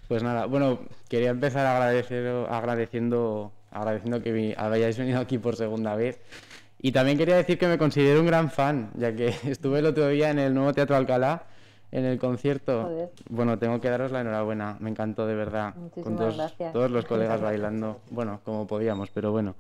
Pues 0.08 0.22
nada, 0.24 0.46
bueno, 0.46 0.80
quería 1.08 1.30
empezar 1.30 1.64
agradecer, 1.66 2.26
agradeciendo, 2.48 3.52
agradeciendo 3.70 4.20
que 4.22 4.32
vi- 4.32 4.54
hayáis 4.56 4.98
venido 4.98 5.20
aquí 5.20 5.38
por 5.38 5.54
segunda 5.56 5.94
vez. 5.94 6.18
Y 6.82 6.92
también 6.92 7.16
quería 7.18 7.36
decir 7.36 7.58
que 7.58 7.68
me 7.68 7.78
considero 7.78 8.20
un 8.20 8.26
gran 8.26 8.50
fan, 8.50 8.90
ya 8.96 9.14
que 9.14 9.28
estuve 9.44 9.78
el 9.78 9.86
otro 9.86 10.08
día 10.08 10.30
en 10.30 10.38
el 10.40 10.52
nuevo 10.52 10.72
Teatro 10.72 10.96
Alcalá, 10.96 11.44
en 11.92 12.04
el 12.04 12.18
concierto. 12.18 12.84
Joder. 12.84 13.10
Bueno, 13.28 13.58
tengo 13.58 13.80
que 13.80 13.90
daros 13.90 14.12
la 14.12 14.20
enhorabuena, 14.20 14.76
me 14.80 14.90
encantó 14.90 15.26
de 15.26 15.34
verdad. 15.34 15.74
Con 15.74 15.82
Muchísimas 15.84 16.18
todos, 16.18 16.36
gracias. 16.36 16.72
todos 16.72 16.90
los 16.90 17.04
colegas 17.06 17.40
bailando, 17.40 18.00
bueno, 18.10 18.40
como 18.44 18.66
podíamos, 18.66 19.10
pero 19.10 19.32
bueno. 19.32 19.54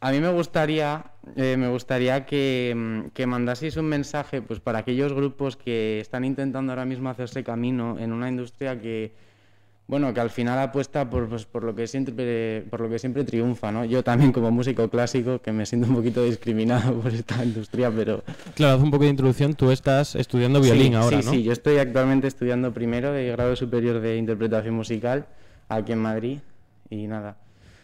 A 0.00 0.12
mí 0.12 0.20
me 0.20 0.30
gustaría, 0.30 1.04
eh, 1.36 1.56
me 1.56 1.68
gustaría 1.68 2.26
que, 2.26 2.74
mm, 2.76 3.08
que 3.10 3.26
mandaseis 3.26 3.76
un 3.76 3.86
mensaje 3.86 4.42
pues, 4.42 4.60
para 4.60 4.80
aquellos 4.80 5.12
grupos 5.12 5.56
que 5.56 6.00
están 6.00 6.24
intentando 6.24 6.72
ahora 6.72 6.84
mismo 6.84 7.08
hacerse 7.08 7.42
camino 7.42 7.98
en 7.98 8.12
una 8.12 8.28
industria 8.28 8.78
que, 8.78 9.14
bueno, 9.88 10.12
que 10.12 10.20
al 10.20 10.30
final 10.30 10.58
apuesta 10.58 11.08
por, 11.08 11.28
pues, 11.28 11.46
por, 11.46 11.62
lo, 11.62 11.74
que 11.74 11.86
siempre, 11.86 12.62
por 12.70 12.80
lo 12.80 12.88
que 12.88 12.98
siempre 12.98 13.24
triunfa, 13.24 13.70
¿no? 13.70 13.84
Yo 13.84 14.02
también 14.02 14.32
como 14.32 14.50
músico 14.50 14.88
clásico, 14.88 15.40
que 15.40 15.52
me 15.52 15.64
siento 15.64 15.88
un 15.88 15.94
poquito 15.94 16.24
discriminado 16.24 16.94
por 17.00 17.12
esta 17.12 17.44
industria, 17.44 17.92
pero... 17.94 18.22
Claro, 18.54 18.76
haz 18.76 18.82
un 18.82 18.90
poco 18.90 19.04
de 19.04 19.10
introducción, 19.10 19.54
tú 19.54 19.70
estás 19.70 20.16
estudiando 20.16 20.60
violín 20.60 20.92
Sí, 20.92 20.94
ahora, 20.94 21.20
sí, 21.22 21.26
¿no? 21.26 21.32
Sí, 21.32 21.42
yo 21.44 21.52
estoy 21.52 21.78
actualmente 21.78 22.26
estudiando 22.26 22.72
primero 22.72 23.12
de 23.12 23.28
grado 23.28 23.54
superior 23.54 24.00
de 24.00 24.16
interpretación 24.16 24.74
musical 24.74 25.26
aquí 25.68 25.92
en 25.92 25.98
Madrid 25.98 26.40
y 26.90 27.06
nada. 27.06 27.36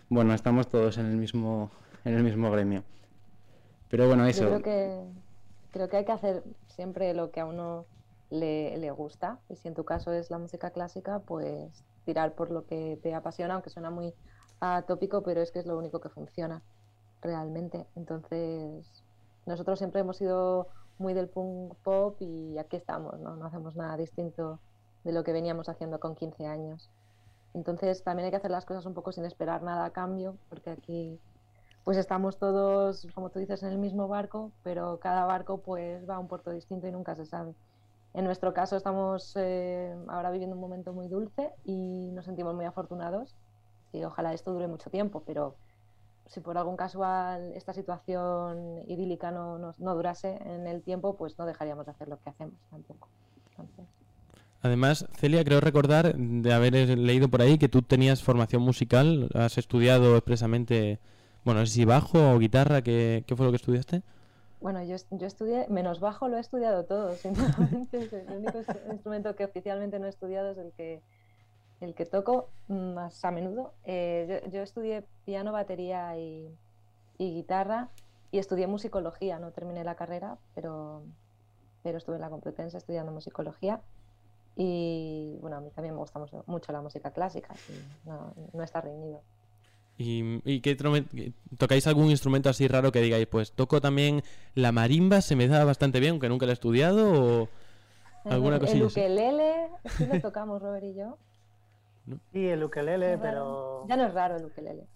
Bueno, 0.08 0.34
estamos 0.34 0.68
todos 0.68 0.98
en 0.98 1.06
el 1.06 1.16
mismo 1.16 1.70
en 2.04 2.14
el 2.14 2.22
mismo 2.22 2.50
gremio. 2.50 2.82
Pero 3.88 4.06
bueno, 4.06 4.26
eso. 4.26 4.44
Yo 4.44 4.48
creo 4.48 4.62
que, 4.62 5.04
creo 5.70 5.88
que 5.88 5.96
hay 5.98 6.04
que 6.04 6.12
hacer 6.12 6.42
siempre 6.68 7.14
lo 7.14 7.30
que 7.30 7.40
a 7.40 7.46
uno 7.46 7.86
le, 8.30 8.76
le 8.78 8.90
gusta. 8.90 9.38
Y 9.48 9.56
si 9.56 9.68
en 9.68 9.74
tu 9.74 9.84
caso 9.84 10.12
es 10.12 10.30
la 10.30 10.38
música 10.38 10.70
clásica, 10.70 11.20
pues 11.20 11.84
tirar 12.04 12.34
por 12.34 12.50
lo 12.50 12.66
que 12.66 12.98
te 13.02 13.14
apasiona, 13.14 13.54
aunque 13.54 13.70
suena 13.70 13.90
muy 13.90 14.14
atópico, 14.60 15.22
pero 15.22 15.40
es 15.40 15.50
que 15.50 15.58
es 15.58 15.66
lo 15.66 15.76
único 15.76 16.00
que 16.00 16.08
funciona 16.08 16.62
realmente. 17.20 17.86
Entonces, 17.96 19.04
nosotros 19.46 19.78
siempre 19.78 20.00
hemos 20.00 20.16
sido 20.16 20.68
muy 20.98 21.14
del 21.14 21.28
punk 21.28 21.74
pop 21.82 22.16
y 22.20 22.58
aquí 22.58 22.76
estamos, 22.76 23.18
¿no? 23.20 23.36
No 23.36 23.46
hacemos 23.46 23.76
nada 23.76 23.96
distinto 23.96 24.60
de 25.04 25.12
lo 25.12 25.24
que 25.24 25.32
veníamos 25.32 25.68
haciendo 25.68 25.98
con 25.98 26.14
15 26.14 26.46
años. 26.46 26.90
Entonces, 27.54 28.02
también 28.02 28.26
hay 28.26 28.30
que 28.30 28.36
hacer 28.36 28.50
las 28.50 28.64
cosas 28.64 28.86
un 28.86 28.94
poco 28.94 29.12
sin 29.12 29.24
esperar 29.24 29.62
nada 29.62 29.84
a 29.84 29.90
cambio, 29.90 30.36
porque 30.48 30.70
aquí 30.70 31.20
pues 31.84 31.96
estamos 31.96 32.38
todos, 32.38 33.08
como 33.14 33.30
tú 33.30 33.40
dices, 33.40 33.62
en 33.64 33.70
el 33.70 33.78
mismo 33.78 34.06
barco, 34.06 34.52
pero 34.62 35.00
cada 35.00 35.24
barco 35.24 35.58
pues 35.58 36.08
va 36.08 36.14
a 36.14 36.18
un 36.20 36.28
puerto 36.28 36.52
distinto 36.52 36.86
y 36.86 36.92
nunca 36.92 37.16
se 37.16 37.26
sabe. 37.26 37.54
En 38.14 38.24
nuestro 38.24 38.52
caso 38.52 38.76
estamos 38.76 39.32
eh, 39.36 39.94
ahora 40.08 40.30
viviendo 40.30 40.54
un 40.54 40.60
momento 40.60 40.92
muy 40.92 41.08
dulce 41.08 41.50
y 41.64 42.10
nos 42.12 42.26
sentimos 42.26 42.54
muy 42.54 42.66
afortunados 42.66 43.34
y 43.92 44.04
ojalá 44.04 44.34
esto 44.34 44.52
dure 44.52 44.68
mucho 44.68 44.90
tiempo, 44.90 45.22
pero 45.26 45.56
si 46.26 46.40
por 46.40 46.58
algún 46.58 46.76
casual 46.76 47.52
esta 47.54 47.72
situación 47.72 48.82
idílica 48.86 49.30
no, 49.30 49.58
no, 49.58 49.94
durase 49.94 50.38
en 50.44 50.66
el 50.66 50.82
tiempo, 50.82 51.16
pues 51.16 51.38
no 51.38 51.46
dejaríamos 51.46 51.86
de 51.86 51.92
hacer 51.92 52.08
lo 52.08 52.18
que 52.18 52.30
hacemos 52.30 52.54
tampoco. 52.70 53.08
Además, 54.62 55.06
Celia, 55.14 55.44
creo 55.44 55.60
recordar 55.60 56.14
de 56.14 56.52
haber 56.52 56.74
leído 56.98 57.28
por 57.28 57.42
ahí 57.42 57.58
que 57.58 57.68
tú 57.68 57.82
tenías 57.82 58.22
formación 58.22 58.62
musical, 58.62 59.28
has 59.34 59.58
estudiado 59.58 60.16
expresamente, 60.16 61.00
bueno, 61.44 61.60
no 61.60 61.66
sé 61.66 61.72
si 61.72 61.84
bajo 61.84 62.32
o 62.32 62.38
guitarra, 62.38 62.82
¿qué, 62.82 63.24
qué 63.26 63.36
fue 63.36 63.46
lo 63.46 63.52
que 63.52 63.56
estudiaste? 63.56 64.02
Bueno, 64.62 64.82
yo, 64.84 64.96
yo 65.10 65.26
estudié, 65.26 65.66
menos 65.68 65.98
bajo 66.00 66.28
lo 66.28 66.36
he 66.36 66.40
estudiado 66.40 66.84
todo, 66.86 67.16
sinceramente. 67.18 67.98
el 68.12 68.32
único 68.38 68.58
ins- 68.60 68.92
instrumento 68.92 69.34
que 69.34 69.44
oficialmente 69.44 69.98
no 69.98 70.06
he 70.06 70.10
estudiado 70.10 70.52
es 70.52 70.58
el 70.58 70.72
que, 70.74 71.02
el 71.80 71.94
que 71.94 72.06
toco 72.06 72.54
más 72.68 73.24
a 73.24 73.30
menudo. 73.32 73.74
Eh, 73.84 74.42
yo, 74.44 74.50
yo 74.50 74.62
estudié 74.62 75.08
piano, 75.24 75.52
batería 75.52 76.18
y, 76.18 76.58
y 77.18 77.34
guitarra 77.34 77.90
y 78.30 78.38
estudié 78.38 78.66
musicología, 78.68 79.38
no 79.40 79.52
terminé 79.52 79.84
la 79.84 79.96
carrera, 79.96 80.38
pero, 80.54 81.04
pero 81.82 81.98
estuve 81.98 82.16
en 82.16 82.22
la 82.22 82.30
Complutense 82.30 82.78
estudiando 82.78 83.12
musicología. 83.12 83.82
Y 84.56 85.38
bueno, 85.40 85.56
a 85.58 85.60
mí 85.60 85.70
también 85.72 85.94
me 85.94 86.00
gusta 86.00 86.20
mucho, 86.46 86.72
la 86.72 86.82
música 86.82 87.12
clásica, 87.12 87.56
no, 88.04 88.34
no 88.52 88.62
está 88.64 88.80
reñido. 88.82 89.24
¿Y, 90.02 90.42
y 90.44 90.60
qué 90.60 90.76
tocáis 91.58 91.86
algún 91.86 92.10
instrumento 92.10 92.48
así 92.50 92.66
raro 92.66 92.90
que 92.90 93.00
digáis, 93.00 93.26
pues 93.28 93.52
toco 93.52 93.80
también 93.80 94.22
la 94.54 94.72
marimba, 94.72 95.20
se 95.20 95.36
me 95.36 95.46
da 95.46 95.64
bastante 95.64 96.00
bien, 96.00 96.12
aunque 96.12 96.28
nunca 96.28 96.44
la 96.44 96.52
he 96.52 96.54
estudiado, 96.54 97.44
o 97.44 97.48
alguna 98.24 98.56
el, 98.56 98.60
cosilla 98.60 98.78
el 98.80 98.86
ukelele, 98.86 99.68
sí 99.96 100.06
lo 100.06 100.20
tocamos 100.20 100.60
Robert 100.60 100.84
y 100.84 100.94
yo. 100.94 101.18
Sí, 102.32 102.48
el 102.48 102.64
ukelele, 102.64 103.16
pero 103.18 103.86
Ya 103.88 103.96
no 103.96 104.06
es 104.06 104.14
raro 104.14 104.36
el 104.36 104.44
ukelele. 104.44 104.88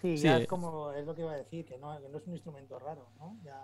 sí, 0.00 0.16
ya 0.16 0.38
es 0.38 0.48
como, 0.48 0.90
es 0.92 1.06
lo 1.06 1.14
que 1.14 1.20
iba 1.20 1.32
a 1.32 1.36
decir, 1.36 1.64
que 1.64 1.78
no, 1.78 1.96
que 2.00 2.08
no 2.08 2.18
es 2.18 2.26
un 2.26 2.32
instrumento 2.32 2.78
raro, 2.80 3.06
¿no? 3.20 3.36
Ya 3.44 3.60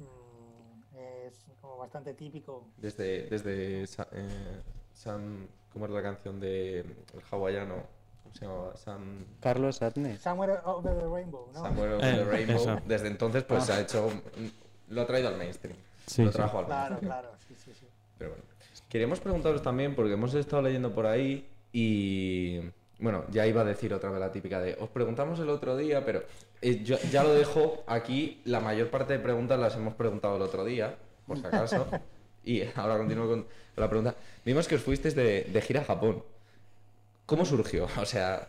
mm, 0.00 1.28
es 1.28 1.46
como 1.60 1.76
bastante 1.76 2.14
típico. 2.14 2.66
Desde, 2.78 3.28
desde 3.28 3.84
eh, 3.84 3.86
¿cómo 5.72 5.86
es 5.86 5.92
la 5.92 6.02
canción 6.02 6.40
de 6.40 6.80
el 6.80 7.22
hawaiano? 7.30 7.97
¿Cómo 8.28 8.34
se 8.38 8.44
llamaba? 8.46 8.76
Sam, 8.76 9.24
Carlos 9.40 9.82
Atnes. 9.82 10.20
Somewhere 10.20 10.58
over 10.64 10.94
the 10.98 11.06
rainbow, 11.06 11.48
¿no? 11.52 11.60
Somewhere 11.62 11.94
Over 11.94 12.04
Eh, 12.14 12.16
the 12.18 12.24
Rainbow. 12.24 12.56
eso. 12.56 12.78
Desde 12.86 13.08
entonces, 13.08 13.44
pues 13.44 13.62
Ah. 13.62 13.66
se 13.66 13.72
ha 13.72 13.80
hecho. 13.80 14.10
Lo 14.88 15.02
ha 15.02 15.06
traído 15.06 15.28
al 15.28 15.36
mainstream. 15.36 15.76
Sí, 16.06 16.24
lo 16.24 16.30
sí. 16.32 16.36
trajo 16.36 16.58
al 16.60 16.66
Claro, 16.66 16.90
mainstream. 16.96 17.12
claro, 17.12 17.30
sí, 17.46 17.54
sí, 17.56 17.72
sí. 17.78 17.86
Pero 18.18 18.30
bueno. 18.30 18.44
Queríamos 18.88 19.20
preguntaros 19.20 19.62
también, 19.62 19.94
porque 19.94 20.14
hemos 20.14 20.32
estado 20.34 20.62
leyendo 20.62 20.92
por 20.94 21.06
ahí 21.06 21.48
y 21.72 22.60
Bueno, 23.00 23.24
ya 23.30 23.46
iba 23.46 23.60
a 23.60 23.64
decir 23.64 23.94
otra 23.94 24.10
vez 24.10 24.18
la 24.18 24.32
típica 24.32 24.58
de, 24.60 24.76
os 24.80 24.88
preguntamos 24.88 25.38
el 25.38 25.48
otro 25.50 25.76
día, 25.76 26.04
pero 26.04 26.24
eh, 26.60 26.82
yo 26.82 26.96
ya 27.12 27.22
lo 27.22 27.32
dejo 27.32 27.84
aquí, 27.86 28.42
la 28.44 28.58
mayor 28.58 28.90
parte 28.90 29.12
de 29.12 29.20
preguntas 29.20 29.56
las 29.60 29.76
hemos 29.76 29.94
preguntado 29.94 30.34
el 30.34 30.42
otro 30.42 30.64
día, 30.64 30.96
por 31.24 31.38
si 31.38 31.46
acaso, 31.46 31.86
y 32.44 32.62
ahora 32.74 32.96
continúo 32.98 33.28
con 33.28 33.46
la 33.76 33.88
pregunta. 33.88 34.16
Vimos 34.44 34.66
que 34.66 34.74
os 34.74 34.82
fuisteis 34.82 35.14
de, 35.14 35.44
de 35.44 35.60
gira 35.62 35.82
a 35.82 35.84
Japón. 35.84 36.24
¿Cómo 37.28 37.44
surgió? 37.44 37.86
O 38.00 38.06
sea, 38.06 38.48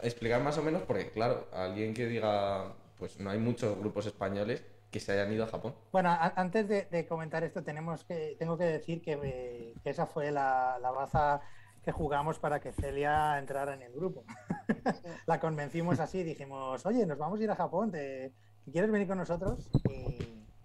explicar 0.00 0.42
más 0.42 0.58
o 0.58 0.62
menos, 0.62 0.82
porque 0.82 1.10
claro, 1.10 1.46
alguien 1.52 1.94
que 1.94 2.06
diga, 2.06 2.72
pues 2.98 3.18
no 3.20 3.30
hay 3.30 3.38
muchos 3.38 3.78
grupos 3.78 4.06
españoles 4.06 4.64
que 4.90 4.98
se 5.00 5.12
hayan 5.12 5.32
ido 5.32 5.44
a 5.44 5.48
Japón. 5.48 5.74
Bueno, 5.92 6.10
a- 6.10 6.32
antes 6.36 6.66
de, 6.68 6.86
de 6.86 7.06
comentar 7.06 7.44
esto, 7.44 7.62
tenemos 7.62 8.04
que, 8.04 8.36
tengo 8.38 8.58
que 8.58 8.64
decir 8.64 9.00
que, 9.02 9.12
eh, 9.22 9.74
que 9.84 9.90
esa 9.90 10.06
fue 10.06 10.32
la, 10.32 10.78
la 10.80 10.90
baza 10.90 11.40
que 11.84 11.92
jugamos 11.92 12.38
para 12.40 12.58
que 12.60 12.72
Celia 12.72 13.38
entrara 13.38 13.74
en 13.74 13.82
el 13.82 13.92
grupo. 13.92 14.24
la 15.26 15.38
convencimos 15.38 16.00
así, 16.00 16.22
dijimos, 16.24 16.84
oye, 16.86 17.06
nos 17.06 17.18
vamos 17.18 17.38
a 17.40 17.44
ir 17.44 17.50
a 17.50 17.56
Japón, 17.56 17.92
¿te, 17.92 18.32
¿quieres 18.72 18.90
venir 18.90 19.06
con 19.06 19.18
nosotros? 19.18 19.68
Y 19.90 20.18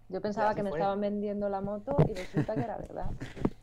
Yo 0.09 0.21
pensaba 0.21 0.55
que 0.55 0.63
me 0.63 0.69
fue. 0.71 0.79
estaban 0.79 1.01
vendiendo 1.01 1.49
la 1.49 1.61
moto 1.61 1.95
y 2.09 2.13
resulta 2.13 2.55
que 2.55 2.61
era 2.63 2.77
verdad. 2.77 3.05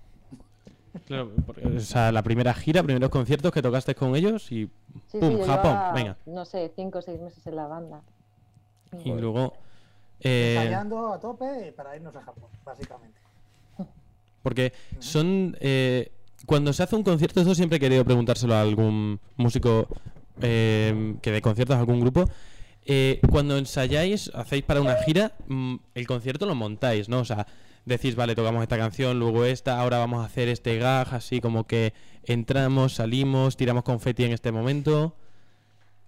Claro, 1.07 1.31
porque, 1.47 1.67
o 1.67 1.81
sea, 1.81 2.11
la 2.13 2.23
primera 2.23 2.53
gira, 2.55 2.83
primeros 2.83 3.11
conciertos 3.11 3.53
que 3.53 3.63
tocaste 3.63 3.95
con 3.95 4.17
ellos 4.17 4.51
y 4.51 4.69
Sí, 5.07 5.19
¡pum! 5.19 5.37
sí, 5.37 5.43
Japón, 5.47 5.73
llevaba, 5.73 5.93
venga. 5.93 6.17
no 6.27 6.45
sé, 6.45 6.71
cinco 6.75 6.99
o 6.99 7.03
seis 7.03 7.21
meses 7.21 7.47
en 7.47 7.57
la 7.57 7.67
banda. 7.67 8.03
Y 9.05 9.13
luego... 9.13 9.55
eh, 10.21 10.57
ensayando 10.59 11.13
a 11.13 11.21
tope 11.21 11.73
para 11.77 11.95
irnos 11.97 12.15
a 12.17 12.23
Japón, 12.23 12.49
básicamente. 12.65 13.19
porque 14.43 14.73
son... 14.99 15.57
eh, 15.61 16.11
cuando 16.47 16.73
se 16.73 16.83
hace 16.83 16.97
un 16.97 17.03
concierto, 17.05 17.41
esto 17.41 17.55
siempre 17.55 17.77
he 17.77 17.81
querido 17.81 18.05
preguntárselo 18.05 18.55
a 18.55 18.63
algún 18.63 19.21
músico 19.37 19.87
eh, 20.41 21.15
que 21.23 21.31
de 21.31 21.43
conciertos, 21.43 21.77
a 21.77 21.81
algún 21.81 22.01
grupo. 22.01 22.25
Eh, 22.87 23.21
cuando 23.31 23.59
ensayáis, 23.59 24.31
hacéis 24.35 24.65
para 24.65 24.81
una 24.81 24.97
gira, 24.97 25.33
mm, 25.49 25.77
el 25.95 26.07
concierto 26.07 26.47
lo 26.47 26.55
montáis, 26.55 27.09
¿no? 27.09 27.21
O 27.21 27.25
sea, 27.25 27.47
decís, 27.85 28.17
vale, 28.17 28.35
tocamos 28.35 28.63
esta 28.63 28.79
canción, 28.79 29.19
luego 29.19 29.45
esta, 29.45 29.81
ahora 29.81 29.99
vamos 29.99 30.23
a 30.23 30.27
hacer 30.27 30.49
este 30.49 30.79
gag, 30.79 31.15
así 31.15 31.41
como 31.41 31.67
que 31.67 31.93
entramos, 32.25 32.95
salimos, 32.95 33.57
tiramos 33.57 33.85
confeti 33.85 34.25
en 34.25 34.33
este 34.33 34.53
momento. 34.53 35.15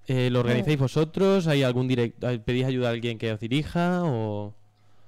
Eh, 0.06 0.30
¿Lo 0.30 0.40
organizáis 0.40 0.78
vosotros? 0.78 1.46
¿Hay 1.46 1.62
algún 1.62 1.86
direct 1.86 2.18
¿Pedís 2.44 2.66
ayuda 2.66 2.88
a 2.88 2.90
alguien 2.90 3.18
que 3.18 3.32
os 3.32 3.40
dirija? 3.40 4.02
O... 4.04 4.52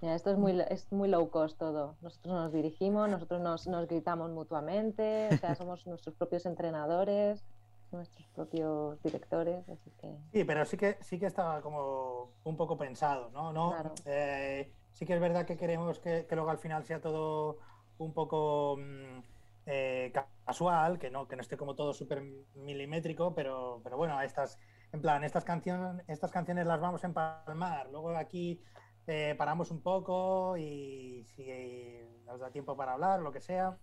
Mira, 0.00 0.14
esto 0.14 0.30
es 0.30 0.38
muy, 0.38 0.60
es 0.68 0.86
muy 0.92 1.08
low 1.08 1.28
cost 1.30 1.58
todo. 1.58 1.96
Nosotros 2.00 2.34
nos 2.34 2.52
dirigimos, 2.52 3.08
nosotros 3.08 3.40
nos, 3.40 3.66
nos 3.66 3.88
gritamos 3.88 4.30
mutuamente, 4.30 5.28
o 5.32 5.36
sea, 5.38 5.54
somos 5.56 5.86
nuestros 5.86 6.14
propios 6.14 6.46
entrenadores, 6.46 7.42
nuestros 7.90 8.26
propios 8.28 9.02
directores, 9.02 9.68
así 9.68 9.90
que... 10.00 10.08
Sí, 10.32 10.44
pero 10.44 10.64
sí 10.64 10.76
que 10.76 10.96
sí 11.00 11.18
que 11.18 11.26
estaba 11.26 11.60
como 11.60 12.30
un 12.44 12.56
poco 12.56 12.76
pensado, 12.76 13.30
¿no? 13.32 13.52
no 13.52 13.70
Claro. 13.70 13.94
eh, 14.04 14.70
sí 14.94 15.06
que 15.06 15.14
es 15.14 15.20
verdad 15.20 15.46
que 15.46 15.58
queremos 15.58 16.00
que, 16.00 16.26
que 16.28 16.36
luego 16.36 16.50
al 16.50 16.58
final 16.58 16.84
sea 16.84 17.00
todo 17.02 17.58
un 17.98 18.14
poco 18.14 18.78
mm, 18.78 19.20
eh, 19.66 20.10
ca- 20.14 20.28
casual, 20.46 20.98
que 20.98 21.10
no, 21.10 21.28
que 21.28 21.36
no 21.36 21.42
esté 21.42 21.56
como 21.58 21.76
todo 21.76 21.92
súper 21.94 22.22
milimétrico, 22.54 23.34
pero, 23.34 23.80
pero 23.84 23.96
bueno, 23.98 24.20
estas, 24.22 24.58
en 24.92 25.00
plan, 25.02 25.24
estas 25.24 25.44
canciones, 25.44 26.04
estas 26.08 26.32
canciones 26.32 26.66
las 26.66 26.80
vamos 26.80 27.04
a 27.04 27.08
empalmar. 27.08 27.90
Luego 27.90 28.16
aquí 28.16 28.62
eh, 29.06 29.34
paramos 29.38 29.70
un 29.70 29.82
poco 29.82 30.56
y 30.58 31.24
si 31.26 31.46
nos 32.26 32.40
da 32.40 32.50
tiempo 32.52 32.76
para 32.76 32.94
hablar, 32.94 33.20
lo 33.20 33.32
que 33.32 33.40
sea, 33.40 33.78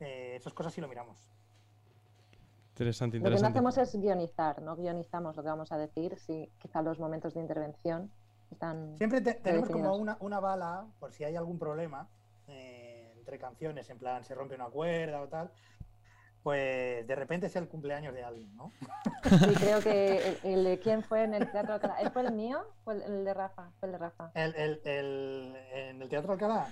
eh, 0.00 0.34
esas 0.36 0.54
cosas 0.54 0.72
sí 0.74 0.80
lo 0.80 0.88
miramos. 0.88 1.30
Interesante, 2.74 3.16
Lo 3.18 3.30
que 3.32 3.40
no 3.40 3.46
interesante. 3.46 3.48
hacemos 3.48 3.78
es 3.78 3.94
guionizar, 3.96 4.62
no 4.62 4.76
guionizamos 4.76 5.36
lo 5.36 5.42
que 5.42 5.48
vamos 5.48 5.72
a 5.72 5.78
decir, 5.78 6.18
sí, 6.18 6.52
quizá 6.58 6.82
los 6.82 7.00
momentos 7.00 7.34
de 7.34 7.40
intervención 7.40 8.12
están... 8.54 8.96
Siempre 8.98 9.20
te- 9.20 9.34
tenemos 9.34 9.68
como 9.68 9.94
una, 9.96 10.16
una 10.20 10.40
bala 10.40 10.86
por 10.98 11.12
si 11.12 11.24
hay 11.24 11.36
algún 11.36 11.58
problema 11.58 12.08
eh, 12.48 13.12
entre 13.16 13.38
canciones, 13.38 13.88
en 13.90 13.98
plan 13.98 14.24
se 14.24 14.34
rompe 14.34 14.54
una 14.54 14.66
cuerda 14.66 15.20
o 15.22 15.28
tal, 15.28 15.50
pues 16.42 17.06
de 17.06 17.14
repente 17.14 17.46
es 17.46 17.56
el 17.56 17.68
cumpleaños 17.68 18.12
de 18.14 18.22
alguien, 18.24 18.54
¿no? 18.56 18.70
Sí, 19.24 19.54
creo 19.58 19.80
que 19.80 20.18
el, 20.44 20.50
el 20.52 20.64
de 20.64 20.78
quién 20.78 21.02
fue 21.02 21.22
en 21.24 21.34
el 21.34 21.50
Teatro 21.50 21.74
Alcalá. 21.74 21.94
¿Él 22.00 22.10
fue 22.10 22.22
el 22.22 22.32
mío? 22.32 22.64
¿Fue 22.84 22.94
el, 22.94 23.02
el 23.02 23.24
de 23.24 23.32
Rafa? 23.34 23.70
Fue 23.80 23.86
el 23.88 23.92
de 23.92 23.98
Rafa. 23.98 24.30
El, 24.34 24.54
el- 24.54 24.80
el- 24.84 25.56
en 25.74 26.02
el 26.02 26.08
Teatro 26.08 26.32
Alcalá, 26.32 26.68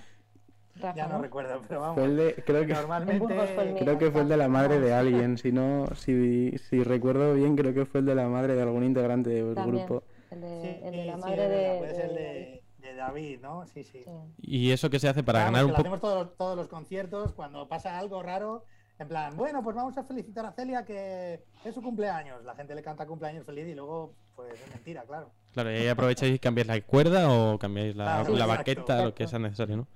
Rafa, 0.75 0.95
ya 0.95 1.07
no 1.07 1.19
recuerdo, 1.19 1.61
pero 1.67 1.81
vamos. 1.81 1.95
Fue 1.95 2.05
el 2.05 2.17
de, 2.17 2.35
creo 2.45 2.65
que, 2.67 2.73
Normalmente 2.73 3.19
Burgos 3.25 3.49
fue 3.51 3.63
el 3.63 3.73
mío. 3.73 3.83
creo 3.83 3.97
que 3.97 4.11
fue 4.11 4.21
el 4.21 4.29
de 4.29 4.37
la 4.37 4.47
madre 4.47 4.79
de 4.79 4.93
alguien. 4.93 5.37
Si 5.39 5.51
no, 5.51 5.87
si, 5.95 6.55
si 6.69 6.83
recuerdo 6.83 7.33
bien, 7.33 7.55
creo 7.55 7.73
que 7.73 7.85
fue 7.85 8.01
el 8.01 8.05
de 8.05 8.15
la 8.15 8.27
madre 8.27 8.53
de 8.53 8.61
algún 8.61 8.83
integrante 8.83 9.29
del 9.31 9.55
También, 9.55 9.85
grupo. 9.87 10.03
El 10.33 10.41
de, 10.41 10.61
Sí, 10.61 10.85
el 10.85 10.91
de 10.95 11.05
la 11.05 11.15
sí, 11.15 11.21
madre 11.21 11.47
de... 11.49 11.77
puede 11.79 11.95
ser 11.95 12.05
el 12.05 12.13
de- 12.15 12.21
de, 12.21 12.63
de 12.89 12.95
David, 12.95 13.39
¿no? 13.41 13.65
Sí, 13.67 13.83
sí. 13.83 14.03
sí. 14.03 14.11
¿Y 14.41 14.71
eso 14.71 14.89
que 14.89 14.99
se 14.99 15.07
hace 15.07 15.23
para 15.23 15.39
ganar 15.45 15.63
un 15.65 15.71
lo 15.71 15.77
poco? 15.77 15.81
hacemos 15.87 16.01
todos, 16.01 16.37
todos 16.37 16.55
los 16.57 16.67
conciertos, 16.67 17.33
cuando 17.33 17.67
pasa 17.67 17.97
algo 17.97 18.21
raro, 18.21 18.65
en 18.99 19.07
plan, 19.07 19.35
bueno, 19.35 19.63
pues 19.63 19.75
vamos 19.75 19.97
a 19.97 20.03
felicitar 20.03 20.45
a 20.45 20.51
Celia 20.51 20.85
que 20.85 21.43
es 21.65 21.73
su 21.73 21.81
cumpleaños. 21.81 22.43
La 22.43 22.55
gente 22.55 22.75
le 22.75 22.81
canta 22.83 23.05
cumpleaños 23.07 23.45
feliz 23.45 23.67
y 23.67 23.73
luego, 23.75 24.13
pues 24.35 24.53
es 24.59 24.69
mentira, 24.69 25.03
claro. 25.03 25.31
Claro, 25.53 25.71
y 25.71 25.75
ahí 25.75 25.87
aprovecháis 25.87 26.35
y 26.35 26.39
cambiáis 26.39 26.67
la 26.67 26.81
cuerda 26.81 27.29
o 27.31 27.57
cambiáis 27.59 27.95
la, 27.95 28.05
Claro, 28.05 28.33
la 28.35 28.45
exacto, 28.45 28.57
baqueta, 28.57 29.03
lo 29.05 29.13
que 29.15 29.27
sea 29.27 29.39
necesario, 29.39 29.77
¿no? 29.77 29.87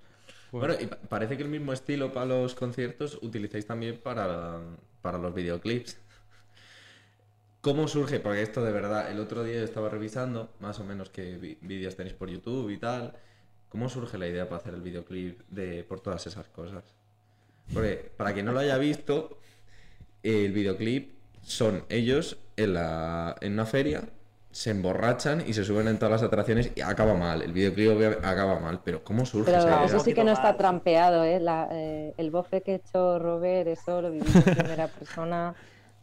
Bueno, 0.52 0.76
y 0.80 0.86
pa- 0.88 0.98
parece 1.10 1.36
que 1.36 1.44
el 1.44 1.50
mismo 1.50 1.74
estilo 1.74 2.14
para 2.14 2.26
los 2.26 2.56
conciertos 2.56 3.20
utilizáis 3.22 3.66
también 3.68 4.00
para, 4.02 4.60
para 5.02 5.18
los 5.18 5.34
videoclips. 5.34 6.00
¿Cómo 7.62 7.88
surge? 7.88 8.20
Porque 8.20 8.42
esto 8.42 8.64
de 8.64 8.72
verdad, 8.72 9.12
el 9.12 9.20
otro 9.20 9.44
día 9.44 9.56
yo 9.58 9.64
estaba 9.64 9.90
revisando 9.90 10.50
más 10.60 10.80
o 10.80 10.84
menos 10.86 11.10
qué 11.10 11.58
vídeos 11.62 11.96
tenéis 11.96 12.16
por 12.16 12.30
YouTube 12.30 12.70
y 12.70 12.78
tal. 12.78 13.14
¿Cómo 13.70 13.90
surge 13.90 14.18
la 14.18 14.28
idea 14.28 14.46
para 14.48 14.58
hacer 14.62 14.74
el 14.74 14.82
videoclip 14.82 15.42
de 15.50 15.84
por 15.84 16.00
todas 16.00 16.26
esas 16.28 16.48
cosas? 16.48 16.84
Porque 17.74 18.12
para 18.16 18.34
quien 18.34 18.46
no 18.46 18.54
lo 18.54 18.60
haya 18.60 18.78
visto, 18.78 19.38
el 20.24 20.54
videoclip 20.54 21.12
son 21.44 21.84
ellos 21.90 22.38
en, 22.56 22.76
la, 22.76 23.36
en 23.42 23.54
una 23.54 23.66
feria, 23.66 24.04
se 24.52 24.72
emborrachan 24.72 25.44
y 25.46 25.54
se 25.54 25.66
suben 25.66 25.88
en 25.90 26.00
todas 26.00 26.22
las 26.22 26.24
atracciones 26.24 26.72
y 26.76 26.82
acaba 26.82 27.14
mal. 27.16 27.42
El 27.42 27.52
videoclip 27.52 28.24
acaba 28.24 28.60
mal, 28.60 28.80
pero 28.86 29.04
¿cómo 29.04 29.26
surge 29.26 29.52
esa 29.52 29.60
Pero 29.60 29.76
idea? 29.78 29.86
eso 29.86 30.00
sí 30.00 30.14
que 30.14 30.24
no 30.24 30.32
está 30.32 30.56
trampeado, 30.56 31.24
¿eh? 31.26 31.40
La- 31.42 31.68
eh, 31.72 32.14
el 32.18 32.32
bofe 32.32 32.62
que 32.62 32.76
echó 32.76 33.20
Robert, 33.20 33.68
eso 33.68 34.02
lo 34.02 34.12
viví 34.12 34.28
en 34.28 34.34
primera 34.56 34.88
persona. 34.88 35.56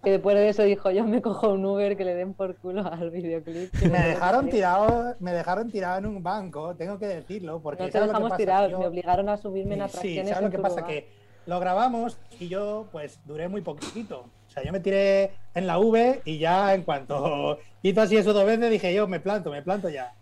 Que 0.05 0.11
después 0.11 0.37
de 0.37 0.49
eso 0.49 0.63
dijo, 0.63 0.91
yo 0.91 1.05
me 1.05 1.23
cojo 1.23 1.49
un 1.51 1.65
Uber 1.65 1.97
que 1.97 2.05
le 2.05 2.15
den 2.15 2.35
por 2.35 2.57
culo 2.57 2.87
al 2.87 3.11
videoclip. 3.11 3.73
Me 3.91 3.99
dejaron 4.09 4.49
tirado, 4.51 5.15
me 5.19 5.33
dejaron 5.33 5.71
tirado 5.71 5.99
en 5.99 6.07
un 6.07 6.23
banco, 6.23 6.75
tengo 6.77 6.99
que 6.99 7.07
decirlo, 7.07 7.61
porque 7.61 7.83
No 7.85 7.87
te 7.87 7.93
¿sabes 7.93 8.09
dejamos 8.09 8.29
pasa? 8.31 8.37
tirados, 8.39 8.71
Yo- 8.71 8.79
me 8.79 8.87
obligaron 8.87 9.29
a 9.29 9.37
subirme 9.37 9.75
en 9.75 9.81
Sí, 9.81 9.85
atracciones 9.87 10.29
¿sabes 10.29 10.39
en 10.39 10.45
lo 10.45 10.51
que 10.51 10.59
pasa? 10.59 10.81
lugar. 10.81 10.91
Que 10.95 11.09
lo 11.47 11.61
grabamos 11.61 12.19
y 12.39 12.49
yo 12.49 12.87
pues 12.93 13.19
duré 13.25 13.49
muy 13.49 13.61
poquito. 13.63 14.27
O 14.47 14.51
sea, 14.51 14.63
yo 14.63 14.73
me 14.73 14.81
tiré 14.81 15.33
en 15.55 15.67
la 15.67 15.79
V 15.79 16.21
y 16.25 16.39
ya 16.39 16.75
en 16.75 16.83
cuanto 16.83 17.59
hizo 17.83 18.01
así 18.03 18.17
eso 18.17 18.33
dos 18.33 18.45
veces 18.47 18.71
dije 18.71 18.93
yo 18.95 19.09
me 19.09 19.21
planto, 19.21 19.51
me 19.51 19.63
planto 19.63 19.89
ya. 19.89 20.13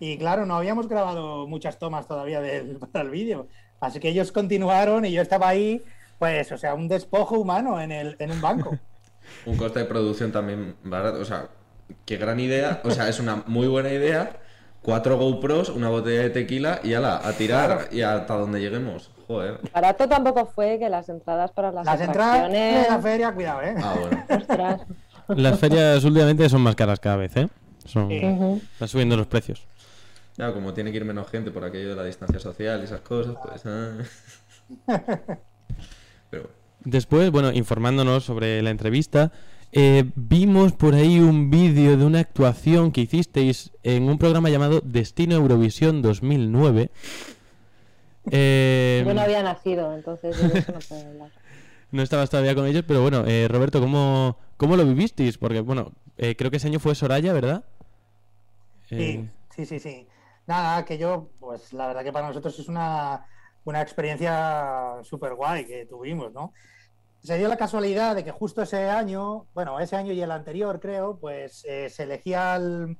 Y 0.00 0.16
claro, 0.18 0.46
no 0.46 0.54
habíamos 0.56 0.86
grabado 0.88 1.46
muchas 1.48 1.78
tomas 1.78 2.06
todavía 2.06 2.40
del, 2.40 2.76
para 2.92 3.04
el 3.04 3.10
vídeo. 3.10 3.48
Así 3.80 4.00
que 4.00 4.08
ellos 4.10 4.32
continuaron 4.32 5.04
y 5.04 5.12
yo 5.12 5.22
estaba 5.22 5.48
ahí, 5.48 5.82
pues, 6.18 6.50
o 6.52 6.58
sea, 6.58 6.74
un 6.74 6.88
despojo 6.88 7.38
humano 7.38 7.80
en, 7.80 7.92
el, 7.92 8.16
en 8.18 8.30
un 8.32 8.40
banco. 8.40 8.76
Un 9.46 9.56
coste 9.56 9.80
de 9.80 9.84
producción 9.84 10.32
también 10.32 10.76
barato. 10.82 11.20
O 11.20 11.24
sea, 11.24 11.48
qué 12.04 12.16
gran 12.16 12.40
idea. 12.40 12.80
O 12.84 12.90
sea, 12.90 13.08
es 13.08 13.20
una 13.20 13.42
muy 13.46 13.66
buena 13.66 13.90
idea. 13.90 14.36
Cuatro 14.82 15.18
GoPros, 15.18 15.70
una 15.70 15.88
botella 15.88 16.22
de 16.22 16.30
tequila 16.30 16.80
y 16.84 16.94
ala, 16.94 17.20
a 17.22 17.32
tirar 17.32 17.88
y 17.90 18.02
hasta 18.02 18.34
donde 18.34 18.60
lleguemos. 18.60 19.10
Joder. 19.26 19.60
Barato 19.74 20.08
tampoco 20.08 20.46
fue 20.46 20.78
que 20.78 20.88
las 20.88 21.08
entradas 21.08 21.50
para 21.50 21.70
las, 21.70 21.84
Las 21.84 22.00
entradas 22.00 22.50
de 22.50 22.86
la 22.88 22.98
feria, 22.98 23.32
cuidado, 23.32 23.62
¿eh? 23.62 23.74
Ah, 23.76 23.94
bueno. 24.00 24.24
Ostras. 24.40 24.80
Las 25.28 25.58
ferias 25.58 26.02
últimamente 26.04 26.48
son 26.48 26.62
más 26.62 26.74
caras 26.74 27.00
cada 27.00 27.16
vez, 27.16 27.36
¿eh? 27.36 27.48
Son... 27.84 28.08
Sí. 28.08 28.16
Están 28.16 28.88
subiendo 28.88 29.16
los 29.16 29.26
precios. 29.26 29.66
Ya, 30.38 30.52
como 30.52 30.72
tiene 30.72 30.90
que 30.90 30.98
ir 30.98 31.04
menos 31.04 31.28
gente 31.28 31.50
por 31.50 31.64
aquello 31.64 31.90
de 31.90 31.96
la 31.96 32.04
distancia 32.04 32.38
social 32.38 32.80
y 32.80 32.84
esas 32.84 33.00
cosas, 33.00 33.34
pues. 33.42 33.62
ah. 33.66 33.98
Después, 36.88 37.30
bueno, 37.30 37.52
informándonos 37.52 38.24
sobre 38.24 38.62
la 38.62 38.70
entrevista, 38.70 39.30
eh, 39.72 40.04
vimos 40.14 40.72
por 40.72 40.94
ahí 40.94 41.20
un 41.20 41.50
vídeo 41.50 41.98
de 41.98 42.04
una 42.06 42.20
actuación 42.20 42.92
que 42.92 43.02
hicisteis 43.02 43.72
en 43.82 44.08
un 44.08 44.16
programa 44.16 44.48
llamado 44.48 44.80
Destino 44.82 45.34
Eurovisión 45.34 46.00
2009. 46.00 46.90
Eh, 48.30 49.04
Yo 49.06 49.12
no 49.12 49.20
había 49.20 49.42
nacido, 49.42 49.94
entonces 49.94 50.34
yo 50.40 50.48
de 50.48 50.60
eso 50.60 50.72
no 50.72 50.78
puedo 50.78 51.06
hablar. 51.06 51.30
no 51.90 52.02
estabas 52.02 52.30
todavía 52.30 52.54
con 52.54 52.64
ellos, 52.64 52.84
pero 52.88 53.02
bueno, 53.02 53.24
eh, 53.26 53.48
Roberto, 53.48 53.80
¿cómo, 53.80 54.38
¿cómo 54.56 54.74
lo 54.74 54.86
vivisteis? 54.86 55.36
Porque, 55.36 55.60
bueno, 55.60 55.92
eh, 56.16 56.36
creo 56.36 56.50
que 56.50 56.56
ese 56.56 56.68
año 56.68 56.80
fue 56.80 56.94
Soraya, 56.94 57.34
¿verdad? 57.34 57.64
Eh, 58.90 59.28
Sí, 59.54 59.66
sí, 59.66 59.66
sí, 59.66 59.80
sí. 59.80 60.08
Nada, 60.46 60.86
que 60.86 60.96
yo, 60.96 61.28
pues 61.38 61.74
la 61.74 61.88
verdad 61.88 62.02
que 62.02 62.12
para 62.12 62.28
nosotros 62.28 62.58
es 62.58 62.66
una, 62.68 63.26
una 63.64 63.82
experiencia 63.82 64.94
súper 65.02 65.34
guay 65.34 65.66
que 65.66 65.84
tuvimos, 65.84 66.32
¿no? 66.32 66.54
Se 67.22 67.36
dio 67.36 67.48
la 67.48 67.56
casualidad 67.56 68.14
de 68.14 68.24
que 68.24 68.30
justo 68.30 68.62
ese 68.62 68.88
año, 68.88 69.46
bueno, 69.54 69.80
ese 69.80 69.96
año 69.96 70.12
y 70.12 70.20
el 70.20 70.30
anterior, 70.30 70.80
creo, 70.80 71.18
pues 71.18 71.64
eh, 71.64 71.90
se 71.90 72.04
elegía 72.04 72.54
al 72.54 72.96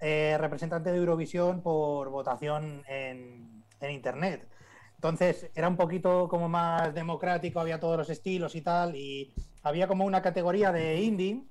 eh, 0.00 0.36
representante 0.38 0.92
de 0.92 0.98
Eurovisión 0.98 1.62
por 1.62 2.10
votación 2.10 2.84
en, 2.86 3.54
Internet. 3.88 4.48
Entonces 4.96 5.48
era 5.54 5.68
un 5.68 5.76
poquito 5.76 6.26
como 6.28 6.48
más 6.48 6.92
democrático, 6.92 7.60
había 7.60 7.78
todos 7.78 7.96
los 7.96 8.10
estilos 8.10 8.56
y 8.56 8.62
tal, 8.62 8.96
y 8.96 9.32
había 9.62 9.86
como 9.86 10.04
una 10.04 10.22
categoría 10.22 10.72
de 10.72 11.00
indie. 11.00 11.44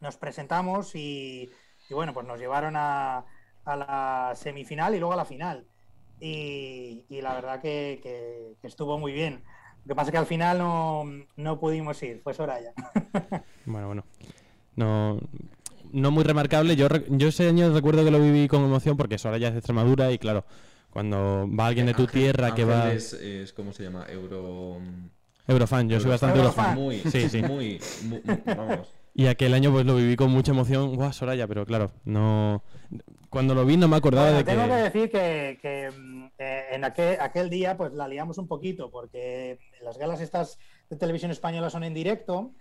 Nos 0.00 0.18
presentamos 0.18 0.94
y, 0.94 1.48
bueno, 1.88 2.12
pues 2.12 2.26
nos 2.26 2.38
llevaron 2.38 2.74
a, 2.76 3.24
la 3.64 4.32
semifinal 4.34 4.94
y 4.94 4.98
luego 4.98 5.14
a 5.14 5.16
la 5.16 5.24
final. 5.24 5.66
Y, 6.20 7.06
la 7.08 7.32
verdad 7.34 7.62
que 7.62 8.56
estuvo 8.62 8.98
muy 8.98 9.12
bien. 9.12 9.42
Lo 9.86 9.94
que 9.94 9.94
pasa 9.94 10.08
es 10.08 10.12
que 10.12 10.18
al 10.18 10.26
final 10.26 10.58
no, 10.58 11.04
no 11.36 11.60
pudimos 11.60 12.02
ir, 12.02 12.20
fue 12.22 12.34
Soraya. 12.34 12.72
Bueno, 13.66 13.86
bueno. 13.86 14.04
No, 14.74 15.18
no 15.92 16.10
muy 16.10 16.22
remarcable. 16.24 16.76
Yo, 16.76 16.88
yo 17.08 17.28
ese 17.28 17.48
año 17.48 17.72
recuerdo 17.72 18.04
que 18.04 18.10
lo 18.10 18.20
viví 18.20 18.46
con 18.48 18.62
emoción 18.64 18.96
porque 18.96 19.16
Soraya 19.18 19.48
es 19.48 19.54
de 19.54 19.58
Extremadura 19.60 20.10
y 20.12 20.18
claro, 20.18 20.44
cuando 20.90 21.48
va 21.48 21.66
alguien 21.68 21.86
de 21.86 21.94
tu 21.94 22.02
Ángel- 22.02 22.12
tierra 22.12 22.54
que 22.54 22.64
va... 22.64 22.92
Es, 22.92 23.12
es- 23.14 23.52
¿Cómo 23.52 23.72
se 23.72 23.84
llama? 23.84 24.04
Euro. 24.08 24.78
Eurofan, 25.48 25.88
yo 25.88 26.00
soy 26.00 26.10
bastante 26.10 26.38
Eurofan. 26.40 26.74
Muy, 26.74 26.98
Sí, 27.00 27.28
sí. 27.28 27.40
muy, 27.42 27.80
muy- 28.04 28.20
vamos. 28.44 28.92
Y 29.14 29.26
aquel 29.28 29.54
año 29.54 29.70
pues 29.72 29.86
lo 29.86 29.94
viví 29.96 30.14
con 30.16 30.30
mucha 30.30 30.50
emoción. 30.52 30.94
Guau, 30.96 31.12
Soraya, 31.12 31.46
pero 31.46 31.64
claro, 31.64 31.92
no... 32.04 32.62
Cuando 33.30 33.54
lo 33.54 33.64
vi 33.64 33.76
no 33.76 33.88
me 33.88 33.96
acordaba 33.96 34.26
Bueno, 34.32 34.38
de 34.38 34.44
que... 34.44 34.50
tengo 34.52 34.66
que 34.68 34.82
decir 34.82 35.10
que, 35.10 35.58
que, 35.62 35.90
mm, 35.96 36.25
eh, 36.38 36.66
en 36.72 36.84
aquel, 36.84 37.48
día 37.48 37.76
pues 37.76 37.92
la 37.92 38.06
liamos 38.06 38.36
un 38.38 38.46
poquito 38.46 38.90
porque 38.90 39.58
las 39.80 39.96
galas 39.96 40.20
estas 40.20 40.58
de 40.90 40.96
televisión 40.96 41.30
española 41.30 41.70
son 41.70 41.82
en 41.82 41.94
directo 41.94 42.52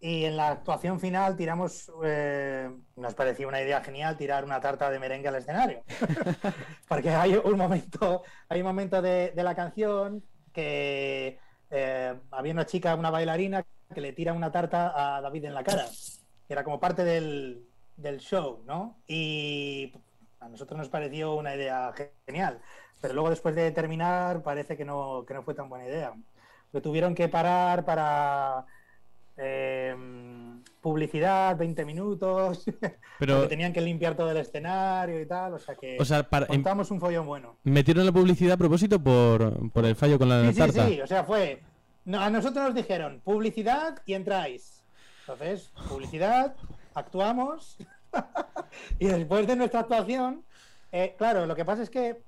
y 0.00 0.26
en 0.26 0.36
la 0.36 0.50
actuación 0.50 1.00
final 1.00 1.36
tiramos, 1.36 1.90
eh, 2.04 2.70
nos 2.96 3.14
parecía 3.14 3.48
una 3.48 3.62
idea 3.62 3.82
genial 3.82 4.16
tirar 4.16 4.44
una 4.44 4.60
tarta 4.60 4.90
de 4.90 4.98
merengue 4.98 5.28
al 5.28 5.36
escenario. 5.36 5.82
porque 6.88 7.10
hay 7.10 7.34
un 7.34 7.56
momento, 7.56 8.22
hay 8.48 8.60
un 8.60 8.66
momento 8.66 9.02
de, 9.02 9.32
la 9.34 9.54
canción 9.54 10.22
que 10.52 11.38
eh, 11.70 12.14
había 12.30 12.52
una 12.52 12.66
chica, 12.66 12.94
una 12.94 13.10
bailarina, 13.10 13.64
que 13.92 14.00
le 14.00 14.12
tira 14.12 14.34
una 14.34 14.52
tarta 14.52 15.16
a 15.16 15.20
David 15.20 15.46
en 15.46 15.54
la 15.54 15.64
cara. 15.64 15.86
que 16.46 16.52
Era 16.52 16.62
como 16.62 16.78
parte 16.78 17.02
del 17.02 18.18
show, 18.18 18.62
¿no? 18.66 19.02
Y 19.08 19.92
a 20.40 20.48
nosotros 20.48 20.78
nos 20.78 20.88
pareció 20.88 21.34
una 21.34 21.54
idea 21.54 21.92
genial. 22.26 22.60
Pero 23.00 23.14
luego, 23.14 23.30
después 23.30 23.54
de 23.54 23.70
terminar, 23.70 24.42
parece 24.42 24.76
que 24.76 24.84
no, 24.84 25.24
que 25.26 25.34
no 25.34 25.42
fue 25.42 25.54
tan 25.54 25.68
buena 25.68 25.86
idea. 25.86 26.12
Lo 26.72 26.82
tuvieron 26.82 27.14
que 27.14 27.28
parar 27.28 27.84
para 27.84 28.64
eh, 29.36 29.94
publicidad, 30.80 31.56
20 31.56 31.84
minutos. 31.84 32.64
Pero- 33.18 33.34
porque 33.36 33.48
tenían 33.48 33.72
que 33.72 33.80
limpiar 33.80 34.16
todo 34.16 34.30
el 34.30 34.36
escenario 34.38 35.20
y 35.20 35.26
tal. 35.26 35.54
O 35.54 35.58
sea 35.58 35.74
que 35.76 35.96
O 36.00 36.04
sea, 36.04 36.22
para- 36.28 36.46
em- 36.46 36.52
montamos 36.56 36.90
un 36.90 37.00
follón 37.00 37.26
bueno. 37.26 37.56
Metieron 37.64 38.04
la 38.04 38.12
publicidad 38.12 38.54
a 38.54 38.56
propósito 38.56 39.00
por, 39.02 39.70
por 39.70 39.84
el 39.84 39.94
fallo 39.96 40.18
con 40.18 40.28
la 40.28 40.42
Sí, 40.48 40.52
sí, 40.52 40.58
tarta. 40.58 40.86
sí, 40.88 41.00
o 41.00 41.06
sea, 41.06 41.24
fue. 41.24 41.62
no, 42.04 42.20
a 42.20 42.30
nosotros 42.30 42.64
nos 42.66 42.74
dijeron 42.74 43.20
publicidad 43.24 44.00
y 44.06 44.14
entráis. 44.14 44.82
Entonces, 45.20 45.70
publicidad, 45.88 46.54
actuamos. 46.94 47.76
y 48.98 49.06
después 49.06 49.46
de 49.46 49.56
nuestra 49.56 49.80
actuación, 49.80 50.42
eh, 50.90 51.14
claro, 51.18 51.46
lo 51.46 51.54
que 51.54 51.64
pasa 51.64 51.82
es 51.82 51.90
que 51.90 52.22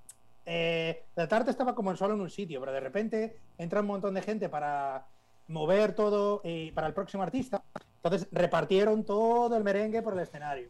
eh, 0.46 1.04
la 1.16 1.28
tarta 1.28 1.50
estaba 1.50 1.74
como 1.74 1.94
solo 1.96 2.14
en 2.14 2.20
un 2.20 2.30
sitio, 2.30 2.60
pero 2.60 2.72
de 2.72 2.80
repente 2.80 3.36
entra 3.58 3.80
un 3.80 3.86
montón 3.86 4.14
de 4.14 4.22
gente 4.22 4.48
para 4.48 5.06
mover 5.48 5.94
todo 5.94 6.40
y 6.44 6.70
para 6.72 6.86
el 6.86 6.94
próximo 6.94 7.22
artista. 7.22 7.62
Entonces 8.02 8.28
repartieron 8.32 9.04
todo 9.04 9.56
el 9.56 9.64
merengue 9.64 10.02
por 10.02 10.14
el 10.14 10.20
escenario. 10.20 10.68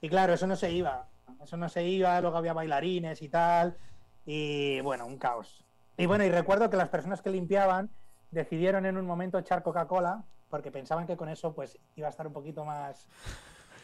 Y 0.00 0.08
claro, 0.08 0.32
eso 0.32 0.46
no 0.46 0.56
se 0.56 0.72
iba. 0.72 1.06
Eso 1.42 1.56
no 1.56 1.68
se 1.68 1.84
iba, 1.84 2.20
luego 2.20 2.36
había 2.36 2.52
bailarines 2.52 3.20
y 3.22 3.28
tal. 3.28 3.76
Y 4.24 4.80
bueno, 4.80 5.06
un 5.06 5.18
caos. 5.18 5.64
Y 5.96 6.06
bueno, 6.06 6.24
y 6.24 6.30
recuerdo 6.30 6.70
que 6.70 6.76
las 6.76 6.88
personas 6.88 7.20
que 7.20 7.30
limpiaban 7.30 7.90
decidieron 8.30 8.86
en 8.86 8.96
un 8.96 9.06
momento 9.06 9.38
echar 9.38 9.62
Coca-Cola 9.62 10.24
porque 10.48 10.70
pensaban 10.70 11.06
que 11.06 11.16
con 11.16 11.28
eso 11.28 11.54
pues 11.54 11.78
iba 11.96 12.08
a 12.08 12.10
estar 12.10 12.26
un 12.26 12.32
poquito 12.32 12.64
más 12.64 13.06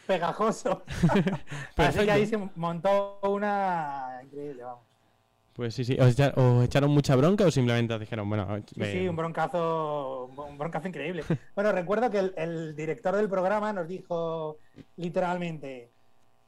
pegajoso. 0.05 0.83
Así 1.77 2.05
que 2.05 2.11
ahí 2.11 2.25
se 2.25 2.37
montó 2.55 3.19
una 3.23 4.21
increíble, 4.23 4.63
vamos. 4.63 4.88
Pues 5.59 5.75
sí, 5.75 5.83
sí. 5.83 5.97
¿Os, 5.99 6.17
echa- 6.17 6.31
os 6.37 6.63
echaron 6.63 6.89
mucha 6.89 7.17
bronca 7.17 7.43
o 7.45 7.51
simplemente 7.51 7.93
os 7.93 7.99
dijeron, 7.99 8.29
bueno, 8.29 8.47
Sí, 8.73 8.85
sí, 8.85 9.07
un 9.09 9.15
broncazo, 9.17 10.31
un 10.33 10.57
broncazo 10.57 10.87
increíble. 10.87 11.21
Bueno, 11.53 11.73
recuerdo 11.73 12.09
que 12.09 12.19
el, 12.19 12.33
el 12.37 12.75
director 12.77 13.13
del 13.13 13.27
programa 13.27 13.73
nos 13.73 13.85
dijo 13.85 14.57
literalmente, 14.95 15.91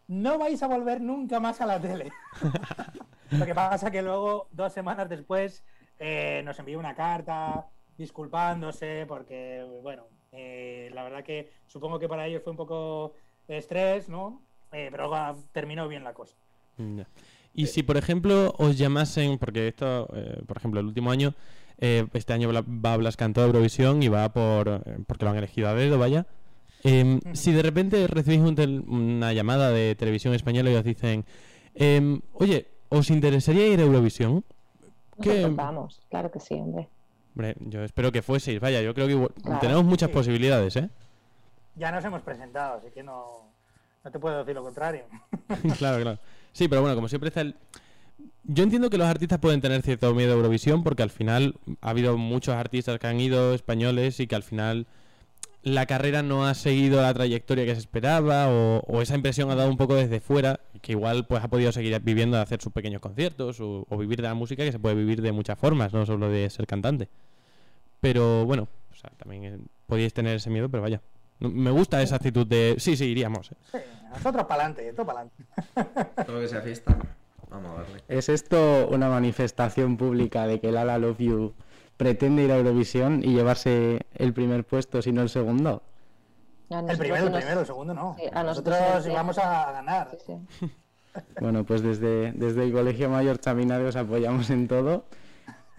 no 0.08 0.38
vais 0.38 0.64
a 0.64 0.68
volver 0.70 1.02
nunca 1.02 1.42
más 1.42 1.60
a 1.60 1.66
la 1.66 1.78
tele. 1.82 2.10
Lo 3.32 3.46
que 3.46 3.54
pasa 3.54 3.92
que 3.92 4.02
luego, 4.02 4.48
dos 4.52 4.72
semanas 4.72 5.10
después, 5.10 5.62
eh, 6.00 6.42
nos 6.46 6.58
envió 6.60 6.80
una 6.80 6.96
carta 6.96 7.68
disculpándose 7.98 9.04
porque, 9.10 9.62
bueno, 9.84 10.06
eh, 10.32 10.90
la 10.94 11.04
verdad 11.04 11.22
que 11.26 11.52
supongo 11.68 12.00
que 12.00 12.08
para 12.08 12.28
ellos 12.28 12.44
fue 12.44 12.52
un 12.52 12.58
poco 12.58 13.14
estrés, 13.50 14.08
¿no? 14.08 14.42
Eh, 14.72 14.88
pero 14.90 15.12
terminó 15.52 15.90
bien 15.90 16.06
la 16.06 16.14
cosa. 16.14 16.38
Ya. 16.78 17.06
Y 17.54 17.68
si, 17.68 17.84
por 17.84 17.98
ejemplo, 17.98 18.54
os 18.58 18.78
llamasen, 18.78 19.38
porque 19.38 19.68
esto, 19.68 20.08
eh, 20.16 20.42
por 20.48 20.58
ejemplo, 20.58 20.80
el 20.80 20.86
último 20.88 21.12
año, 21.12 21.34
eh, 21.80 22.08
este 22.14 22.34
año 22.34 22.50
va 22.54 22.98
Blas 22.98 23.18
Cantó 23.18 23.42
a 23.42 23.46
Eurovisión 23.46 24.02
y 24.04 24.08
va 24.08 24.32
por, 24.32 24.68
eh, 24.86 24.98
porque 25.06 25.26
lo 25.26 25.32
han 25.32 25.38
elegido 25.38 25.68
a 25.68 25.74
dedo, 25.74 25.98
vaya. 26.00 26.26
Em, 26.84 27.20
Si 27.34 27.52
de 27.52 27.62
repente 27.62 28.08
recibís 28.08 28.40
un 28.40 28.56
tel- 28.56 28.84
una 28.88 29.34
llamada 29.34 29.70
de 29.72 29.96
televisión 29.96 30.34
española 30.34 30.72
y 30.72 30.76
os 30.76 30.84
dicen, 30.84 31.26
em, 31.76 32.22
oye, 32.34 32.68
¿os 32.90 33.10
interesaría 33.10 33.68
ir 33.68 33.80
a 33.80 33.84
Eurovisión? 33.84 34.44
¿Qué- 35.22 35.46
vamos, 35.48 36.02
claro 36.10 36.32
que 36.32 36.40
sí, 36.40 36.56
hombre. 36.56 36.88
Hombre, 37.36 37.56
yo 37.60 37.84
espero 37.84 38.12
que 38.12 38.22
fueseis, 38.22 38.60
vaya, 38.60 38.82
yo 38.82 38.94
creo 38.94 39.08
que 39.08 39.14
igual- 39.14 39.32
Claro. 39.44 39.60
tenemos 39.60 39.84
muchas 39.86 40.10
Sí. 40.10 40.14
posibilidades, 40.14 40.76
¿eh? 40.78 40.90
Ya 41.76 41.92
nos 41.92 42.04
hemos 42.04 42.22
presentado, 42.24 42.78
así 42.80 42.88
que 42.94 43.04
no, 43.04 43.52
no 44.04 44.12
te 44.12 44.20
puedo 44.20 44.40
decir 44.40 44.56
lo 44.56 44.64
contrario. 44.64 45.04
claro, 45.78 46.02
claro. 46.02 46.20
Sí, 46.54 46.68
pero 46.68 46.82
bueno, 46.82 46.96
como 46.96 47.08
siempre 47.08 47.30
está 47.30 47.42
el... 47.42 47.56
Yo 48.44 48.64
entiendo 48.64 48.90
que 48.90 48.98
los 48.98 49.08
artistas 49.08 49.40
pueden 49.40 49.62
tener 49.62 49.82
cierto 49.84 50.14
miedo 50.14 50.34
a 50.34 50.36
Eurovisión 50.36 50.84
porque 50.84 51.04
al 51.04 51.12
final 51.12 51.56
ha 51.80 51.92
habido 51.92 52.18
muchos 52.18 52.56
artistas 52.56 53.00
que 53.00 53.08
han 53.08 53.20
ido 53.20 53.54
españoles 53.54 54.20
y 54.20 54.28
que 54.28 54.36
al 54.36 54.44
final 54.44 54.88
la 55.64 55.86
carrera 55.86 56.24
no 56.24 56.48
ha 56.48 56.56
seguido 56.56 57.02
la 57.02 57.14
trayectoria 57.14 57.66
que 57.66 57.76
se 57.76 57.82
esperaba 57.82 58.50
o, 58.50 58.80
o 58.88 59.02
esa 59.02 59.16
impresión 59.16 59.52
ha 59.52 59.56
dado 59.56 59.70
un 59.70 59.78
poco 59.78 59.94
desde 59.94 60.20
fuera 60.20 60.60
que 60.82 60.94
igual 60.94 61.28
pues 61.28 61.44
ha 61.44 61.48
podido 61.50 61.72
seguir 61.72 62.00
viviendo 62.02 62.38
de 62.38 62.44
hacer 62.44 62.62
sus 62.62 62.74
pequeños 62.74 63.00
conciertos 63.00 63.60
o, 63.60 63.86
o 63.88 63.98
vivir 63.98 64.18
de 64.22 64.28
la 64.28 64.34
música 64.34 64.64
que 64.64 64.72
se 64.72 64.80
puede 64.80 64.96
vivir 64.96 65.22
de 65.22 65.32
muchas 65.32 65.60
formas, 65.60 65.94
no 65.94 66.06
solo 66.06 66.30
de 66.30 66.50
ser 66.50 66.66
cantante. 66.66 67.10
Pero 68.00 68.46
bueno, 68.46 68.68
o 68.92 68.96
sea, 68.96 69.12
también 69.18 69.46
eh, 69.46 69.60
podíais 69.86 70.14
tener 70.14 70.36
ese 70.36 70.50
miedo, 70.50 70.70
pero 70.70 70.82
vaya. 70.82 71.02
Me 71.42 71.72
gusta 71.72 72.02
esa 72.02 72.16
actitud 72.18 72.46
de 72.48 72.76
sí, 72.78 72.96
sí, 72.96 73.06
iríamos. 73.06 73.52
eh". 73.52 73.56
Sí, 73.72 73.78
nosotros 74.12 74.46
para 74.46 74.66
adelante, 74.66 74.94
todo 74.94 75.06
para 75.06 75.20
adelante. 75.22 75.44
Todo 76.26 76.36
lo 76.36 76.42
que 76.42 76.48
sea 76.48 76.62
fiesta, 76.62 76.96
vamos 77.50 77.72
a 77.72 77.82
darle. 77.82 78.04
¿Es 78.08 78.30
esto 78.30 78.88
una 78.90 79.10
manifestación 79.10 79.98
pública 79.98 80.46
de 80.48 80.60
que 80.60 80.72
Lala 80.72 80.98
Love 80.98 81.18
You 81.20 81.54
pretende 81.98 82.44
ir 82.44 82.52
a 82.52 82.58
Eurovisión 82.58 83.22
y 83.24 83.34
llevarse 83.34 84.00
el 84.16 84.34
primer 84.34 84.64
puesto, 84.66 85.02
si 85.02 85.12
no 85.12 85.22
el 85.22 85.30
segundo? 85.30 85.82
El 86.70 86.98
primero, 86.98 87.26
el 87.28 87.34
primero, 87.34 87.60
el 87.62 87.66
segundo 87.66 87.94
no. 87.94 88.16
Sí, 88.18 88.26
a 88.32 88.44
nosotros 88.44 88.78
nosotros 88.80 89.06
nos- 89.08 89.14
vamos 89.16 89.38
a 89.38 89.72
ganar. 89.74 90.18
Bueno, 91.42 91.66
pues 91.66 91.82
desde, 91.82 92.32
desde 92.32 92.64
el 92.64 92.72
Colegio 92.72 93.10
Mayor 93.10 93.38
Chaminade 93.38 93.84
os 93.86 93.98
apoyamos 93.98 94.50
en 94.50 94.70
todo. 94.70 95.04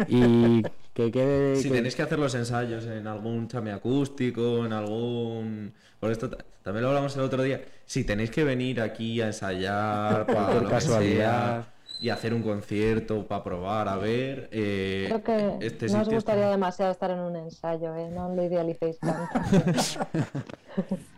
Y 0.07 0.63
que 0.95 1.11
quede. 1.11 1.57
Si 1.57 1.69
que- 1.69 1.75
tenéis 1.77 1.95
que 1.97 2.03
hacer 2.03 2.19
los 2.19 2.35
ensayos 2.35 2.85
en 2.87 3.07
algún 3.07 3.49
chame 3.49 3.73
acústico, 3.73 4.65
en 4.67 4.73
algún... 4.73 5.73
Por 6.01 6.11
esto 6.11 6.29
ta- 6.31 6.45
también 6.63 6.83
lo 6.83 6.89
hablamos 6.91 7.15
el 7.17 7.23
otro 7.23 7.43
día. 7.43 7.63
Si 7.87 8.05
tenéis 8.05 8.31
que 8.31 8.45
venir 8.45 8.81
aquí 8.81 9.21
a 9.21 9.27
ensayar 9.29 10.27
para 10.33 10.47
Por 10.47 10.55
lo 10.57 10.69
que 10.69 10.75
casualidad. 10.75 11.63
sea, 11.65 11.69
y 12.01 12.09
hacer 12.09 12.35
un 12.35 12.43
concierto 12.43 13.29
para 13.29 13.45
probar, 13.45 13.87
a 13.89 13.97
ver... 13.97 14.49
eh, 14.51 15.05
Creo 15.07 15.23
que 15.23 15.67
este 15.67 15.87
no 15.87 15.95
os 15.99 16.03
está- 16.03 16.15
gustaría 16.17 16.49
demasiado 16.51 16.91
estar 16.91 17.11
en 17.13 17.21
un 17.21 17.37
ensayo, 17.37 17.95
¿eh? 17.97 18.09
No 18.13 18.35
lo 18.35 18.43
idealicéis 18.45 18.99
tanto. 18.99 19.39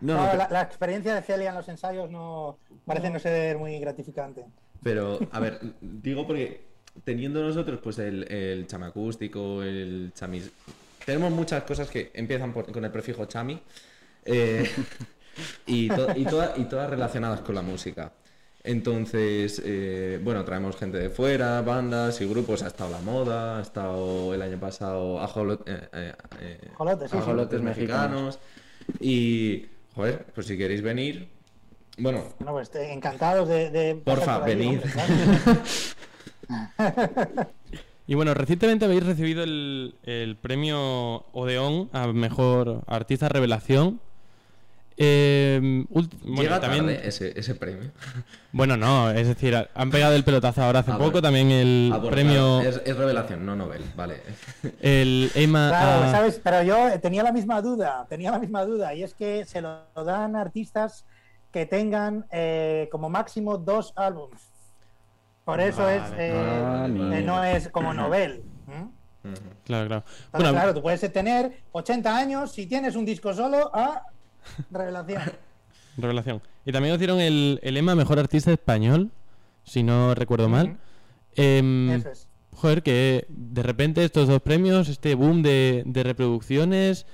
No, 0.01 0.16
No, 0.16 0.25
pero- 0.27 0.37
la, 0.39 0.49
la 0.51 0.62
experiencia 0.62 1.14
de 1.14 1.22
Celia 1.22 1.51
en 1.51 1.55
los 1.57 1.68
ensayos 1.68 2.11
no 2.11 2.59
parece 2.85 3.09
no 3.09 3.18
ser 3.18 3.57
muy 3.57 3.79
gratificante. 3.79 4.45
Pero, 4.83 5.18
a 5.33 5.41
ver, 5.41 5.59
digo 5.81 6.27
porque 6.27 6.66
teniendo 7.03 7.42
nosotros 7.42 7.80
pues 7.82 7.99
el, 7.99 8.24
el 8.30 8.66
chame 8.66 8.86
acústico, 8.86 9.62
el 9.62 10.12
chamis... 10.14 10.51
Tenemos 11.05 11.32
muchas 11.32 11.64
cosas 11.64 11.90
que 11.90 12.11
empiezan 12.14 12.53
por- 12.53 12.70
con 12.72 12.84
el 12.84 12.90
prefijo 12.90 13.26
chami 13.26 13.61
eh, 14.24 14.70
y, 15.66 15.88
to- 15.88 16.09
y, 16.16 16.24
toda- 16.24 16.55
y 16.57 16.64
todas 16.64 16.88
relacionadas 16.88 17.40
con 17.40 17.55
la 17.55 17.62
música. 17.62 18.12
Entonces, 18.66 19.61
eh, 19.62 20.18
bueno, 20.24 20.42
traemos 20.47 20.74
gente 20.76 20.97
de 20.97 21.11
fuera, 21.11 21.61
bandas 21.61 22.18
y 22.22 22.26
grupos. 22.26 22.62
Ha 22.62 22.68
estado 22.68 22.90
La 22.92 23.01
Moda, 23.01 23.59
ha 23.59 23.61
estado 23.62 24.32
el 24.32 24.40
año 24.40 24.59
pasado 24.59 25.20
Ajolo- 25.20 25.62
eh, 25.66 25.88
eh, 25.92 26.12
eh, 26.40 26.59
Ajolotes, 26.72 27.11
sí, 27.11 27.16
sí. 27.18 27.22
Ajolotes 27.22 27.61
mexicanos. 27.61 28.38
Y, 29.01 29.66
joder, 29.95 30.24
pues 30.34 30.47
si 30.47 30.57
queréis 30.57 30.80
venir, 30.80 31.28
bueno, 31.99 32.24
Bueno, 32.38 32.53
pues 32.53 32.70
encantados 32.76 33.47
de. 33.49 33.68
de 33.70 33.95
porfa, 33.97 34.40
por 34.40 34.49
ahí, 34.49 34.57
venid. 34.57 34.78
hombre, 34.78 34.90
claro. 34.92 35.14
Y 38.07 38.14
bueno, 38.16 38.34
recientemente 38.34 38.84
habéis 38.84 39.07
recibido 39.07 39.42
el, 39.45 39.95
el 40.03 40.36
premio 40.36 41.24
Odeón 41.32 41.88
a 41.95 42.07
Mejor 42.09 42.82
Artista 42.86 43.30
Revelación. 43.30 43.99
Eh, 44.99 45.59
ult- 45.90 46.12
bueno, 46.22 46.42
Llega 46.42 46.61
también... 46.61 46.84
tarde 46.86 47.09
ese, 47.09 47.32
ese 47.38 47.55
premio. 47.55 47.90
Bueno, 48.53 48.76
no, 48.76 49.11
es 49.11 49.26
decir, 49.26 49.57
han 49.74 49.90
pegado 49.90 50.14
el 50.14 50.22
pelotazo 50.22 50.62
ahora 50.62 50.78
hace 50.80 50.92
Ah, 50.92 50.99
poco 50.99 51.20
también 51.20 51.51
el 51.51 51.90
Ah, 51.92 52.01
premio, 52.09 52.61
es, 52.61 52.80
es 52.84 52.97
revelación, 52.97 53.45
no 53.45 53.57
Nobel, 53.57 53.82
vale. 53.97 54.20
el 54.80 55.32
EMA 55.34 55.70
Claro, 55.70 56.05
a- 56.05 56.11
¿sabes? 56.12 56.40
Pero 56.45 56.62
yo 56.62 57.01
tenía 57.01 57.24
la 57.24 57.32
misma 57.32 57.61
duda, 57.62 58.07
tenía 58.09 58.30
la 58.30 58.38
misma 58.38 58.64
duda, 58.64 58.95
y 58.95 59.03
es 59.03 59.12
que 59.14 59.45
se 59.47 59.61
lo 59.61 59.80
dan 60.05 60.36
a 60.36 60.42
artistas 60.42 61.05
que 61.51 61.66
tengan 61.66 62.26
eh, 62.30 62.88
como 62.92 63.09
máximo 63.11 63.59
dos 63.59 63.92
álbumes. 63.97 64.42
Por 65.45 65.61
eso 65.61 65.88
es, 65.88 66.03
eh, 66.16 66.61
vale, 66.62 67.18
eh, 67.18 67.22
no 67.22 67.45
es 67.45 67.68
como 67.68 67.92
Nobel. 67.92 68.42
¿m? 68.66 68.88
Claro, 69.64 69.86
claro. 69.86 70.05
Entonces, 70.07 70.30
Bueno, 70.32 70.51
claro, 70.53 70.74
tú 70.74 70.82
puedes 70.82 71.12
tener 71.12 71.62
80 71.72 72.16
años 72.16 72.53
si 72.53 72.66
tienes 72.66 72.97
un 72.97 73.05
disco 73.05 73.32
solo 73.34 73.70
a 73.74 74.03
revelación. 74.70 75.22
revelación. 75.97 76.42
Y 76.64 76.72
también 76.72 76.92
os 76.95 76.99
dieron 76.99 77.20
el, 77.20 77.61
el 77.62 77.76
EMA 77.76 77.95
Mejor 77.95 78.18
Artista 78.18 78.53
Español, 78.53 79.11
si 79.64 79.82
no 79.82 80.14
recuerdo 80.14 80.49
mal. 80.49 80.78
Em, 81.36 81.90
Eso 81.90 82.11
es. 82.11 82.28
Joder, 82.53 82.82
que 82.82 83.26
de 83.28 83.62
repente 83.62 84.05
estos 84.05 84.28
dos 84.28 84.40
premios, 84.40 84.88
este 84.88 85.14
boom 85.14 85.42
de, 85.42 85.82
de 85.86 86.03
reproducciones, 86.05 87.05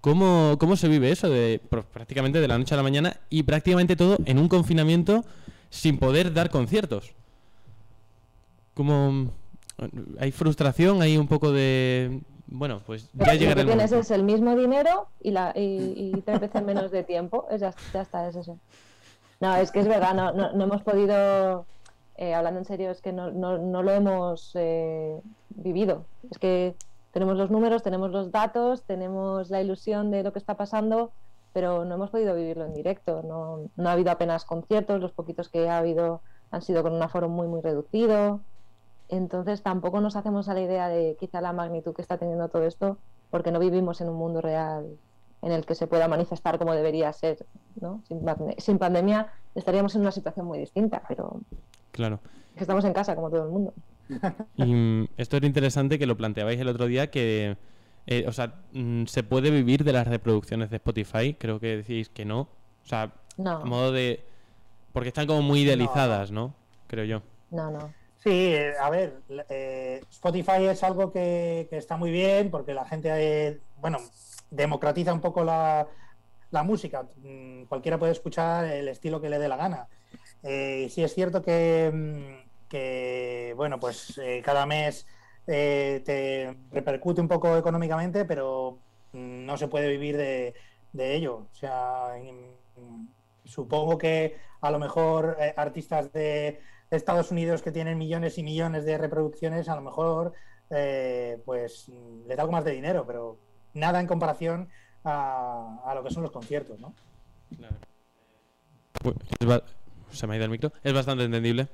¿cómo, 0.00 0.56
¿cómo 0.60 0.76
se 0.76 0.86
vive 0.86 1.10
eso? 1.10 1.30
De 1.30 1.60
pr- 1.70 1.84
prácticamente 1.84 2.40
de 2.40 2.48
la 2.48 2.58
noche 2.58 2.74
a 2.74 2.76
la 2.76 2.82
mañana 2.82 3.16
y 3.30 3.42
prácticamente 3.44 3.96
todo 3.96 4.18
en 4.26 4.38
un 4.38 4.48
confinamiento 4.48 5.24
sin 5.70 5.98
poder 5.98 6.34
dar 6.34 6.50
conciertos. 6.50 7.14
Como 8.74 9.30
hay 10.18 10.32
frustración, 10.32 11.02
hay 11.02 11.16
un 11.16 11.28
poco 11.28 11.52
de 11.52 12.22
bueno, 12.54 12.80
pues 12.84 13.10
ya 13.14 13.32
Lo 13.32 13.38
llegará 13.38 13.54
que 13.54 13.60
el 13.62 13.66
tienes 13.68 13.92
es 13.92 14.10
el 14.10 14.24
mismo 14.24 14.54
dinero 14.54 15.08
y, 15.20 15.30
la, 15.30 15.52
y, 15.56 16.12
y 16.14 16.20
tres 16.20 16.40
veces 16.40 16.62
menos 16.62 16.90
de 16.90 17.02
tiempo. 17.02 17.46
Es 17.50 17.62
ya, 17.62 17.74
ya 17.94 18.02
está, 18.02 18.28
es 18.28 18.36
eso. 18.36 18.58
No, 19.40 19.56
es 19.56 19.72
que 19.72 19.80
es 19.80 19.88
verdad, 19.88 20.14
no, 20.14 20.32
no, 20.32 20.52
no 20.52 20.64
hemos 20.64 20.82
podido, 20.82 21.64
eh, 22.16 22.34
hablando 22.34 22.60
en 22.60 22.66
serio, 22.66 22.90
es 22.90 23.00
que 23.00 23.12
no, 23.12 23.30
no, 23.30 23.58
no 23.58 23.82
lo 23.82 23.90
hemos 23.90 24.52
eh, 24.54 25.18
vivido. 25.48 26.04
Es 26.30 26.38
que 26.38 26.74
tenemos 27.12 27.36
los 27.36 27.50
números, 27.50 27.82
tenemos 27.82 28.10
los 28.10 28.30
datos, 28.30 28.82
tenemos 28.82 29.50
la 29.50 29.62
ilusión 29.62 30.10
de 30.10 30.22
lo 30.22 30.32
que 30.32 30.38
está 30.38 30.54
pasando, 30.54 31.10
pero 31.54 31.84
no 31.84 31.94
hemos 31.94 32.10
podido 32.10 32.34
vivirlo 32.34 32.66
en 32.66 32.74
directo. 32.74 33.22
No, 33.22 33.70
no 33.76 33.88
ha 33.88 33.92
habido 33.92 34.10
apenas 34.10 34.44
conciertos, 34.44 35.00
los 35.00 35.12
poquitos 35.12 35.48
que 35.48 35.68
ha 35.68 35.78
habido 35.78 36.20
han 36.50 36.60
sido 36.60 36.82
con 36.82 36.92
un 36.92 37.02
aforo 37.02 37.30
muy, 37.30 37.48
muy 37.48 37.62
reducido. 37.62 38.40
Entonces 39.12 39.62
tampoco 39.62 40.00
nos 40.00 40.16
hacemos 40.16 40.48
a 40.48 40.54
la 40.54 40.62
idea 40.62 40.88
de 40.88 41.16
quizá 41.20 41.42
la 41.42 41.52
magnitud 41.52 41.94
que 41.94 42.00
está 42.00 42.16
teniendo 42.16 42.48
todo 42.48 42.64
esto, 42.64 42.96
porque 43.30 43.52
no 43.52 43.58
vivimos 43.58 44.00
en 44.00 44.08
un 44.08 44.16
mundo 44.16 44.40
real 44.40 44.86
en 45.42 45.52
el 45.52 45.66
que 45.66 45.74
se 45.74 45.86
pueda 45.86 46.08
manifestar 46.08 46.58
como 46.58 46.72
debería 46.72 47.12
ser. 47.12 47.44
¿no? 47.78 48.02
Sin, 48.08 48.20
sin 48.56 48.78
pandemia 48.78 49.30
estaríamos 49.54 49.94
en 49.96 50.00
una 50.00 50.12
situación 50.12 50.46
muy 50.46 50.58
distinta, 50.58 51.02
pero 51.06 51.40
Claro. 51.90 52.20
es 52.56 52.62
estamos 52.62 52.86
en 52.86 52.94
casa 52.94 53.14
como 53.14 53.28
todo 53.28 53.44
el 53.44 53.50
mundo. 53.50 53.74
Y 54.56 54.64
mm, 54.74 55.08
esto 55.18 55.36
era 55.36 55.46
interesante 55.46 55.98
que 55.98 56.06
lo 56.06 56.16
planteabais 56.16 56.58
el 56.58 56.68
otro 56.68 56.86
día 56.86 57.10
que, 57.10 57.58
eh, 58.06 58.24
o 58.26 58.32
sea, 58.32 58.54
mm, 58.72 59.04
se 59.04 59.22
puede 59.24 59.50
vivir 59.50 59.84
de 59.84 59.92
las 59.92 60.06
reproducciones 60.06 60.70
de 60.70 60.76
Spotify. 60.76 61.34
Creo 61.34 61.60
que 61.60 61.76
decís 61.76 62.08
que 62.08 62.24
no. 62.24 62.40
O 62.40 62.86
sea, 62.86 63.12
No. 63.36 63.58
a 63.58 63.64
modo 63.66 63.92
de, 63.92 64.24
porque 64.94 65.08
están 65.08 65.26
como 65.26 65.42
muy 65.42 65.60
idealizadas, 65.60 66.30
¿no? 66.30 66.54
Creo 66.86 67.04
yo. 67.04 67.20
No, 67.50 67.70
no. 67.70 67.92
Sí, 68.22 68.30
eh, 68.54 68.74
a 68.78 68.88
ver, 68.88 69.20
eh, 69.48 70.00
Spotify 70.08 70.66
es 70.66 70.84
algo 70.84 71.10
que, 71.10 71.66
está 71.72 71.96
muy 71.96 72.12
bien 72.12 72.52
porque 72.52 72.72
la 72.72 72.84
gente, 72.84 73.08
eh, 73.12 73.60
bueno, 73.78 73.98
democratiza 74.48 75.12
un 75.12 75.20
poco 75.20 75.42
la, 75.42 75.88
la 76.52 76.62
música. 76.62 77.04
Mm, 77.16 77.64
Cualquiera 77.64 77.98
puede 77.98 78.12
escuchar 78.12 78.66
el 78.66 78.86
estilo 78.86 79.20
que 79.20 79.28
le 79.28 79.40
dé 79.40 79.48
la 79.48 79.56
gana. 79.56 79.88
Eh, 80.44 80.84
y 80.86 80.90
sí 80.90 81.02
es 81.02 81.14
cierto 81.14 81.42
que, 81.42 81.90
mm, 81.92 82.68
que, 82.68 83.54
bueno, 83.56 83.80
pues 83.80 84.20
cada 84.44 84.66
mes 84.66 85.04
te 85.44 86.56
repercute 86.70 87.20
un 87.20 87.28
poco 87.28 87.56
económicamente, 87.56 88.24
pero 88.24 88.78
mm, 89.12 89.44
no 89.46 89.56
se 89.56 89.66
puede 89.68 89.88
vivir 89.88 90.16
de, 90.16 90.54
de 90.92 91.16
ello. 91.16 91.48
O 91.52 91.54
sea, 91.54 92.14
supongo 93.44 93.98
que 93.98 94.36
a 94.60 94.70
lo 94.70 94.78
mejor 94.78 95.36
artistas 95.56 96.12
de 96.12 96.60
Estados 96.96 97.30
Unidos 97.30 97.62
que 97.62 97.72
tienen 97.72 97.98
millones 97.98 98.38
y 98.38 98.42
millones 98.42 98.84
de 98.84 98.98
reproducciones, 98.98 99.68
a 99.68 99.74
lo 99.76 99.82
mejor 99.82 100.32
eh, 100.70 101.38
pues 101.44 101.88
mm, 101.88 102.26
le 102.28 102.36
da 102.36 102.42
algo 102.42 102.52
más 102.52 102.64
de 102.64 102.72
dinero, 102.72 103.04
pero 103.06 103.38
nada 103.74 104.00
en 104.00 104.06
comparación 104.06 104.68
a, 105.04 105.78
a 105.84 105.94
lo 105.94 106.04
que 106.04 106.10
son 106.10 106.22
los 106.22 106.32
conciertos, 106.32 106.78
¿no? 106.80 106.94
Uy, 109.04 109.14
es 109.40 109.46
ba- 109.46 109.62
se 110.12 110.26
me 110.26 110.34
ha 110.34 110.36
ido 110.36 110.44
el 110.44 110.50
micro. 110.50 110.72
Es 110.84 110.92
bastante 110.92 111.24
entendible. 111.24 111.68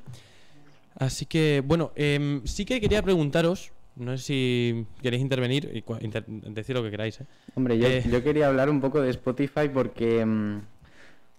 Así 0.99 1.27
que, 1.27 1.63
bueno, 1.65 1.93
em, 1.95 2.45
sí 2.47 2.65
que 2.65 2.81
quería 2.81 3.03
preguntaros, 3.03 3.73
no 3.97 4.17
sé 4.17 4.23
si 4.25 4.87
queréis 5.03 5.23
intervenir 5.23 5.71
y 5.73 5.85
inter- 6.05 6.25
decir 6.27 6.75
lo 6.77 6.83
que 6.83 6.91
queráis. 6.91 7.21
¿eh? 7.21 7.27
Hombre, 7.55 7.79
yo, 7.79 7.87
Eh, 7.89 8.03
yo 8.11 8.23
quería 8.23 8.49
hablar 8.49 8.71
un 8.71 8.81
poco 8.81 9.01
de 9.01 9.11
Spotify 9.11 9.69
porque, 9.73 10.25
mm, 10.25 10.61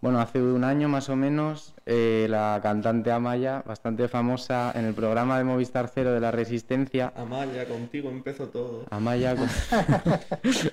bueno, 0.01 0.19
hace 0.21 0.41
un 0.41 0.63
año 0.63 0.87
más 0.87 1.09
o 1.09 1.15
menos, 1.15 1.73
eh, 1.85 2.27
la 2.29 2.59
cantante 2.63 3.11
Amaya, 3.11 3.63
bastante 3.65 4.07
famosa 4.07 4.71
en 4.75 4.85
el 4.85 4.93
programa 4.93 5.37
de 5.37 5.43
Movistar 5.43 5.89
Cero 5.93 6.11
de 6.13 6.19
la 6.21 6.31
Resistencia, 6.31 7.11
Amaya, 7.15 7.67
contigo 7.67 8.09
empezó 8.09 8.47
todo. 8.47 8.85
Amaya, 8.89 9.35
con- 9.35 9.49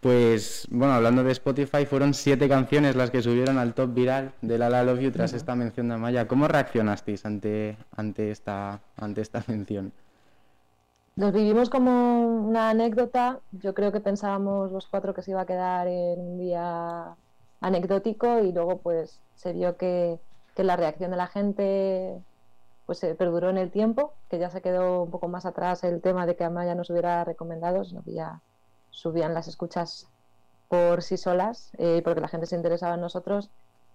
pues, 0.00 0.68
bueno, 0.70 0.94
hablando 0.94 1.24
de 1.24 1.32
Spotify, 1.32 1.84
fueron 1.84 2.14
siete 2.14 2.48
canciones 2.48 2.94
las 2.94 3.10
que 3.10 3.22
subieron 3.22 3.58
al 3.58 3.74
top 3.74 3.92
viral 3.92 4.32
de 4.42 4.58
La 4.58 4.70
La 4.70 4.84
Love 4.84 5.00
You 5.00 5.10
tras 5.10 5.32
esta 5.32 5.56
mención 5.56 5.88
de 5.88 5.94
Amaya. 5.94 6.28
¿Cómo 6.28 6.46
reaccionasteis 6.46 7.24
ante, 7.26 7.76
ante, 7.96 8.30
esta, 8.30 8.80
ante 8.96 9.20
esta 9.20 9.42
mención? 9.48 9.92
Nos 11.16 11.32
vivimos 11.32 11.68
como 11.68 12.24
una 12.46 12.70
anécdota. 12.70 13.40
Yo 13.50 13.74
creo 13.74 13.90
que 13.90 13.98
pensábamos 13.98 14.70
los 14.70 14.86
cuatro 14.86 15.12
que 15.14 15.22
se 15.22 15.32
iba 15.32 15.40
a 15.40 15.46
quedar 15.46 15.88
en 15.88 16.20
un 16.20 16.38
día 16.38 17.16
anecdótico 17.60 18.40
y 18.40 18.52
luego 18.52 18.78
pues 18.78 19.20
se 19.34 19.52
vio 19.52 19.76
que, 19.76 20.18
que 20.54 20.64
la 20.64 20.76
reacción 20.76 21.10
de 21.10 21.16
la 21.16 21.26
gente 21.26 22.22
pues 22.86 22.98
se 22.98 23.14
perduró 23.14 23.50
en 23.50 23.58
el 23.58 23.70
tiempo, 23.70 24.14
que 24.30 24.38
ya 24.38 24.48
se 24.48 24.62
quedó 24.62 25.02
un 25.02 25.10
poco 25.10 25.28
más 25.28 25.44
atrás 25.44 25.84
el 25.84 26.00
tema 26.00 26.24
de 26.24 26.36
que 26.36 26.44
Amaya 26.44 26.74
nos 26.74 26.88
hubiera 26.88 27.22
recomendado, 27.22 27.84
sino 27.84 28.02
que 28.02 28.14
ya 28.14 28.40
subían 28.90 29.34
las 29.34 29.46
escuchas 29.46 30.08
por 30.68 31.02
sí 31.02 31.18
solas, 31.18 31.70
eh, 31.78 32.00
porque 32.02 32.22
la 32.22 32.28
gente 32.28 32.46
se 32.46 32.56
interesaba 32.56 32.94
en 32.94 33.02
nosotros. 33.02 33.50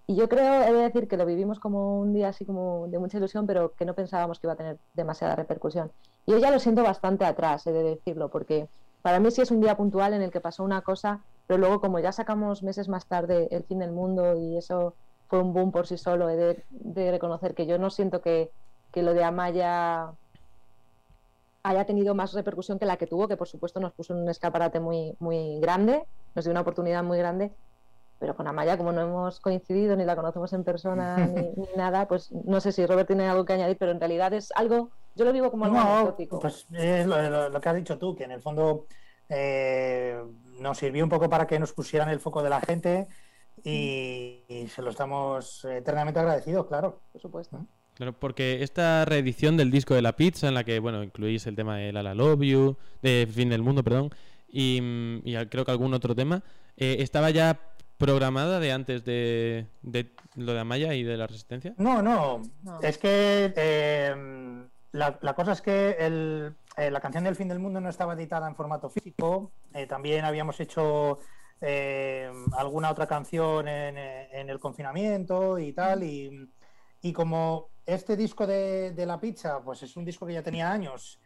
Y 0.05 0.15
yo 0.15 0.29
creo, 0.29 0.61
he 0.63 0.73
de 0.73 0.81
decir 0.81 1.07
que 1.07 1.17
lo 1.17 1.25
vivimos 1.25 1.59
como 1.59 1.99
un 1.99 2.13
día 2.13 2.29
así 2.29 2.45
como 2.45 2.87
de 2.87 2.99
mucha 2.99 3.17
ilusión, 3.17 3.47
pero 3.47 3.73
que 3.73 3.85
no 3.85 3.95
pensábamos 3.95 4.39
que 4.39 4.47
iba 4.47 4.53
a 4.53 4.57
tener 4.57 4.77
demasiada 4.93 5.35
repercusión. 5.35 5.91
Y 6.25 6.33
yo 6.33 6.37
ya 6.37 6.51
lo 6.51 6.59
siento 6.59 6.83
bastante 6.83 7.25
atrás, 7.25 7.65
he 7.65 7.71
de 7.71 7.83
decirlo, 7.83 8.29
porque 8.29 8.67
para 9.03 9.19
mí 9.19 9.29
sí 9.31 9.41
es 9.41 9.51
un 9.51 9.61
día 9.61 9.77
puntual 9.77 10.13
en 10.13 10.23
el 10.23 10.31
que 10.31 10.41
pasó 10.41 10.63
una 10.63 10.81
cosa, 10.81 11.23
pero 11.45 11.59
luego 11.59 11.81
como 11.81 11.99
ya 11.99 12.11
sacamos 12.11 12.63
meses 12.63 12.89
más 12.89 13.07
tarde 13.07 13.49
El 13.51 13.65
fin 13.65 13.79
del 13.79 13.91
mundo 13.91 14.35
y 14.37 14.57
eso 14.57 14.97
fue 15.27 15.39
un 15.41 15.53
boom 15.53 15.71
por 15.71 15.87
sí 15.87 15.97
solo, 15.97 16.29
he 16.29 16.37
de, 16.37 16.65
de 16.69 17.11
reconocer 17.11 17.53
que 17.53 17.67
yo 17.67 17.77
no 17.77 17.89
siento 17.89 18.21
que, 18.21 18.51
que 18.91 19.03
lo 19.03 19.13
de 19.13 19.23
Amaya 19.23 20.13
haya 21.63 21.85
tenido 21.85 22.15
más 22.15 22.33
repercusión 22.33 22.79
que 22.79 22.85
la 22.85 22.97
que 22.97 23.07
tuvo, 23.07 23.27
que 23.27 23.37
por 23.37 23.47
supuesto 23.47 23.79
nos 23.79 23.93
puso 23.93 24.13
en 24.13 24.21
un 24.21 24.29
escaparate 24.29 24.79
muy, 24.79 25.15
muy 25.19 25.59
grande, 25.59 26.05
nos 26.35 26.45
dio 26.45 26.51
una 26.51 26.61
oportunidad 26.61 27.03
muy 27.03 27.17
grande, 27.17 27.55
pero 28.19 28.35
con 28.35 28.47
Amaya, 28.47 28.77
como 28.77 28.91
no 28.93 29.01
hemos 29.01 29.39
coincidido 29.41 29.95
ni 29.97 30.05
la 30.05 30.15
conocemos 30.15 30.53
en 30.53 30.63
persona 30.63 31.17
ni, 31.27 31.41
ni 31.55 31.67
nada, 31.75 32.07
pues 32.07 32.31
no 32.31 32.61
sé 32.61 32.71
si 32.71 32.85
Robert 32.85 33.07
tiene 33.07 33.27
algo 33.27 33.45
que 33.45 33.53
añadir, 33.53 33.77
pero 33.77 33.91
en 33.91 33.99
realidad 33.99 34.33
es 34.33 34.51
algo, 34.55 34.91
yo 35.15 35.25
lo 35.25 35.33
vivo 35.33 35.51
como 35.51 35.65
algo 35.65 35.77
No, 35.77 35.81
anecdótico. 35.83 36.39
pues 36.39 36.67
es 36.71 37.05
lo, 37.05 37.21
lo- 37.29 37.49
lo 37.49 37.61
que 37.61 37.69
has 37.69 37.75
dicho 37.75 37.97
tú, 37.97 38.15
que 38.15 38.23
en 38.23 38.31
el 38.31 38.41
fondo 38.41 38.87
eh, 39.29 40.21
nos 40.59 40.77
sirvió 40.77 41.03
un 41.03 41.09
poco 41.09 41.29
para 41.29 41.47
que 41.47 41.59
nos 41.59 41.73
pusieran 41.73 42.09
el 42.09 42.19
foco 42.19 42.43
de 42.43 42.49
la 42.49 42.61
gente 42.61 43.07
y, 43.63 44.43
y 44.47 44.67
se 44.67 44.81
lo 44.81 44.89
estamos 44.91 45.65
eternamente 45.65 46.19
agradecidos, 46.19 46.65
claro. 46.67 47.01
Por 47.11 47.21
supuesto. 47.21 47.65
Claro, 47.95 48.13
porque 48.13 48.63
esta 48.63 49.05
reedición 49.05 49.55
del 49.55 49.69
disco 49.69 49.93
de 49.93 50.01
la 50.01 50.15
pizza, 50.15 50.47
en 50.47 50.55
la 50.55 50.63
que, 50.63 50.79
bueno, 50.79 51.03
incluís 51.03 51.45
el 51.45 51.55
tema 51.55 51.77
de 51.77 51.91
La 51.93 52.01
La 52.01 52.15
Love 52.15 52.41
You, 52.41 52.77
de 53.03 53.27
Fin 53.31 53.49
del 53.49 53.61
Mundo, 53.61 53.83
perdón, 53.83 54.09
y, 54.47 55.23
creo 55.49 55.63
que 55.63 55.71
algún 55.71 55.93
otro 55.93 56.15
tema, 56.15 56.43
eh, 56.75 56.97
estaba 56.99 57.29
ya 57.29 57.59
programada 57.97 58.59
de 58.59 58.71
antes 58.71 59.05
de, 59.05 59.67
de 59.83 60.11
lo 60.35 60.53
de 60.53 60.59
Amaya 60.59 60.93
y 60.95 61.03
de 61.03 61.17
la 61.17 61.27
Resistencia? 61.27 61.75
No, 61.77 62.01
no. 62.01 62.41
No. 62.63 62.81
Es 62.81 62.97
que 62.97 63.53
eh, 63.55 64.15
la, 64.93 65.33
cosa 65.33 65.53
es 65.53 65.61
que 65.61 65.97
eh, 65.99 66.91
la 66.91 67.01
canción 67.01 67.23
del 67.23 67.35
fin 67.35 67.47
del 67.47 67.57
mundo 67.57 67.81
no 67.81 67.89
estaba 67.89 68.13
editada 68.13 68.47
en 68.47 68.55
formato 68.55 68.91
físico. 68.91 69.51
Eh, 69.73 69.87
también 69.87 70.23
habíamos 70.23 70.59
hecho 70.59 71.17
eh, 71.61 72.31
alguna 72.55 72.91
otra 72.91 73.07
canción 73.07 73.67
en, 73.67 73.97
el 74.49 74.59
confinamiento 74.59 75.57
y 75.57 75.73
tal. 75.73 76.03
Y, 76.03 77.11
como 77.13 77.69
este 77.87 78.15
disco 78.15 78.45
de, 78.45 78.93
La 79.07 79.19
Pizza, 79.19 79.61
pues 79.63 79.81
es 79.81 79.97
un 79.97 80.05
disco 80.05 80.27
que 80.27 80.33
ya 80.33 80.43
tenía 80.43 80.71
años. 80.71 81.19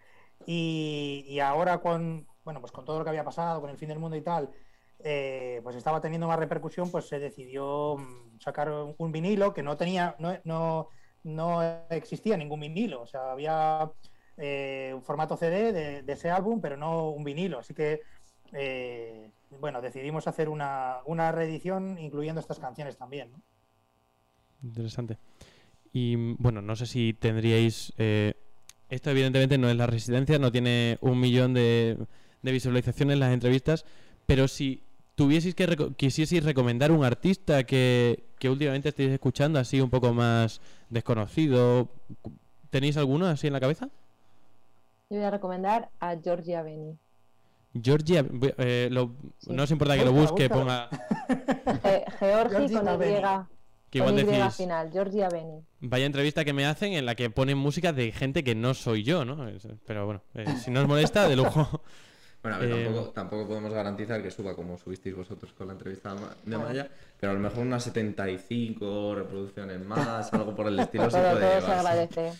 Y, 0.45 1.38
ahora 1.41 1.82
con, 1.82 2.26
bueno, 2.45 2.61
pues 2.61 2.72
con 2.72 2.86
todo 2.86 2.99
lo 2.99 3.03
que 3.03 3.09
había 3.09 3.26
pasado, 3.26 3.59
con 3.59 3.70
el 3.70 3.78
fin 3.78 3.89
del 3.89 3.99
mundo 3.99 4.15
y 4.15 4.22
tal, 4.22 4.49
pues 4.97 5.76
estaba 5.76 5.99
teniendo 5.99 6.28
más 6.28 6.39
repercusión, 6.39 6.89
pues 6.89 7.05
se 7.09 7.20
decidió 7.20 7.97
mm, 7.97 8.39
sacar 8.39 8.72
un, 8.97 9.11
vinilo 9.11 9.53
que 9.53 9.61
no 9.61 9.76
tenía, 9.76 10.15
no, 10.45 10.89
no 11.28 11.61
existía 11.89 12.38
ningún 12.38 12.61
vinilo, 12.61 13.01
o 13.01 13.07
sea, 13.07 13.32
había 13.32 13.91
eh, 14.38 14.91
un 14.95 15.03
formato 15.03 15.38
CD 15.38 15.71
de, 15.71 16.13
ese 16.13 16.30
álbum, 16.30 16.61
pero 16.61 16.78
no 16.78 17.09
un 17.09 17.23
vinilo, 17.23 17.59
así 17.59 17.73
que 17.73 18.01
eh, 18.53 19.30
bueno, 19.59 19.82
decidimos 19.82 20.28
hacer 20.28 20.49
una, 20.49 20.97
una 21.05 21.32
reedición 21.32 21.97
incluyendo 21.99 22.39
estas 22.39 22.59
canciones 22.59 22.97
también. 22.97 23.32
¿no? 23.32 23.41
Interesante. 24.63 25.17
Y 25.93 26.15
bueno, 26.36 26.61
no 26.61 26.75
sé 26.75 26.86
si 26.86 27.13
tendríais. 27.13 27.93
eh, 27.97 28.34
esto, 28.89 29.09
evidentemente, 29.11 29.57
no 29.57 29.69
es 29.69 29.75
la 29.75 29.86
resistencia, 29.86 30.39
no 30.39 30.51
tiene 30.51 30.97
un 31.01 31.19
millón 31.19 31.53
de, 31.53 31.97
de 32.41 32.51
visualizaciones 32.51 33.17
las 33.17 33.34
entrevistas. 33.34 33.86
Pero 34.25 34.47
si 34.47 34.84
tuvieseis 35.18 35.55
que 35.55 35.68
reco- 35.68 35.95
quisieseis 35.95 36.43
recomendar 36.45 36.91
un 36.91 37.03
artista 37.03 37.63
que, 37.65 38.24
que 38.38 38.49
últimamente 38.49 38.89
estéis 38.89 39.09
escuchando, 39.11 39.57
así 39.59 39.82
un 39.82 39.89
poco 39.89 40.13
más 40.13 40.61
desconocido, 40.89 41.89
¿tenéis 42.70 42.95
alguno 42.97 43.26
así 43.26 43.47
en 43.47 43.53
la 43.53 43.59
cabeza? 43.59 43.89
Yo 45.09 45.18
voy 45.18 45.24
a 45.26 45.32
recomendar 45.32 45.89
a 45.99 46.15
Georgia 46.24 46.61
Beni. 46.61 46.95
Georgia, 47.82 48.24
eh, 48.59 48.89
lo- 48.91 49.11
Sí. 49.39 49.51
no 49.51 49.63
os 49.63 49.72
importa 49.72 49.97
que 49.97 50.05
lo 50.05 50.11
busque, 50.13 50.49
ponga. 50.49 50.88
Ge- 51.84 52.05
Georgi 52.20 52.74
con. 52.74 53.03
Y. 53.03 53.47
Que 53.89 53.99
igual 53.99 54.15
decís. 54.18 54.55
final, 54.55 54.91
Georgia 54.91 55.30
Beni. 55.30 55.63
Vaya 55.80 56.05
entrevista 56.05 56.43
que 56.45 56.53
me 56.53 56.65
hacen 56.65 56.93
en 56.93 57.05
la 57.05 57.15
que 57.15 57.30
ponen 57.30 57.57
música 57.57 57.91
de 57.93 58.11
gente 58.11 58.43
que 58.43 58.53
no 58.53 58.74
soy 58.74 59.03
yo, 59.03 59.26
¿no? 59.26 59.47
Es- 59.47 59.68
Pero 59.88 60.05
bueno, 60.05 60.22
eh, 60.36 60.45
si 60.63 60.70
no 60.72 60.82
os 60.82 60.88
molesta, 60.88 61.28
de 61.28 61.36
lujo. 61.36 61.82
Bueno, 62.47 62.55
a 62.55 62.59
ver, 62.61 62.71
Eh, 62.71 62.83
tampoco, 62.85 63.09
tampoco 63.11 63.47
podemos 63.47 63.73
garantizar 63.73 64.23
que 64.23 64.31
suba 64.31 64.55
como 64.55 64.77
subisteis 64.77 65.13
vosotros 65.13 65.51
con 65.51 65.67
la 65.67 65.73
entrevista 65.73 66.13
de 66.15 66.21
Ma- 66.21 66.35
de 66.45 66.57
Maya, 66.57 66.89
pero 67.19 67.31
a 67.33 67.35
lo 67.35 67.41
mejor 67.41 67.59
unas 67.65 67.83
75 67.83 69.15
reproducciones 69.15 69.85
más, 69.85 70.31
algo 70.33 70.55
por 70.55 70.67
el 70.67 70.79
estilo 70.79 71.09
se 71.11 71.17
Todo, 71.19 71.31
puede 71.31 71.57
todo 71.57 71.65
se 71.67 71.71
agradece. 71.73 72.33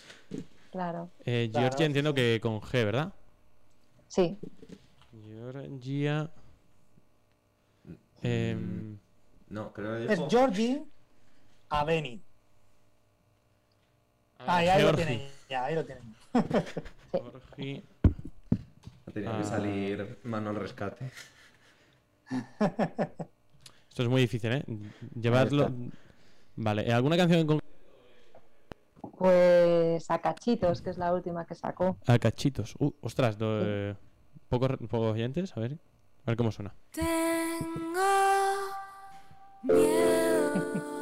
Claro. 0.72 1.10
Eh, 1.26 1.50
Claro, 1.52 1.68
Georgia 1.68 1.84
entiendo 1.84 2.14
que 2.14 2.38
con 2.40 2.58
G, 2.58 2.84
¿verdad? 2.86 3.12
Sí. 4.08 4.38
Georgia. 5.12 6.30
em, 8.22 8.96
No, 9.50 9.74
creo 9.74 10.06
que 10.06 10.10
Es 10.14 10.20
Georgie 10.30 10.84
Aveni. 11.68 12.22
Ah, 14.38 14.64
ya 14.64 14.76
ahí 14.76 14.82
lo 14.82 14.94
tienen, 14.94 15.20
ya 15.50 15.64
ahí 15.66 15.74
lo 15.74 15.84
tienen. 15.84 16.14
ha 19.08 19.12
tenido 19.12 19.32
Ah. 19.32 19.38
que 19.38 19.44
salir 19.44 20.18
Manuel 20.24 20.56
Rescate. 20.56 21.10
Esto 23.88 24.02
es 24.02 24.08
muy 24.08 24.20
difícil, 24.22 24.52
¿eh? 24.52 24.64
Llevarlo. 25.20 25.70
Vale, 26.56 26.88
¿eh, 26.88 26.92
¿alguna 26.92 27.16
canción 27.16 27.46
con 27.46 27.58
Pues 29.18 30.10
a 30.10 30.18
Cachitos, 30.20 30.82
que 30.82 30.90
es 30.90 30.98
la 30.98 31.12
última 31.12 31.44
que 31.46 31.54
sacó. 31.54 31.96
a 32.06 32.18
cachitos? 32.18 32.74
Uh, 32.78 32.90
ostras, 33.00 33.36
do- 33.38 33.60
eh, 33.64 33.94
pocos, 34.48 34.70
pocos 34.88 35.12
oyentes, 35.12 35.56
a 35.56 35.60
ver. 35.60 35.78
A 36.24 36.30
ver 36.30 36.36
cómo 36.36 36.52
suena. 36.52 36.74
Tengo 36.90 37.08
miedo 39.62 40.84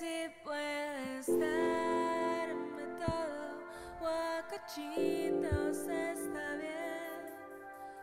si 0.00 0.30
puedes 0.42 1.26
darme 1.26 2.84
todo 3.04 3.60
o 4.00 4.06
a 4.06 4.42
cachitos 4.48 5.76
está 5.88 6.54
bien. 6.56 7.20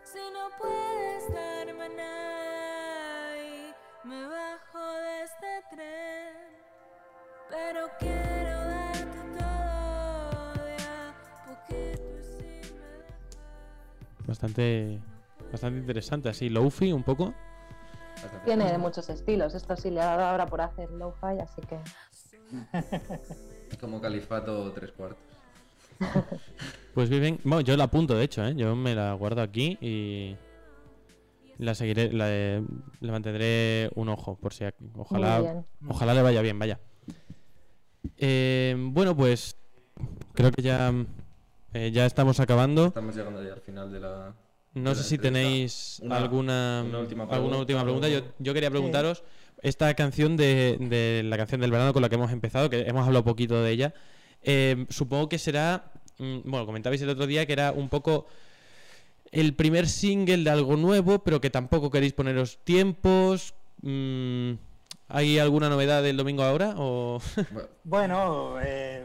Si 0.04 0.20
no 0.32 0.46
puedes 0.60 1.34
darme 1.34 1.90
nada 1.90 3.38
y 3.40 3.74
me 4.04 4.28
bajo 4.28 4.92
de 5.06 5.24
este 5.24 5.64
tren. 5.72 6.38
Pero 7.50 7.90
quiero 7.98 8.56
darte 8.76 9.20
todo 9.40 10.54
de 10.66 10.76
a 10.84 11.16
poquito 11.48 12.04
me 12.38 12.62
dejas. 12.62 13.38
Bastante. 14.28 15.02
Bastante 15.52 15.80
interesante, 15.80 16.30
así, 16.30 16.50
Lofi 16.50 16.92
un 16.92 17.02
poco. 17.02 17.34
Tiene 18.46 18.72
de 18.72 18.78
muchos 18.78 19.10
estilos. 19.10 19.54
Esto 19.56 19.76
sí 19.76 19.90
le 19.90 20.02
ha 20.02 20.06
dado 20.06 20.24
ahora 20.24 20.46
por 20.46 20.62
hacer 20.62 20.90
lo-fi, 20.92 21.40
así 21.42 21.62
que. 21.62 21.80
Como 23.80 24.02
califato 24.02 24.72
tres 24.74 24.92
cuartos. 24.92 25.24
Pues 26.94 27.12
bien, 27.12 27.40
bueno, 27.44 27.62
yo 27.62 27.78
la 27.78 27.84
apunto, 27.84 28.16
de 28.16 28.24
hecho, 28.24 28.44
¿eh? 28.44 28.56
Yo 28.56 28.76
me 28.76 28.96
la 28.96 29.14
guardo 29.14 29.44
aquí 29.44 29.78
y 29.82 30.36
la 31.60 31.76
seguiré, 31.76 32.12
la, 32.12 32.28
le 32.28 33.12
mantendré 33.12 33.92
un 33.94 34.10
ojo, 34.10 34.36
por 34.36 34.52
si 34.52 34.66
ojalá, 34.96 35.64
ojalá 35.88 36.16
le 36.16 36.24
vaya 36.24 36.42
bien, 36.42 36.58
vaya. 36.58 36.80
Eh, 38.18 38.76
bueno, 38.80 39.16
pues 39.16 39.58
creo 40.34 40.52
que 40.52 40.64
ya, 40.64 40.92
eh, 41.74 41.92
ya 41.92 42.08
estamos 42.08 42.40
acabando. 42.40 42.88
Estamos 42.88 43.16
llegando 43.16 43.44
ya 43.44 43.54
al 43.54 43.62
final 43.62 43.92
de 43.92 44.00
la. 44.00 44.34
No 44.78 44.96
sé 44.96 45.04
si 45.04 45.16
entrevista. 45.16 45.40
tenéis 45.44 46.00
Una- 46.04 46.18
alguna, 46.18 46.84
una 46.88 47.00
última 47.00 47.24
alguna 47.24 47.38
pregunta, 47.38 47.58
última 47.60 47.84
pregunta. 47.84 48.10
Yo, 48.10 48.22
yo 48.40 48.54
quería 48.54 48.70
preguntaros 48.70 49.24
esta 49.62 49.94
canción 49.96 50.38
de, 50.38 50.78
de 50.80 51.24
la 51.26 51.36
canción 51.38 51.62
del 51.62 51.72
verano 51.72 51.94
con 51.94 52.02
la 52.02 52.10
que 52.10 52.16
hemos 52.16 52.32
empezado, 52.32 52.70
que 52.70 52.82
hemos 52.82 53.06
hablado 53.06 53.24
poquito 53.24 53.62
de 53.62 53.72
ella. 53.72 53.94
eh, 54.44 54.86
supongo 54.90 55.28
que 55.30 55.40
será, 55.40 55.92
mm, 56.20 56.40
bueno, 56.46 56.66
comentabais 56.66 57.02
el 57.02 57.10
otro 57.10 57.26
día 57.28 57.46
que 57.46 57.54
era 57.54 57.72
un 57.72 57.90
poco 57.90 58.28
el 59.32 59.56
primer 59.56 59.88
single 59.88 60.44
de 60.44 60.50
algo 60.50 60.78
nuevo, 60.78 61.20
pero 61.20 61.42
que 61.42 61.50
tampoco 61.50 61.90
queréis 61.92 62.14
poneros 62.14 62.60
tiempos. 62.64 63.54
mm, 63.82 64.52
¿Hay 65.10 65.40
alguna 65.40 65.70
novedad 65.70 66.04
del 66.04 66.18
domingo 66.18 66.44
ahora? 66.44 66.76
O... 66.78 67.20
Bueno, 67.84 68.56
eh, 68.62 68.97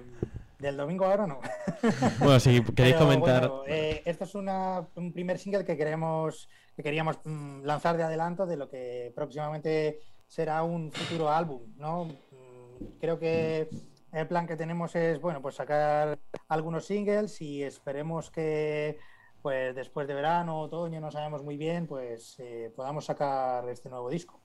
del 0.63 0.77
domingo 0.77 1.05
ahora 1.05 1.27
no. 1.27 1.41
bueno, 2.21 2.41
si 2.41 2.63
queréis 2.63 2.95
Pero, 2.95 2.99
comentar. 3.07 3.49
bueno, 3.49 3.65
eh, 3.67 4.03
esto 4.07 4.25
es 4.25 4.35
una- 4.35 4.87
un 4.95 5.13
primer 5.13 5.39
single 5.39 5.65
que 5.65 5.77
queremos 5.77 6.49
que 6.77 6.83
queríamos 6.83 7.19
mm, 7.25 7.65
lanzar 7.65 7.97
de 7.97 8.05
adelanto 8.05 8.47
de 8.47 8.57
lo 8.57 8.71
que 8.71 9.13
próximamente 9.15 10.01
será 10.27 10.63
un 10.63 10.91
futuro 10.91 11.31
álbum, 11.31 11.63
¿no? 11.77 12.05
Mm, 12.07 12.99
Creo 13.01 13.19
que 13.19 13.69
el 14.13 14.27
plan 14.29 14.47
que 14.47 14.57
tenemos 14.57 14.95
es, 14.97 15.21
bueno, 15.21 15.43
pues 15.43 15.57
sacar 15.57 16.19
algunos 16.49 16.87
singles 16.87 17.41
y 17.41 17.63
esperemos 17.63 18.31
que 18.31 18.99
pues 19.43 19.75
después 19.75 20.07
de 20.07 20.15
verano, 20.15 20.61
otoño, 20.61 21.01
no 21.01 21.11
sabemos 21.11 21.43
muy 21.43 21.57
bien, 21.57 21.87
pues 21.89 22.37
eh, 22.39 22.73
podamos 22.77 23.05
sacar 23.07 23.69
este 23.69 23.89
nuevo 23.89 24.09
disco. 24.09 24.39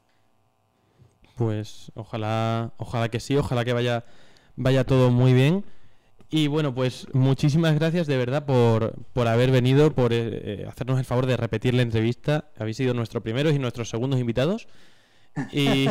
Pues 1.36 1.92
ojalá, 1.96 2.72
ojalá 2.78 3.10
que 3.10 3.20
sí, 3.20 3.38
ojalá 3.38 3.64
que 3.64 3.74
vaya, 3.74 4.06
vaya 4.56 4.84
todo 4.84 5.12
muy 5.12 5.34
bien. 5.34 5.64
Y 6.30 6.48
bueno, 6.48 6.76
pues 6.76 7.08
muchísimas 7.14 7.76
gracias 7.76 8.06
de 8.06 8.18
verdad 8.18 8.46
por, 8.46 8.96
por 9.14 9.28
haber 9.28 9.50
venido, 9.50 9.94
por 9.96 10.12
eh, 10.12 10.20
eh, 10.62 10.66
hacernos 10.68 11.00
el 11.00 11.06
favor 11.06 11.26
de 11.26 11.38
repetir 11.38 11.74
la 11.74 11.84
entrevista. 11.84 12.52
Habéis 12.58 12.78
sido 12.78 12.94
nuestros 12.94 13.24
primeros 13.24 13.54
y 13.54 13.60
nuestros 13.60 13.90
segundos 13.90 14.20
invitados. 14.20 14.68
Y, 15.54 15.88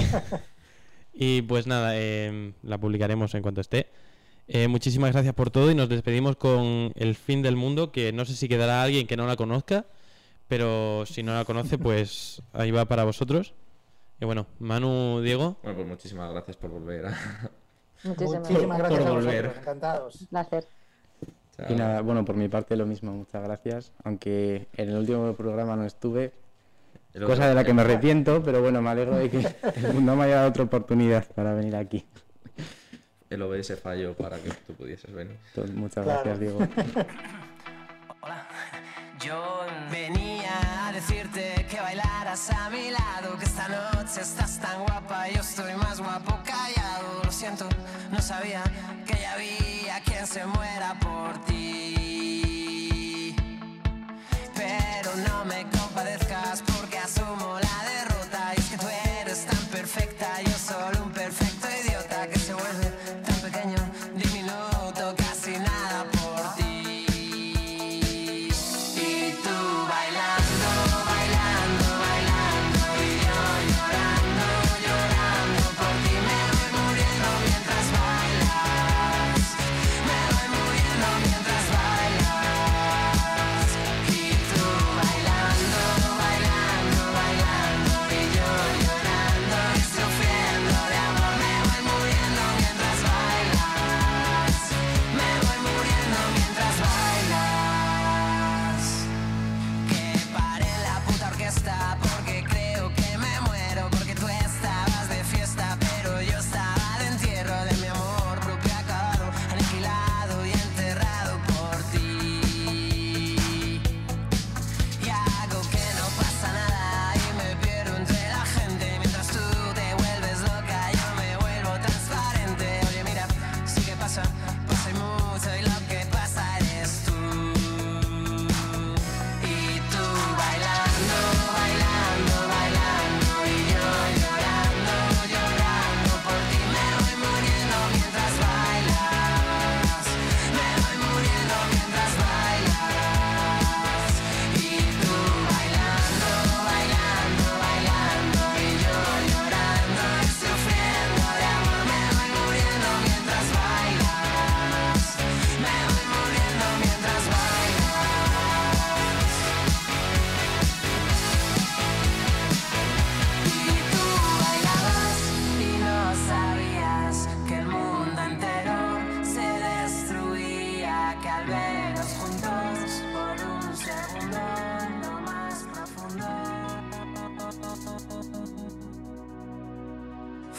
y 1.15 1.41
pues 1.43 1.67
nada, 1.67 1.93
eh, 1.95 2.53
la 2.63 2.79
publicaremos 2.79 3.35
en 3.35 3.43
cuanto 3.43 3.63
esté. 3.63 3.89
Eh, 4.49 4.69
muchísimas 4.69 5.13
gracias 5.13 5.35
por 5.35 5.51
todo 5.51 5.71
y 5.71 5.75
nos 5.75 5.89
despedimos 5.89 6.37
con 6.37 6.93
El 6.95 7.15
fin 7.17 7.41
del 7.43 7.57
mundo, 7.57 7.91
que 7.91 8.13
no 8.13 8.25
sé 8.27 8.35
si 8.35 8.47
quedará 8.49 8.83
alguien 8.83 9.07
que 9.07 9.17
no 9.17 9.27
la 9.27 9.37
conozca, 9.37 9.87
pero 10.49 11.05
si 11.07 11.23
no 11.23 11.35
la 11.35 11.45
conoce, 11.47 11.79
pues 11.79 12.43
ahí 12.53 12.71
va 12.71 12.85
para 12.85 13.05
vosotros. 13.05 13.55
Y 14.21 14.27
bueno, 14.27 14.47
Manu, 14.59 15.21
Diego. 15.23 15.59
Bueno, 15.63 15.77
pues 15.79 15.89
muchísimas 15.89 16.31
gracias 16.31 16.57
por 16.59 16.71
volver. 16.71 17.07
a- 17.07 17.51
Muchísimas, 18.05 18.49
Muchísimas 18.51 18.79
gracias 18.79 19.01
por 19.01 19.09
a 19.09 19.13
volver. 19.15 19.55
encantados. 19.61 20.21
Un 20.21 20.27
placer. 20.29 20.67
Chao. 21.57 21.67
Y 21.71 21.75
nada, 21.75 22.01
bueno, 22.03 22.25
por 22.25 22.37
mi 22.37 22.49
parte 22.49 22.77
lo 22.77 22.87
mismo, 22.87 23.13
muchas 23.13 23.43
gracias. 23.43 23.93
Aunque 24.05 24.69
en 24.77 24.91
el 24.91 24.97
último 24.97 25.33
programa 25.35 25.75
no 25.77 25.85
estuve, 25.85 26.33
cosa 27.25 27.49
de 27.49 27.55
la 27.55 27.65
que 27.65 27.73
me 27.73 27.81
arrepiento, 27.83 28.43
pero 28.43 28.61
bueno, 28.61 28.83
me 28.83 28.91
alegro 28.91 29.17
de 29.17 29.31
que 29.31 29.39
el 29.77 29.93
mundo 29.95 30.15
me 30.17 30.25
haya 30.25 30.37
dado 30.37 30.49
otra 30.51 30.65
oportunidad 30.65 31.27
para 31.35 31.55
venir 31.55 31.75
aquí. 31.77 32.05
el 33.31 33.41
OBS 33.43 33.79
falló 33.81 34.15
para 34.15 34.37
que 34.39 34.51
tú 34.67 34.75
pudieses 34.75 35.13
venir. 35.13 35.37
Muchas 35.75 36.05
Claro. 36.05 36.21
gracias, 36.25 36.41
Diego. 36.41 36.59
Yo 39.25 39.61
venía 39.91 40.89
a 40.89 40.93
decirte 40.93 41.67
que 41.71 41.81
a 42.37 42.69
mi 42.69 42.91
lado, 42.91 43.39
que 43.39 43.47
esta 43.47 43.67
noche 43.67 44.21
estás 44.21 44.59
tan 44.59 44.85
guapa, 44.85 45.27
yo 45.29 45.41
estoy 45.41 45.73
más 45.75 45.99
guapo 45.99 46.39
callado. 46.45 47.23
Lo 47.25 47.33
siento, 47.33 47.67
no 48.11 48.21
sabía 48.21 48.63
que 49.07 49.15
ya 49.15 49.33
había 49.33 50.01
quien 50.05 50.27
se 50.27 50.45
muera 50.45 50.99
por 51.01 51.43
ti. 51.47 51.56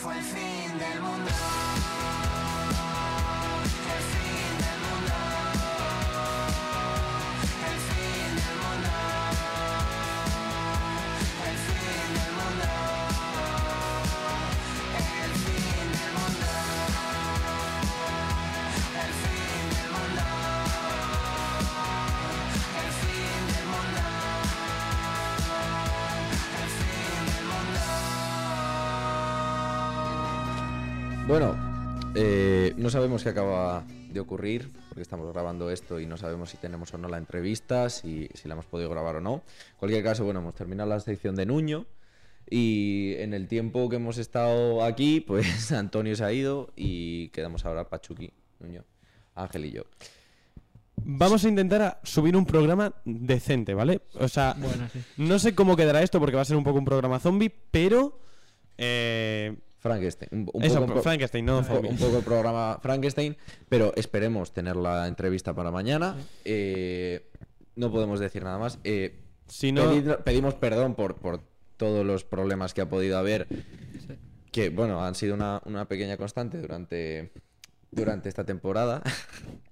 Fue 0.02 0.16
el 0.16 0.24
fin 0.24 0.78
del 0.78 1.02
mundo. 1.02 1.32
No 32.88 32.91
sabemos 32.91 33.21
qué 33.21 33.31
acaba 33.31 33.83
de 34.13 34.17
ocurrir, 34.21 34.71
porque 34.88 35.01
estamos 35.01 35.29
grabando 35.33 35.69
esto 35.69 35.99
y 35.99 36.05
no 36.05 36.15
sabemos 36.15 36.51
si 36.51 36.55
tenemos 36.55 36.93
o 36.93 36.97
no 36.97 37.09
la 37.09 37.17
entrevista, 37.17 37.89
si, 37.89 38.29
si 38.33 38.47
la 38.47 38.53
hemos 38.53 38.65
podido 38.65 38.89
grabar 38.89 39.17
o 39.17 39.19
no. 39.19 39.43
En 39.71 39.77
cualquier 39.77 40.05
caso, 40.05 40.23
bueno, 40.23 40.39
hemos 40.39 40.55
terminado 40.55 40.88
la 40.88 41.01
sección 41.01 41.35
de 41.35 41.45
Nuño 41.45 41.85
y 42.49 43.15
en 43.17 43.33
el 43.33 43.49
tiempo 43.49 43.89
que 43.89 43.97
hemos 43.97 44.17
estado 44.17 44.85
aquí, 44.85 45.19
pues 45.19 45.69
Antonio 45.73 46.15
se 46.15 46.23
ha 46.23 46.31
ido 46.31 46.71
y 46.77 47.27
quedamos 47.31 47.65
ahora 47.65 47.89
Pachuqui, 47.89 48.31
Nuño, 48.61 48.85
Ángel 49.35 49.65
y 49.65 49.71
yo. 49.71 49.83
Vamos 50.95 51.43
a 51.43 51.49
intentar 51.49 51.81
a 51.81 51.99
subir 52.03 52.38
un 52.38 52.45
programa 52.45 52.93
decente, 53.03 53.73
¿vale? 53.73 53.99
O 54.13 54.29
sea, 54.29 54.55
Bueno, 54.57 54.88
sí. 54.93 55.03
no 55.17 55.39
sé 55.39 55.55
cómo 55.55 55.75
quedará 55.75 56.03
esto 56.03 56.21
porque 56.21 56.38
va 56.38 56.43
a 56.43 56.45
ser 56.45 56.55
un 56.55 56.63
poco 56.63 56.79
un 56.79 56.85
programa 56.85 57.19
zombie, 57.19 57.51
pero... 57.69 58.21
Eh, 58.77 59.57
Frankenstein. 59.80 60.30
Un, 60.32 60.49
un 60.53 60.63
Eso, 60.63 60.86
poco 60.86 61.01
Frankenstein, 61.01 61.45
no 61.45 61.59
un, 61.69 61.86
un 61.86 61.97
poco 61.97 62.17
el 62.17 62.23
programa 62.23 62.80
Frankenstein, 62.82 63.38
pero 63.69 63.93
esperemos 63.95 64.51
tener 64.53 64.75
la 64.75 65.07
entrevista 65.07 65.53
para 65.53 65.71
mañana. 65.71 66.15
Eh, 66.45 67.30
no 67.75 67.91
podemos 67.91 68.19
decir 68.19 68.43
nada 68.43 68.57
más. 68.57 68.80
Eh, 68.84 69.19
Si 69.47 69.71
no- 69.71 69.91
pedid- 69.93 70.17
pedimos 70.23 70.55
perdón 70.55 70.95
por, 70.95 71.15
por 71.15 71.41
todos 71.78 72.05
los 72.05 72.23
problemas 72.23 72.73
que 72.73 72.82
ha 72.82 72.89
podido 72.89 73.17
haber, 73.17 73.47
que 74.51 74.69
bueno, 74.69 75.05
han 75.05 75.13
sido 75.15 75.36
una, 75.36 75.61
una 75.65 75.86
pequeña 75.88 76.17
constante 76.17 76.57
durante, 76.59 77.32
durante 77.91 78.30
esta 78.30 78.43
temporada. 78.45 79.01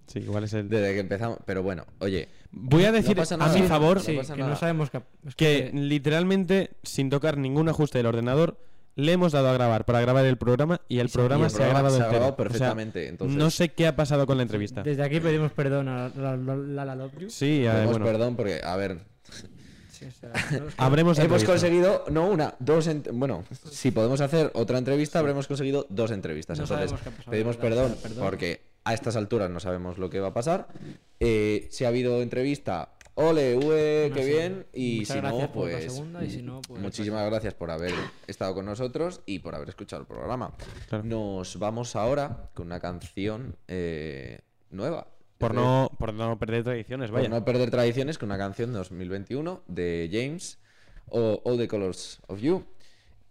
Sí, 0.07 0.19
igual 0.19 0.43
es 0.43 0.53
el... 0.53 0.69
Desde 0.69 0.93
que 0.93 0.99
empezamos, 0.99 1.39
pero 1.47 1.63
bueno, 1.63 1.83
oye. 1.97 2.29
Voy 2.51 2.83
a 2.85 2.89
no 2.91 2.93
decir 2.93 3.17
pasa 3.17 3.35
a 3.35 3.47
mi 3.51 3.63
favor 3.63 3.97
no 4.07 4.17
pasa 4.17 4.35
nada. 4.71 4.87
que 5.35 5.71
literalmente 5.73 6.69
sin 6.83 7.09
tocar 7.09 7.39
ningún 7.39 7.69
ajuste 7.69 7.97
del 7.97 8.05
ordenador 8.05 8.55
le 8.95 9.11
hemos 9.11 9.31
dado 9.33 9.49
a 9.49 9.53
grabar 9.53 9.85
para 9.85 9.99
grabar 10.01 10.25
el 10.25 10.37
programa 10.37 10.81
y 10.87 10.99
el 10.99 11.09
sí, 11.09 11.13
programa 11.17 11.43
y 11.43 11.45
el 11.45 11.49
se 11.51 11.55
ha 11.57 11.59
programa 11.59 11.79
grabado 11.81 11.95
se 11.97 12.01
ha 12.01 12.05
entero. 12.05 12.19
grabado 12.25 12.33
O 12.33 12.35
sea, 12.37 12.43
perfectamente, 12.45 13.07
entonces- 13.07 13.37
No 13.37 13.49
sé 13.49 13.69
qué 13.69 13.87
ha 13.87 13.95
pasado 13.95 14.25
con 14.25 14.37
la 14.37 14.43
entrevista. 14.43 14.83
Desde 14.83 15.03
aquí 15.03 15.19
pedimos 15.19 15.51
perdón 15.51 15.87
a 15.89 16.09
la, 16.15 16.35
la, 16.37 16.55
la, 16.55 16.85
la 16.85 16.95
Love 16.95 17.17
You. 17.19 17.29
Sí, 17.29 17.65
eh, 17.65 17.69
Pedimos 17.71 17.91
bueno. 17.91 18.05
perdón 18.05 18.35
porque, 18.35 18.61
a 18.63 18.75
ver. 18.77 18.99
Sí, 19.91 20.05
o 20.05 20.11
sea, 20.11 20.31
Habremos 20.77 21.17
Hemos 21.17 21.25
entrevista. 21.41 21.51
conseguido, 21.51 22.03
no 22.11 22.27
una, 22.27 22.55
dos. 22.59 22.89
bueno, 23.13 23.43
si 23.71 23.91
podemos 23.91 24.19
hacer 24.21 24.51
otra 24.53 24.77
entrevista, 24.77 25.19
habremos 25.19 25.47
conseguido 25.47 25.87
dos 25.89 26.11
entrevistas. 26.11 26.57
No 26.57 26.65
Entonces, 26.65 26.91
pasado, 26.91 27.11
pedimos 27.29 27.55
la 27.57 27.61
verdad, 27.63 27.81
perdón, 27.83 27.97
perdón. 28.01 28.23
porque 28.25 28.61
a 28.83 28.93
estas 28.93 29.15
alturas 29.15 29.49
no 29.49 29.59
sabemos 29.59 29.97
lo 29.97 30.09
que 30.09 30.19
va 30.19 30.27
a 30.29 30.33
pasar. 30.33 30.67
Eh, 31.19 31.67
si 31.71 31.85
ha 31.85 31.87
habido 31.87 32.21
entrevista, 32.21 32.89
ole, 33.15 33.55
ue, 33.55 34.07
No 34.09 34.15
qué 34.15 34.23
sé. 34.23 34.29
bien. 34.29 34.65
Y 34.73 35.05
si 35.05 35.21
no, 35.21 35.37
por 35.39 35.51
pues. 35.51 35.91
segunda, 35.93 36.23
y 36.23 36.29
si 36.29 36.41
no, 36.41 36.61
pues- 36.61 36.81
Muchísimas 36.81 37.25
gracias 37.29 37.53
por 37.53 37.71
haber 37.71 37.93
estado 38.27 38.53
con 38.53 38.65
nosotros 38.65 39.21
y 39.25 39.39
por 39.39 39.55
haber 39.55 39.69
escuchado 39.69 40.01
el 40.01 40.07
programa. 40.07 40.53
Nos 41.03 41.57
vamos 41.59 41.95
ahora 41.95 42.49
con 42.53 42.67
una 42.67 42.79
canción 42.79 43.55
eh, 43.67 44.39
nueva. 44.69 45.07
Por 45.37 45.51
De- 45.53 45.57
no, 45.59 45.91
por 45.99 46.13
no 46.13 46.37
perder 46.39 46.63
tradiciones, 46.63 47.09
por 47.09 47.19
vaya. 47.19 47.29
no 47.29 47.43
perder 47.43 47.69
tradiciones 47.69 48.17
con 48.17 48.29
una 48.29 48.37
canción 48.37 48.71
de 48.71 48.77
2021 48.77 49.63
de 49.67 50.09
James 50.11 50.59
o 51.07 51.41
All 51.43 51.57
the 51.57 51.67
Colors 51.67 52.21
of 52.27 52.39
You. 52.39 52.65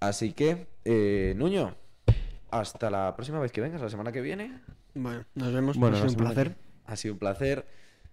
Así 0.01 0.32
que, 0.35 0.66
eh, 0.85 1.32
Nuño, 1.37 1.74
hasta 2.51 2.91
la 2.91 3.14
próxima 3.16 3.41
vez 3.41 3.53
que 3.53 3.61
vengas, 3.62 3.80
la 3.80 3.89
semana 3.89 4.12
que 4.12 4.20
viene. 4.20 4.61
Bueno, 4.95 5.24
nos 5.35 5.53
vemos. 5.53 5.76
Bueno, 5.78 5.97
ha 5.97 6.01
sido 6.01 6.11
un 6.12 6.16
placer. 6.18 6.57
Ha 6.85 6.97
sido 6.97 7.14
un 7.14 7.18
placer. 7.20 7.66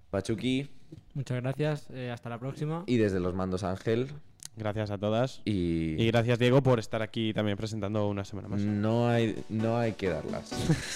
Pachuqui 0.09 0.69
Muchas 1.13 1.41
gracias, 1.41 1.87
eh, 1.91 2.11
hasta 2.11 2.29
la 2.29 2.39
próxima. 2.39 2.83
Y 2.87 2.97
desde 2.97 3.19
los 3.19 3.33
mandos 3.33 3.63
Ángel. 3.63 4.09
Gracias 4.57 4.91
a 4.91 4.97
todas. 4.97 5.41
Y... 5.45 5.95
y... 6.01 6.07
gracias, 6.07 6.37
Diego, 6.39 6.61
por 6.61 6.79
estar 6.79 7.01
aquí 7.01 7.33
también 7.33 7.57
presentando 7.57 8.07
una 8.07 8.25
semana 8.25 8.47
más. 8.47 8.61
No 8.61 9.07
hay, 9.07 9.43
no 9.49 9.77
hay 9.77 9.93
que 9.93 10.09
darlas. 10.09 10.51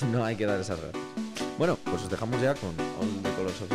no 0.11 0.23
hay 0.23 0.35
que 0.35 0.45
dar 0.45 0.59
esas 0.59 0.79
gracias. 0.81 1.03
Bueno, 1.57 1.77
pues 1.85 2.03
os 2.03 2.09
dejamos 2.09 2.41
ya 2.41 2.53
con 2.53 2.69
All 2.69 3.23
the 3.23 3.29
Colors 3.31 3.61
of 3.61 3.69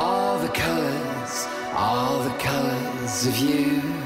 all 0.00 0.38
the 0.38 0.48
colors, 0.48 1.46
all 1.74 2.22
the 2.22 2.36
colors 2.38 3.26
of 3.26 3.36
you. 3.36 3.99